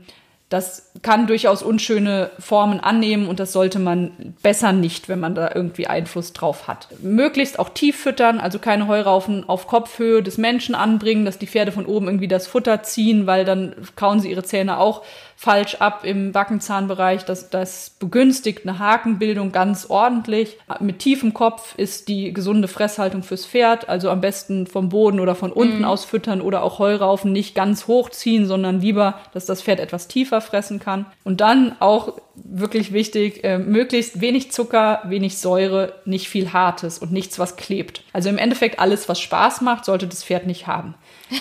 das 0.51 0.91
kann 1.03 1.29
durchaus 1.29 1.63
unschöne 1.63 2.33
Formen 2.41 2.81
annehmen 2.81 3.29
und 3.29 3.39
das 3.39 3.53
sollte 3.53 3.79
man 3.79 4.35
besser 4.43 4.73
nicht, 4.73 5.09
wenn 5.09 5.21
man 5.21 5.37
da 5.37 5.53
irgendwie 5.55 5.87
Einfluss 5.87 6.33
drauf 6.33 6.67
hat. 6.67 6.89
Möglichst 7.01 7.61
auch 7.61 7.69
tief 7.69 7.97
füttern, 7.97 8.41
also 8.41 8.59
keine 8.59 8.89
Heuraufen 8.89 9.49
auf 9.49 9.69
Kopfhöhe 9.69 10.25
des 10.25 10.39
Menschen 10.39 10.75
anbringen, 10.75 11.25
dass 11.25 11.39
die 11.39 11.47
Pferde 11.47 11.71
von 11.71 11.87
oben 11.87 12.07
irgendwie 12.07 12.27
das 12.27 12.49
Futter 12.49 12.83
ziehen, 12.83 13.29
weil 13.29 13.45
dann 13.45 13.77
kauen 13.95 14.19
sie 14.19 14.29
ihre 14.29 14.43
Zähne 14.43 14.79
auch 14.79 15.05
falsch 15.41 15.77
ab 15.77 16.05
im 16.05 16.33
Backenzahnbereich. 16.33 17.25
Das, 17.25 17.49
das 17.49 17.97
begünstigt 17.99 18.69
eine 18.69 18.79
Hakenbildung 18.79 19.53
ganz 19.53 19.87
ordentlich. 19.89 20.59
Mit 20.81 20.99
tiefem 20.99 21.33
Kopf 21.33 21.75
ist 21.79 22.09
die 22.09 22.35
gesunde 22.35 22.69
Fresshaltung 22.69 23.23
fürs 23.23 23.47
Pferd, 23.47 23.89
also 23.89 24.11
am 24.11 24.21
besten 24.21 24.67
vom 24.67 24.91
Boden 24.91 25.19
oder 25.19 25.35
von 25.35 25.51
unten 25.51 25.79
mhm. 25.79 25.85
aus 25.87 26.05
füttern 26.05 26.43
oder 26.43 26.63
auch 26.63 26.79
Heuraufen 26.79 27.33
nicht 27.33 27.55
ganz 27.55 27.87
hochziehen, 27.87 28.45
sondern 28.45 28.83
lieber, 28.83 29.19
dass 29.33 29.47
das 29.47 29.63
Pferd 29.63 29.81
etwas 29.81 30.09
tiefer 30.09 30.43
fressen 30.43 30.79
kann. 30.79 31.07
Und 31.25 31.41
dann 31.41 31.75
auch 31.81 32.19
wirklich 32.35 32.93
wichtig, 32.93 33.43
äh, 33.43 33.57
möglichst 33.57 34.21
wenig 34.21 34.53
Zucker, 34.53 35.01
wenig 35.07 35.39
Säure, 35.39 35.95
nicht 36.05 36.29
viel 36.29 36.53
Hartes 36.53 36.99
und 36.99 37.13
nichts, 37.13 37.39
was 37.39 37.57
klebt. 37.57 38.03
Also 38.13 38.29
im 38.29 38.37
Endeffekt 38.37 38.79
alles, 38.79 39.09
was 39.09 39.19
Spaß 39.21 39.63
macht, 39.63 39.87
sollte 39.87 40.07
das 40.07 40.23
Pferd 40.23 40.47
nicht 40.47 40.67
haben. 40.67 40.97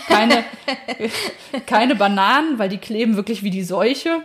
Keine, 0.07 0.43
keine 1.65 1.95
Bananen, 1.95 2.59
weil 2.59 2.69
die 2.69 2.77
kleben 2.77 3.15
wirklich 3.15 3.43
wie 3.43 3.49
die 3.49 3.63
Seuche 3.63 4.21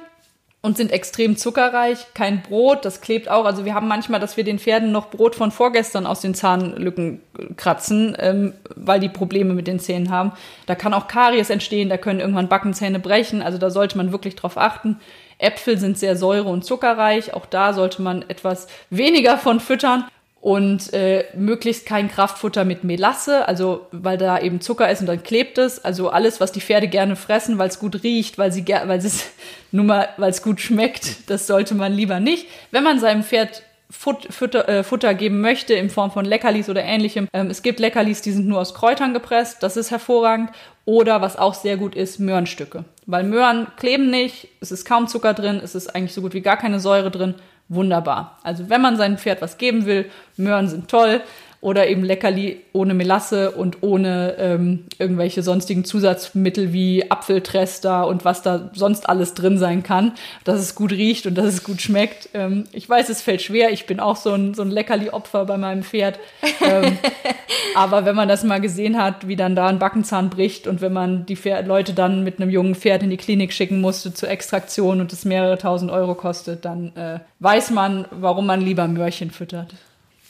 und 0.65 0.79
sind 0.79 0.93
extrem 0.93 1.37
zuckerreich. 1.37 2.07
Kein 2.15 2.41
Brot, 2.41 2.87
das 2.87 3.03
klebt 3.03 3.29
auch. 3.29 3.45
Also 3.45 3.67
wir 3.67 3.75
haben 3.75 3.87
manchmal, 3.87 4.19
dass 4.19 4.39
wir 4.39 4.45
den 4.45 4.59
Pferden 4.59 4.93
noch 4.93 5.11
Brot 5.11 5.35
von 5.35 5.51
vorgestern 5.51 6.07
aus 6.07 6.23
den 6.23 6.35
Zahnlücken 6.35 7.21
kratzen, 7.57 8.17
ähm, 8.19 8.55
weil 8.75 8.99
die 8.99 9.11
Probleme 9.11 9.53
mit 9.53 9.67
den 9.67 9.79
Zähnen 9.79 10.09
haben. 10.09 10.33
Da 10.65 10.75
kann 10.75 10.95
auch 10.95 11.07
Karies 11.07 11.51
entstehen, 11.51 11.91
da 11.91 11.99
können 11.99 12.21
irgendwann 12.21 12.49
Backenzähne 12.49 12.99
brechen. 12.99 13.43
Also 13.43 13.59
da 13.59 13.69
sollte 13.69 13.99
man 13.99 14.11
wirklich 14.11 14.37
drauf 14.37 14.57
achten. 14.57 15.01
Äpfel 15.37 15.77
sind 15.77 15.99
sehr 15.99 16.17
säure- 16.17 16.49
und 16.49 16.65
zuckerreich. 16.65 17.35
Auch 17.35 17.45
da 17.45 17.75
sollte 17.75 18.01
man 18.01 18.25
etwas 18.29 18.67
weniger 18.89 19.37
von 19.37 19.61
füttern 19.61 20.05
und 20.45 20.93
äh, 20.93 21.25
möglichst 21.35 21.87
kein 21.87 22.11
Kraftfutter 22.11 22.67
mit 22.67 22.85
Melasse, 22.85 23.49
also 23.49 23.87
weil 23.93 24.19
da 24.19 24.39
eben 24.39 24.61
Zucker 24.61 24.91
ist 24.91 25.01
und 25.01 25.07
dann 25.07 25.23
klebt 25.23 25.57
es. 25.57 25.83
Also 25.83 26.11
alles, 26.11 26.39
was 26.39 26.53
die 26.53 26.61
Pferde 26.61 26.87
gerne 26.87 27.17
fressen, 27.17 27.57
weil 27.57 27.71
es 27.71 27.79
gut 27.79 28.03
riecht, 28.03 28.37
weil 28.37 28.53
sie 28.53 28.63
weil 28.69 28.99
es 28.99 29.31
nur 29.73 29.87
mal, 29.87 30.11
weil 30.19 30.29
es 30.29 30.43
gut 30.43 30.61
schmeckt, 30.61 31.31
das 31.31 31.47
sollte 31.47 31.75
man 31.75 31.95
lieber 31.95 32.21
nicht. 32.21 32.47
Wenn 32.73 32.85
man 32.85 33.01
seinem 33.01 33.23
Pferd 33.23 33.63
Fut, 33.89 34.27
Futter, 34.29 34.69
äh, 34.69 34.85
Futter 34.85 35.15
geben 35.15 35.41
möchte 35.41 35.73
in 35.73 35.89
Form 35.89 36.11
von 36.11 36.27
Leckerlis 36.27 36.69
oder 36.69 36.83
ähnlichem. 36.83 37.27
Ähm, 37.33 37.49
es 37.49 37.63
gibt 37.63 37.81
Leckerlis, 37.81 38.21
die 38.21 38.33
sind 38.33 38.47
nur 38.47 38.61
aus 38.61 38.75
Kräutern 38.75 39.15
gepresst, 39.15 39.63
das 39.63 39.79
ist 39.79 39.91
hervorragend. 39.91 40.51
Oder 40.85 41.23
was 41.23 41.39
auch 41.39 41.55
sehr 41.55 41.79
gut 41.79 41.95
ist, 41.95 42.19
Möhrenstücke. 42.19 42.85
Weil 43.07 43.25
Möhren 43.25 43.69
kleben 43.79 44.11
nicht, 44.11 44.49
es 44.61 44.73
ist 44.73 44.85
kaum 44.85 45.07
Zucker 45.07 45.33
drin, 45.33 45.61
es 45.65 45.75
ist 45.75 45.95
eigentlich 45.95 46.13
so 46.13 46.21
gut 46.21 46.35
wie 46.35 46.43
gar 46.43 46.59
keine 46.59 46.81
Säure 46.81 47.11
drin 47.11 47.35
wunderbar. 47.69 48.39
Also 48.43 48.69
wenn 48.69 48.81
man 48.81 48.97
seinem 48.97 49.19
Pferd 49.19 49.43
was 49.43 49.59
geben 49.59 49.87
will, 49.87 50.11
Möhren 50.37 50.69
sind 50.69 50.89
toll 50.89 51.23
oder 51.65 51.89
eben 51.89 52.05
Leckerli 52.05 52.59
ohne 52.75 52.93
Melasse 52.93 53.53
und 53.53 53.79
ohne 53.83 54.35
ähm, 54.39 54.85
irgendwelche 54.99 55.43
sonstigen 55.43 55.87
Zusatzmittel 55.87 56.75
wie 56.75 57.11
Apfeltrester 57.11 58.07
und 58.07 58.27
was 58.27 58.43
da 58.43 58.71
sonst 58.75 59.09
alles 59.09 59.33
drin 59.33 59.57
sein 59.57 59.83
kann, 59.83 60.13
dass 60.45 60.61
es 60.61 60.75
gut 60.75 60.93
riecht 60.93 61.27
und 61.27 61.37
dass 61.37 61.47
es 61.47 61.65
gut 61.65 61.81
schmeckt. 61.81 62.29
Ähm, 62.35 62.65
ich 62.73 62.87
weiß, 62.87 63.09
es 63.09 63.23
fällt 63.23 63.41
schwer. 63.41 63.73
Ich 63.73 63.87
bin 63.87 63.99
auch 63.99 64.17
so 64.17 64.33
ein, 64.33 64.53
so 64.53 64.61
ein 64.61 64.71
Leckerli-Opfer 64.71 65.47
bei 65.47 65.57
meinem 65.57 65.85
Pferd. 65.85 66.19
Ähm, 66.61 66.99
aber 67.75 68.05
wenn 68.05 68.15
man 68.15 68.29
das 68.29 68.45
mal 68.45 68.61
gesehen 68.61 69.03
hat, 69.03 69.27
wie 69.27 69.37
dann 69.37 69.57
da 69.57 69.69
ein 69.69 69.79
Backenzahn 69.79 70.29
bricht 70.29 70.67
und 70.67 70.83
wenn 70.83 70.93
man 70.93 71.25
die 71.25 71.37
Pferd 71.37 71.67
Leute 71.67 71.95
dann 71.95 72.25
mit 72.25 72.43
einem 72.43 72.51
jungen 72.51 72.75
Pferd 72.75 73.03
in 73.03 73.09
die 73.09 73.17
Klinik 73.17 73.55
schicken 73.55 73.81
musste 73.81 74.13
zur 74.13 74.29
Extraktion 74.29 75.01
und 75.01 75.15
es 75.15 75.25
mehrere 75.25 75.57
tausend 75.57 75.91
Euro 75.91 76.15
kostet, 76.15 76.67
dann 76.67 76.95
äh, 76.95 77.21
weiß 77.41 77.71
man, 77.71 78.05
warum 78.11 78.45
man 78.45 78.61
lieber 78.61 78.87
Möhrchen 78.87 79.31
füttert. 79.31 79.73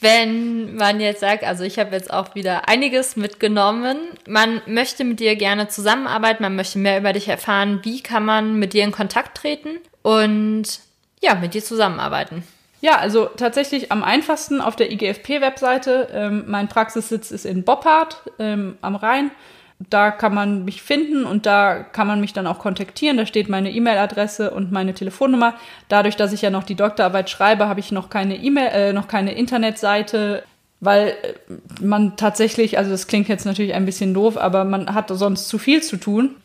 Wenn 0.05 0.75
man 0.75 0.99
jetzt 0.99 1.21
sagt, 1.21 1.43
also 1.43 1.63
ich 1.63 1.79
habe 1.79 1.95
jetzt 1.95 2.13
auch 2.13 2.35
wieder 2.35 2.69
einiges 2.69 3.15
mitgenommen, 3.15 3.97
man 4.27 4.61
möchte 4.67 5.03
mit 5.03 5.19
dir 5.19 5.35
gerne 5.35 5.67
zusammenarbeiten, 5.67 6.43
man 6.43 6.55
möchte 6.55 6.77
mehr 6.77 6.99
über 6.99 7.11
dich 7.11 7.27
erfahren, 7.27 7.79
wie 7.81 8.03
kann 8.03 8.23
man 8.23 8.59
mit 8.59 8.73
dir 8.73 8.83
in 8.83 8.91
Kontakt 8.91 9.35
treten 9.35 9.79
und 10.03 10.63
ja, 11.23 11.33
mit 11.33 11.55
dir 11.55 11.63
zusammenarbeiten? 11.63 12.43
Ja, 12.81 12.99
also 12.99 13.25
tatsächlich 13.25 13.91
am 13.91 14.03
einfachsten 14.03 14.61
auf 14.61 14.75
der 14.75 14.91
IGFP-Webseite. 14.91 16.09
Ähm, 16.13 16.43
mein 16.45 16.67
Praxissitz 16.67 17.31
ist 17.31 17.47
in 17.47 17.63
Boppard 17.63 18.21
ähm, 18.37 18.77
am 18.81 18.95
Rhein. 18.95 19.31
Da 19.89 20.09
kann 20.09 20.33
man 20.33 20.63
mich 20.63 20.81
finden 20.81 21.25
und 21.25 21.45
da 21.45 21.83
kann 21.83 22.07
man 22.07 22.21
mich 22.21 22.31
dann 22.31 22.47
auch 22.47 22.59
kontaktieren. 22.59 23.17
Da 23.17 23.25
steht 23.25 23.49
meine 23.49 23.71
E-Mail-Adresse 23.71 24.51
und 24.51 24.71
meine 24.71 24.93
Telefonnummer. 24.93 25.55
Dadurch, 25.89 26.15
dass 26.15 26.31
ich 26.31 26.41
ja 26.41 26.49
noch 26.49 26.63
die 26.63 26.75
Doktorarbeit 26.75 27.29
schreibe, 27.29 27.67
habe 27.67 27.81
ich 27.81 27.91
noch 27.91 28.09
keine 28.09 28.37
E-Mail, 28.37 28.67
äh, 28.67 28.93
noch 28.93 29.09
keine 29.09 29.33
Internetseite, 29.33 30.43
weil 30.79 31.09
äh, 31.09 31.13
man 31.81 32.15
tatsächlich, 32.15 32.77
also 32.77 32.91
das 32.91 33.07
klingt 33.07 33.27
jetzt 33.27 33.45
natürlich 33.45 33.73
ein 33.73 33.85
bisschen 33.85 34.13
doof, 34.13 34.37
aber 34.37 34.63
man 34.63 34.93
hat 34.93 35.09
sonst 35.09 35.49
zu 35.49 35.57
viel 35.57 35.83
zu 35.83 35.97
tun 35.97 36.35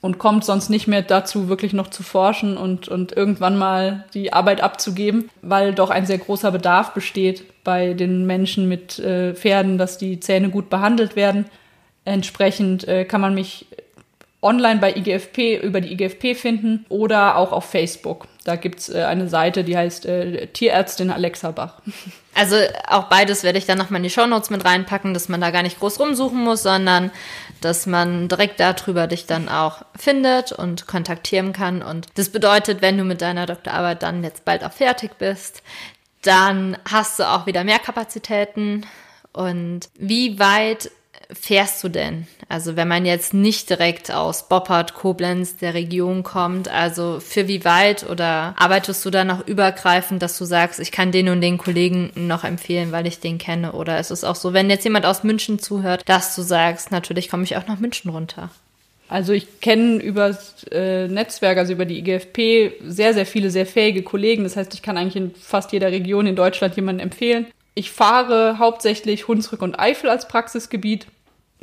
und 0.00 0.18
kommt 0.18 0.44
sonst 0.44 0.68
nicht 0.68 0.88
mehr 0.88 1.02
dazu, 1.02 1.48
wirklich 1.48 1.72
noch 1.72 1.88
zu 1.88 2.02
forschen 2.02 2.56
und, 2.56 2.88
und 2.88 3.16
irgendwann 3.16 3.56
mal 3.56 4.04
die 4.12 4.32
Arbeit 4.32 4.60
abzugeben, 4.60 5.30
weil 5.40 5.72
doch 5.72 5.90
ein 5.90 6.06
sehr 6.06 6.18
großer 6.18 6.50
Bedarf 6.50 6.92
besteht 6.92 7.44
bei 7.62 7.94
den 7.94 8.26
Menschen 8.26 8.68
mit 8.68 8.98
äh, 8.98 9.34
Pferden, 9.34 9.78
dass 9.78 9.98
die 9.98 10.18
Zähne 10.18 10.50
gut 10.50 10.68
behandelt 10.68 11.14
werden. 11.14 11.46
Entsprechend 12.04 12.86
äh, 12.88 13.04
kann 13.04 13.20
man 13.20 13.34
mich 13.34 13.66
online 14.42 14.80
bei 14.80 14.96
IGFP 14.96 15.56
über 15.62 15.80
die 15.80 15.92
IGFP 15.92 16.34
finden 16.34 16.84
oder 16.88 17.36
auch 17.36 17.52
auf 17.52 17.64
Facebook. 17.64 18.26
Da 18.44 18.56
gibt's 18.56 18.88
äh, 18.88 19.04
eine 19.04 19.28
Seite, 19.28 19.62
die 19.62 19.76
heißt 19.76 20.04
äh, 20.04 20.48
Tierärztin 20.48 21.10
Alexa 21.10 21.52
Bach. 21.52 21.80
Also 22.34 22.56
auch 22.88 23.10
beides 23.10 23.42
werde 23.42 23.58
ich 23.58 23.66
dann 23.66 23.76
nochmal 23.76 23.98
in 23.98 24.04
die 24.04 24.10
Shownotes 24.10 24.48
mit 24.48 24.64
reinpacken, 24.64 25.12
dass 25.12 25.28
man 25.28 25.42
da 25.42 25.50
gar 25.50 25.62
nicht 25.62 25.78
groß 25.78 26.00
rumsuchen 26.00 26.42
muss, 26.42 26.62
sondern 26.62 27.10
dass 27.60 27.84
man 27.84 28.26
direkt 28.28 28.58
darüber 28.58 29.06
dich 29.06 29.26
dann 29.26 29.50
auch 29.50 29.82
findet 29.94 30.50
und 30.50 30.86
kontaktieren 30.86 31.52
kann. 31.52 31.82
Und 31.82 32.06
das 32.14 32.30
bedeutet, 32.30 32.80
wenn 32.80 32.96
du 32.96 33.04
mit 33.04 33.20
deiner 33.20 33.44
Doktorarbeit 33.44 34.02
dann 34.02 34.24
jetzt 34.24 34.46
bald 34.46 34.64
auch 34.64 34.72
fertig 34.72 35.18
bist, 35.18 35.62
dann 36.22 36.78
hast 36.90 37.18
du 37.18 37.24
auch 37.24 37.44
wieder 37.44 37.64
mehr 37.64 37.78
Kapazitäten. 37.78 38.86
Und 39.34 39.90
wie 39.98 40.38
weit 40.38 40.90
fährst 41.38 41.82
du 41.82 41.88
denn? 41.88 42.26
Also 42.48 42.76
wenn 42.76 42.88
man 42.88 43.06
jetzt 43.06 43.32
nicht 43.32 43.70
direkt 43.70 44.10
aus 44.10 44.48
Boppard, 44.48 44.94
Koblenz, 44.94 45.56
der 45.56 45.74
Region 45.74 46.22
kommt, 46.22 46.68
also 46.68 47.18
für 47.20 47.48
wie 47.48 47.64
weit 47.64 48.08
oder 48.08 48.54
arbeitest 48.58 49.04
du 49.04 49.10
da 49.10 49.24
noch 49.24 49.46
übergreifend, 49.46 50.22
dass 50.22 50.36
du 50.36 50.44
sagst, 50.44 50.78
ich 50.80 50.92
kann 50.92 51.12
den 51.12 51.28
und 51.28 51.40
den 51.40 51.58
Kollegen 51.58 52.10
noch 52.14 52.44
empfehlen, 52.44 52.92
weil 52.92 53.06
ich 53.06 53.20
den 53.20 53.38
kenne? 53.38 53.72
Oder 53.72 53.98
ist 53.98 54.10
es 54.10 54.24
auch 54.24 54.36
so, 54.36 54.52
wenn 54.52 54.70
jetzt 54.70 54.84
jemand 54.84 55.06
aus 55.06 55.24
München 55.24 55.58
zuhört, 55.58 56.02
dass 56.06 56.36
du 56.36 56.42
sagst, 56.42 56.90
natürlich 56.90 57.30
komme 57.30 57.44
ich 57.44 57.56
auch 57.56 57.66
nach 57.66 57.78
München 57.78 58.10
runter? 58.10 58.50
Also 59.08 59.34
ich 59.34 59.60
kenne 59.60 59.96
über 59.96 60.36
äh, 60.70 61.06
Netzwerk, 61.06 61.58
also 61.58 61.74
über 61.74 61.84
die 61.84 61.98
IGFP, 61.98 62.72
sehr, 62.86 63.12
sehr 63.12 63.26
viele 63.26 63.50
sehr 63.50 63.66
fähige 63.66 64.02
Kollegen. 64.02 64.42
Das 64.42 64.56
heißt, 64.56 64.72
ich 64.72 64.80
kann 64.80 64.96
eigentlich 64.96 65.16
in 65.16 65.34
fast 65.34 65.72
jeder 65.72 65.92
Region 65.92 66.26
in 66.26 66.34
Deutschland 66.34 66.76
jemanden 66.76 67.00
empfehlen. 67.00 67.46
Ich 67.74 67.90
fahre 67.90 68.58
hauptsächlich 68.58 69.28
Hunsrück 69.28 69.62
und 69.62 69.78
Eifel 69.78 70.10
als 70.10 70.28
Praxisgebiet 70.28 71.06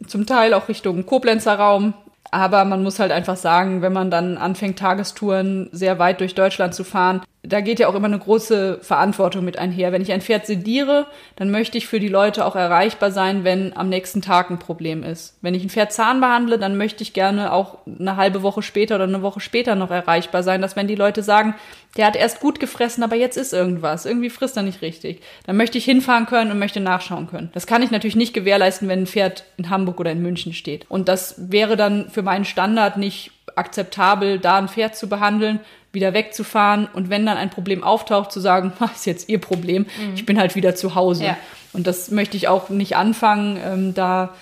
zum 0.08 0.26
Teil 0.26 0.54
auch 0.54 0.68
Richtung 0.68 1.06
Koblenzer 1.06 1.56
Raum. 1.56 1.94
Aber 2.32 2.64
man 2.66 2.84
muss 2.84 3.00
halt 3.00 3.12
einfach 3.12 3.38
sagen, 3.38 3.82
wenn 3.82 3.94
man 3.94 4.12
dann 4.12 4.38
anfängt, 4.38 4.78
Tagestouren 4.78 5.70
sehr 5.72 5.98
weit 5.98 6.20
durch 6.20 6.36
Deutschland 6.36 6.76
zu 6.76 6.84
fahren, 6.84 7.22
da 7.50 7.62
geht 7.62 7.80
ja 7.80 7.88
auch 7.88 7.96
immer 7.96 8.08
eine 8.08 8.20
große 8.20 8.80
Verantwortung 8.82 9.44
mit 9.44 9.58
einher. 9.58 9.92
Wenn 9.92 10.02
ich 10.02 10.12
ein 10.12 10.22
Pferd 10.22 10.46
sediere, 10.46 11.08
dann 11.36 11.50
möchte 11.50 11.78
ich 11.78 11.88
für 11.88 12.00
die 12.00 12.08
Leute 12.08 12.46
auch 12.46 12.56
erreichbar 12.56 13.12
sein, 13.12 13.44
wenn 13.44 13.76
am 13.76 13.90
nächsten 13.90 14.22
Tag 14.22 14.50
ein 14.50 14.60
Problem 14.60 15.04
ist. 15.04 15.38
Wenn 15.42 15.56
ich 15.56 15.64
ein 15.64 15.70
Pferd 15.70 15.92
Zahn 15.92 16.22
behandle, 16.22 16.60
dann 16.60 16.78
möchte 16.78 17.02
ich 17.02 17.14
gerne 17.14 17.52
auch 17.52 17.80
eine 17.88 18.16
halbe 18.18 18.44
Woche 18.44 18.62
später 18.62 18.96
oder 18.96 19.06
eine 19.06 19.22
Woche 19.22 19.40
später 19.40 19.76
noch 19.76 19.90
erreichbar 19.90 20.44
sein, 20.44 20.62
dass 20.62 20.76
wenn 20.76 20.88
die 20.88 20.96
Leute 20.96 21.24
sagen, 21.24 21.56
der 21.98 22.06
hat 22.06 22.16
erst 22.16 22.40
gut 22.40 22.60
gefressen, 22.60 23.04
aber 23.04 23.16
jetzt 23.16 23.36
ist 23.36 23.52
irgendwas, 23.52 24.06
irgendwie 24.06 24.30
frisst 24.30 24.56
er 24.56 24.64
nicht 24.64 24.84
richtig, 24.84 25.22
dann 25.48 25.58
möchte 25.58 25.80
ich 25.80 25.86
hinfahren 25.86 26.28
können 26.28 26.52
und 26.52 26.60
möchte 26.60 26.80
nachschauen 26.80 27.28
können. 27.28 27.50
Das 27.54 27.66
kann 27.66 27.82
ich 27.82 27.90
natürlich 27.90 28.16
nicht 28.16 28.34
gewährleisten, 28.34 28.88
wenn 28.88 29.00
ein 29.00 29.08
Pferd 29.08 29.44
in 29.58 29.72
Hamburg 29.72 30.00
oder 30.00 30.12
in 30.12 30.22
München 30.22 30.54
steht. 30.54 30.86
Und 30.90 31.08
das 31.08 31.36
wäre 31.38 31.76
dann 31.76 32.10
für 32.10 32.22
meinen 32.22 32.46
Standard 32.46 32.98
nicht 32.98 33.32
akzeptabel, 33.56 34.40
da 34.40 34.58
ein 34.58 34.70
Pferd 34.70 34.96
zu 34.96 35.10
behandeln, 35.10 35.60
wieder 35.92 36.14
wegzufahren 36.14 36.88
und 36.92 37.10
wenn 37.10 37.26
dann 37.26 37.38
ein 37.38 37.50
Problem 37.50 37.84
auftaucht, 37.84 38.32
zu 38.32 38.40
sagen, 38.40 38.74
was 38.80 38.92
ist 38.98 39.06
jetzt 39.06 39.30
ihr 39.30 39.40
Problem, 39.40 39.84
mhm. 39.84 40.14
ich 40.16 40.26
bin 40.26 40.40
halt 40.40 40.56
wieder 40.56 40.76
zu 40.76 40.96
Hause. 40.96 41.26
Ja. 41.26 41.38
Und 41.72 41.86
das 41.86 42.10
möchte 42.10 42.36
ich 42.36 42.48
auch 42.48 42.70
nicht 42.70 42.96
anfangen, 42.96 43.60
ähm, 43.64 43.94
da 43.94 44.34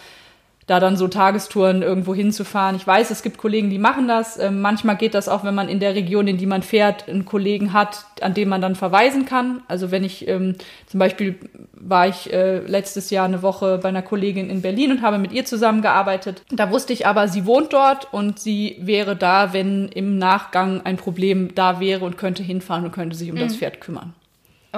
da 0.67 0.81
dann 0.81 0.97
so 0.97 1.07
Tagestouren 1.07 1.81
irgendwo 1.81 2.13
hinzufahren. 2.13 2.75
Ich 2.75 2.85
weiß, 2.85 3.09
es 3.09 3.23
gibt 3.23 3.37
Kollegen, 3.37 3.69
die 3.69 3.79
machen 3.79 4.09
das. 4.09 4.37
Ähm, 4.37 4.61
manchmal 4.61 4.97
geht 4.97 5.13
das 5.13 5.29
auch, 5.29 5.45
wenn 5.45 5.55
man 5.55 5.69
in 5.69 5.79
der 5.79 5.95
Region, 5.95 6.27
in 6.27 6.37
die 6.37 6.45
man 6.45 6.61
fährt, 6.61 7.07
einen 7.07 7.23
Kollegen 7.23 7.71
hat, 7.71 8.05
an 8.19 8.33
dem 8.33 8.49
man 8.49 8.61
dann 8.61 8.75
verweisen 8.75 9.25
kann. 9.25 9.61
Also 9.69 9.91
wenn 9.91 10.03
ich 10.03 10.27
ähm, 10.27 10.55
zum 10.85 10.99
Beispiel 10.99 11.35
war 11.73 12.09
ich 12.09 12.33
äh, 12.33 12.59
letztes 12.59 13.09
Jahr 13.09 13.25
eine 13.25 13.41
Woche 13.41 13.79
bei 13.81 13.87
einer 13.87 14.01
Kollegin 14.01 14.49
in 14.49 14.61
Berlin 14.61 14.91
und 14.91 15.01
habe 15.01 15.17
mit 15.17 15.31
ihr 15.31 15.45
zusammengearbeitet. 15.45 16.43
Da 16.51 16.69
wusste 16.69 16.91
ich 16.91 17.07
aber, 17.07 17.29
sie 17.29 17.45
wohnt 17.45 17.71
dort 17.71 18.13
und 18.13 18.37
sie 18.37 18.75
wäre 18.79 19.15
da, 19.15 19.53
wenn 19.53 19.87
im 19.87 20.17
Nachgang 20.17 20.81
ein 20.83 20.97
Problem 20.97 21.55
da 21.55 21.79
wäre 21.79 22.03
und 22.03 22.17
könnte 22.17 22.43
hinfahren 22.43 22.83
und 22.83 22.91
könnte 22.91 23.15
sich 23.15 23.29
um 23.29 23.37
mhm. 23.37 23.41
das 23.41 23.55
Pferd 23.55 23.79
kümmern. 23.79 24.13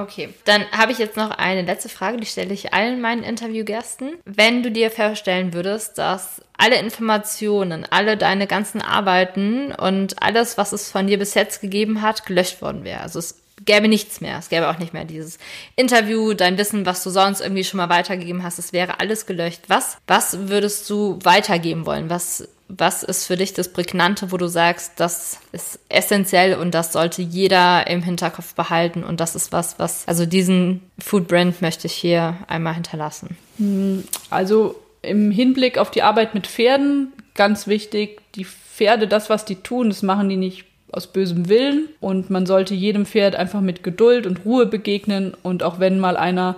Okay, 0.02 0.30
dann 0.46 0.66
habe 0.72 0.94
ich 0.94 0.98
jetzt 0.98 1.18
noch 1.18 1.32
eine 1.32 1.64
letzte 1.64 1.90
Frage, 1.90 2.18
die 2.18 2.26
stelle 2.26 2.54
ich 2.54 2.74
allen 2.74 3.02
meinen 3.02 3.24
Interviewgästen. 3.24 4.14
Wenn 4.24 4.64
du 4.64 4.72
dir 4.72 4.92
vorstellen 4.92 5.54
würdest, 5.54 5.98
dass 5.98 6.42
alle 6.58 6.80
Informationen, 6.80 7.86
alle 7.90 8.16
deine 8.16 8.48
ganzen 8.48 8.82
Arbeiten 8.82 9.74
und 9.74 10.22
alles, 10.24 10.58
was 10.58 10.72
es 10.72 10.90
von 10.90 11.08
dir 11.08 11.20
bis 11.20 11.34
jetzt 11.34 11.62
gegeben 11.62 12.02
hat, 12.02 12.26
gelöscht 12.26 12.62
worden 12.62 12.86
wäre. 12.86 13.02
Also 13.02 13.20
es 13.20 13.42
gäbe 13.66 13.88
nichts 13.88 14.22
mehr. 14.22 14.38
Es 14.40 14.50
gäbe 14.50 14.70
auch 14.70 14.80
nicht 14.80 14.94
mehr 14.94 15.06
dieses 15.06 15.38
Interview, 15.76 16.34
dein 16.34 16.58
Wissen, 16.58 16.86
was 16.86 17.04
du 17.04 17.10
sonst 17.10 17.42
irgendwie 17.42 17.64
schon 17.64 17.78
mal 17.78 17.90
weitergegeben 17.90 18.44
hast. 18.44 18.60
Es 18.60 18.74
wäre 18.74 19.00
alles 19.00 19.26
gelöscht. 19.26 19.62
Was, 19.68 19.98
was 20.08 20.50
würdest 20.50 20.90
du 20.90 21.20
weitergeben 21.24 21.86
wollen? 21.86 22.10
Was 22.10 22.48
was 22.70 23.02
ist 23.02 23.26
für 23.26 23.36
dich 23.36 23.54
das 23.54 23.74
Prägnante, 23.74 24.32
wo 24.32 24.38
du 24.38 24.48
sagst, 24.48 24.94
das 24.98 25.40
ist 25.52 25.80
essentiell 25.90 26.54
und 26.54 26.76
das 26.76 26.94
sollte 26.94 27.24
jeder 27.24 27.88
im 27.88 28.04
Hinterkopf 28.04 28.54
behalten 28.54 29.04
und 29.04 29.20
das 29.20 29.36
ist 29.36 29.52
was, 29.52 29.80
was, 29.80 30.08
also 30.08 30.28
diesen 30.28 30.82
Food 31.00 31.28
Brand 31.28 31.64
möchte 31.64 31.88
ich 31.88 31.94
hier 31.94 32.38
einmal 32.48 32.76
hinterlassen. 32.76 33.36
Hm, 33.58 34.04
also 34.30 34.76
im 35.02 35.32
Hinblick 35.32 35.80
auf 35.80 35.90
die 35.90 36.04
Arbeit 36.04 36.36
mit 36.36 36.46
Pferden, 36.46 37.12
ganz 37.34 37.66
wichtig, 37.66 38.22
die 38.36 38.46
Pferde, 38.46 39.08
das, 39.08 39.32
was 39.32 39.46
die 39.46 39.56
tun, 39.56 39.90
das 39.90 40.04
machen 40.04 40.30
die 40.30 40.38
nicht 40.38 40.66
aus 40.92 41.08
bösem 41.08 41.50
Willen. 41.50 41.90
Und 42.00 42.30
man 42.30 42.46
sollte 42.46 42.74
jedem 42.74 43.06
Pferd 43.06 43.36
einfach 43.36 43.62
mit 43.62 43.84
Geduld 43.84 44.26
und 44.26 44.46
Ruhe 44.46 44.66
begegnen. 44.66 45.34
Und 45.44 45.64
auch 45.64 45.80
wenn 45.80 46.00
mal 46.00 46.18
einer 46.18 46.56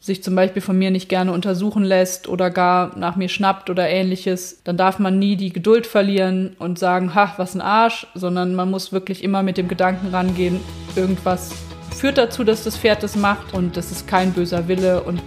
sich 0.00 0.22
zum 0.22 0.36
Beispiel 0.36 0.62
von 0.62 0.78
mir 0.78 0.90
nicht 0.90 1.08
gerne 1.08 1.32
untersuchen 1.32 1.82
lässt 1.82 2.28
oder 2.28 2.50
gar 2.50 2.96
nach 2.96 3.16
mir 3.16 3.28
schnappt 3.28 3.68
oder 3.68 3.88
ähnliches, 3.88 4.62
dann 4.62 4.76
darf 4.76 4.98
man 4.98 5.18
nie 5.18 5.34
die 5.34 5.52
Geduld 5.52 5.86
verlieren 5.86 6.54
und 6.58 6.78
sagen, 6.78 7.14
ha, 7.14 7.34
was 7.36 7.54
ein 7.54 7.60
Arsch, 7.60 8.06
sondern 8.14 8.54
man 8.54 8.70
muss 8.70 8.92
wirklich 8.92 9.24
immer 9.24 9.42
mit 9.42 9.56
dem 9.56 9.66
Gedanken 9.66 10.08
rangehen, 10.14 10.60
irgendwas 10.94 11.52
führt 11.98 12.16
dazu, 12.16 12.44
dass 12.44 12.62
das 12.62 12.76
Pferd 12.76 13.02
das 13.02 13.16
macht. 13.16 13.54
Und 13.54 13.76
das 13.76 13.90
ist 13.90 14.06
kein 14.06 14.32
böser 14.32 14.68
Wille 14.68 15.02
und 15.02 15.20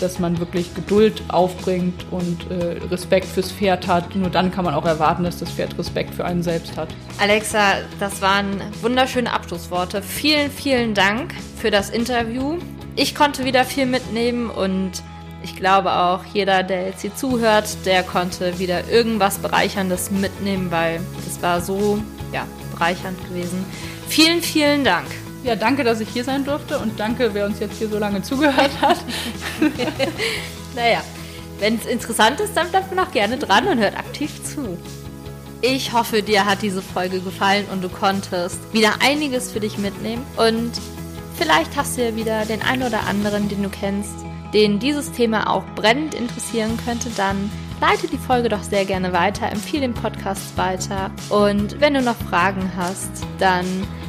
dass 0.00 0.18
man 0.18 0.38
wirklich 0.38 0.74
Geduld 0.74 1.22
aufbringt 1.28 2.06
und 2.10 2.50
äh, 2.50 2.78
Respekt 2.90 3.26
fürs 3.26 3.52
Pferd 3.52 3.86
hat. 3.86 4.14
Nur 4.14 4.30
dann 4.30 4.50
kann 4.50 4.64
man 4.64 4.74
auch 4.74 4.86
erwarten, 4.86 5.24
dass 5.24 5.38
das 5.38 5.50
Pferd 5.50 5.78
Respekt 5.78 6.14
für 6.14 6.24
einen 6.24 6.42
selbst 6.42 6.76
hat. 6.76 6.88
Alexa, 7.18 7.74
das 8.00 8.20
waren 8.20 8.62
wunderschöne 8.82 9.32
Abschlussworte. 9.32 10.02
Vielen, 10.02 10.50
vielen 10.50 10.94
Dank 10.94 11.34
für 11.56 11.70
das 11.70 11.90
Interview 11.90 12.58
ich 12.96 13.14
konnte 13.14 13.44
wieder 13.44 13.64
viel 13.64 13.86
mitnehmen 13.86 14.50
und 14.50 14.92
ich 15.42 15.56
glaube 15.56 15.92
auch 15.92 16.24
jeder, 16.32 16.62
der 16.62 16.86
jetzt 16.86 17.02
hier 17.02 17.14
zuhört, 17.14 17.84
der 17.84 18.02
konnte 18.02 18.58
wieder 18.58 18.88
irgendwas 18.88 19.38
Bereicherndes 19.38 20.10
mitnehmen, 20.10 20.70
weil 20.70 21.00
es 21.26 21.42
war 21.42 21.60
so 21.60 21.98
ja, 22.32 22.46
bereichernd 22.72 23.22
gewesen. 23.28 23.64
Vielen, 24.08 24.42
vielen 24.42 24.84
Dank. 24.84 25.06
Ja, 25.44 25.56
danke, 25.56 25.84
dass 25.84 26.00
ich 26.00 26.08
hier 26.08 26.24
sein 26.24 26.44
durfte 26.44 26.78
und 26.78 26.98
danke, 26.98 27.34
wer 27.34 27.46
uns 27.46 27.60
jetzt 27.60 27.78
hier 27.78 27.88
so 27.88 27.98
lange 27.98 28.22
zugehört 28.22 28.70
hat. 28.80 28.96
naja, 30.74 31.02
wenn 31.60 31.76
es 31.76 31.86
interessant 31.86 32.40
ist, 32.40 32.56
dann 32.56 32.70
bleibt 32.70 32.94
man 32.94 33.06
auch 33.06 33.12
gerne 33.12 33.38
dran 33.38 33.68
und 33.68 33.78
hört 33.78 33.96
aktiv 33.96 34.42
zu. 34.42 34.76
Ich 35.60 35.92
hoffe, 35.92 36.22
dir 36.22 36.44
hat 36.44 36.62
diese 36.62 36.82
Folge 36.82 37.20
gefallen 37.20 37.66
und 37.72 37.84
du 37.84 37.88
konntest 37.88 38.58
wieder 38.72 38.94
einiges 39.00 39.52
für 39.52 39.60
dich 39.60 39.78
mitnehmen. 39.78 40.24
Und 40.36 40.72
Vielleicht 41.36 41.76
hast 41.76 41.96
du 41.96 42.04
ja 42.04 42.16
wieder 42.16 42.44
den 42.44 42.62
einen 42.62 42.84
oder 42.84 43.06
anderen, 43.08 43.48
den 43.48 43.62
du 43.62 43.68
kennst, 43.68 44.14
den 44.52 44.78
dieses 44.78 45.10
Thema 45.10 45.50
auch 45.50 45.64
brennend 45.74 46.14
interessieren 46.14 46.78
könnte, 46.84 47.10
dann 47.16 47.50
leite 47.80 48.06
die 48.06 48.18
Folge 48.18 48.48
doch 48.48 48.62
sehr 48.62 48.84
gerne 48.84 49.12
weiter, 49.12 49.50
empfehle 49.50 49.82
den 49.82 49.94
Podcast 49.94 50.56
weiter 50.56 51.10
und 51.30 51.80
wenn 51.80 51.94
du 51.94 52.02
noch 52.02 52.16
Fragen 52.30 52.70
hast, 52.76 53.10
dann 53.38 53.66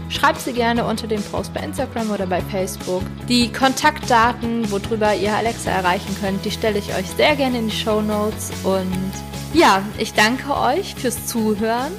schreib 0.09 0.37
sie 0.37 0.53
gerne 0.53 0.85
unter 0.85 1.07
dem 1.07 1.21
Post 1.23 1.53
bei 1.53 1.61
Instagram 1.61 2.11
oder 2.11 2.27
bei 2.27 2.41
Facebook. 2.41 3.03
Die 3.27 3.51
Kontaktdaten, 3.51 4.69
worüber 4.71 5.13
ihr 5.15 5.35
Alexa 5.35 5.71
erreichen 5.71 6.15
könnt, 6.21 6.43
die 6.45 6.51
stelle 6.51 6.79
ich 6.79 6.95
euch 6.95 7.07
sehr 7.17 7.35
gerne 7.35 7.59
in 7.59 7.69
die 7.69 7.75
Show 7.75 8.01
Notes 8.01 8.51
und 8.63 9.11
ja, 9.53 9.81
ich 9.97 10.13
danke 10.13 10.55
euch 10.55 10.95
fürs 10.95 11.25
Zuhören 11.27 11.93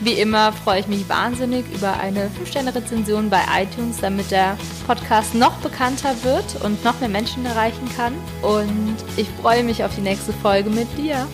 wie 0.00 0.12
immer 0.12 0.52
freue 0.52 0.80
ich 0.80 0.88
mich 0.88 1.08
wahnsinnig 1.08 1.64
über 1.74 1.98
eine 1.98 2.26
5-Sterne-Rezension 2.26 3.30
bei 3.30 3.40
iTunes, 3.62 3.98
damit 4.00 4.30
der 4.30 4.56
Podcast 4.86 5.34
noch 5.34 5.54
bekannter 5.58 6.14
wird 6.22 6.62
und 6.62 6.84
noch 6.84 7.00
mehr 7.00 7.08
Menschen 7.08 7.46
erreichen 7.46 7.88
kann. 7.96 8.12
Und 8.42 8.96
ich 9.16 9.28
freue 9.40 9.64
mich 9.64 9.84
auf 9.84 9.94
die 9.94 10.02
nächste 10.02 10.32
Folge 10.34 10.70
mit 10.70 10.86
dir. 10.98 11.26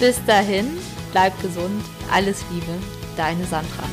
Bis 0.00 0.22
dahin, 0.26 0.66
bleib 1.12 1.40
gesund, 1.40 1.84
alles 2.12 2.44
Liebe, 2.50 2.72
deine 3.16 3.44
Sandra. 3.44 3.84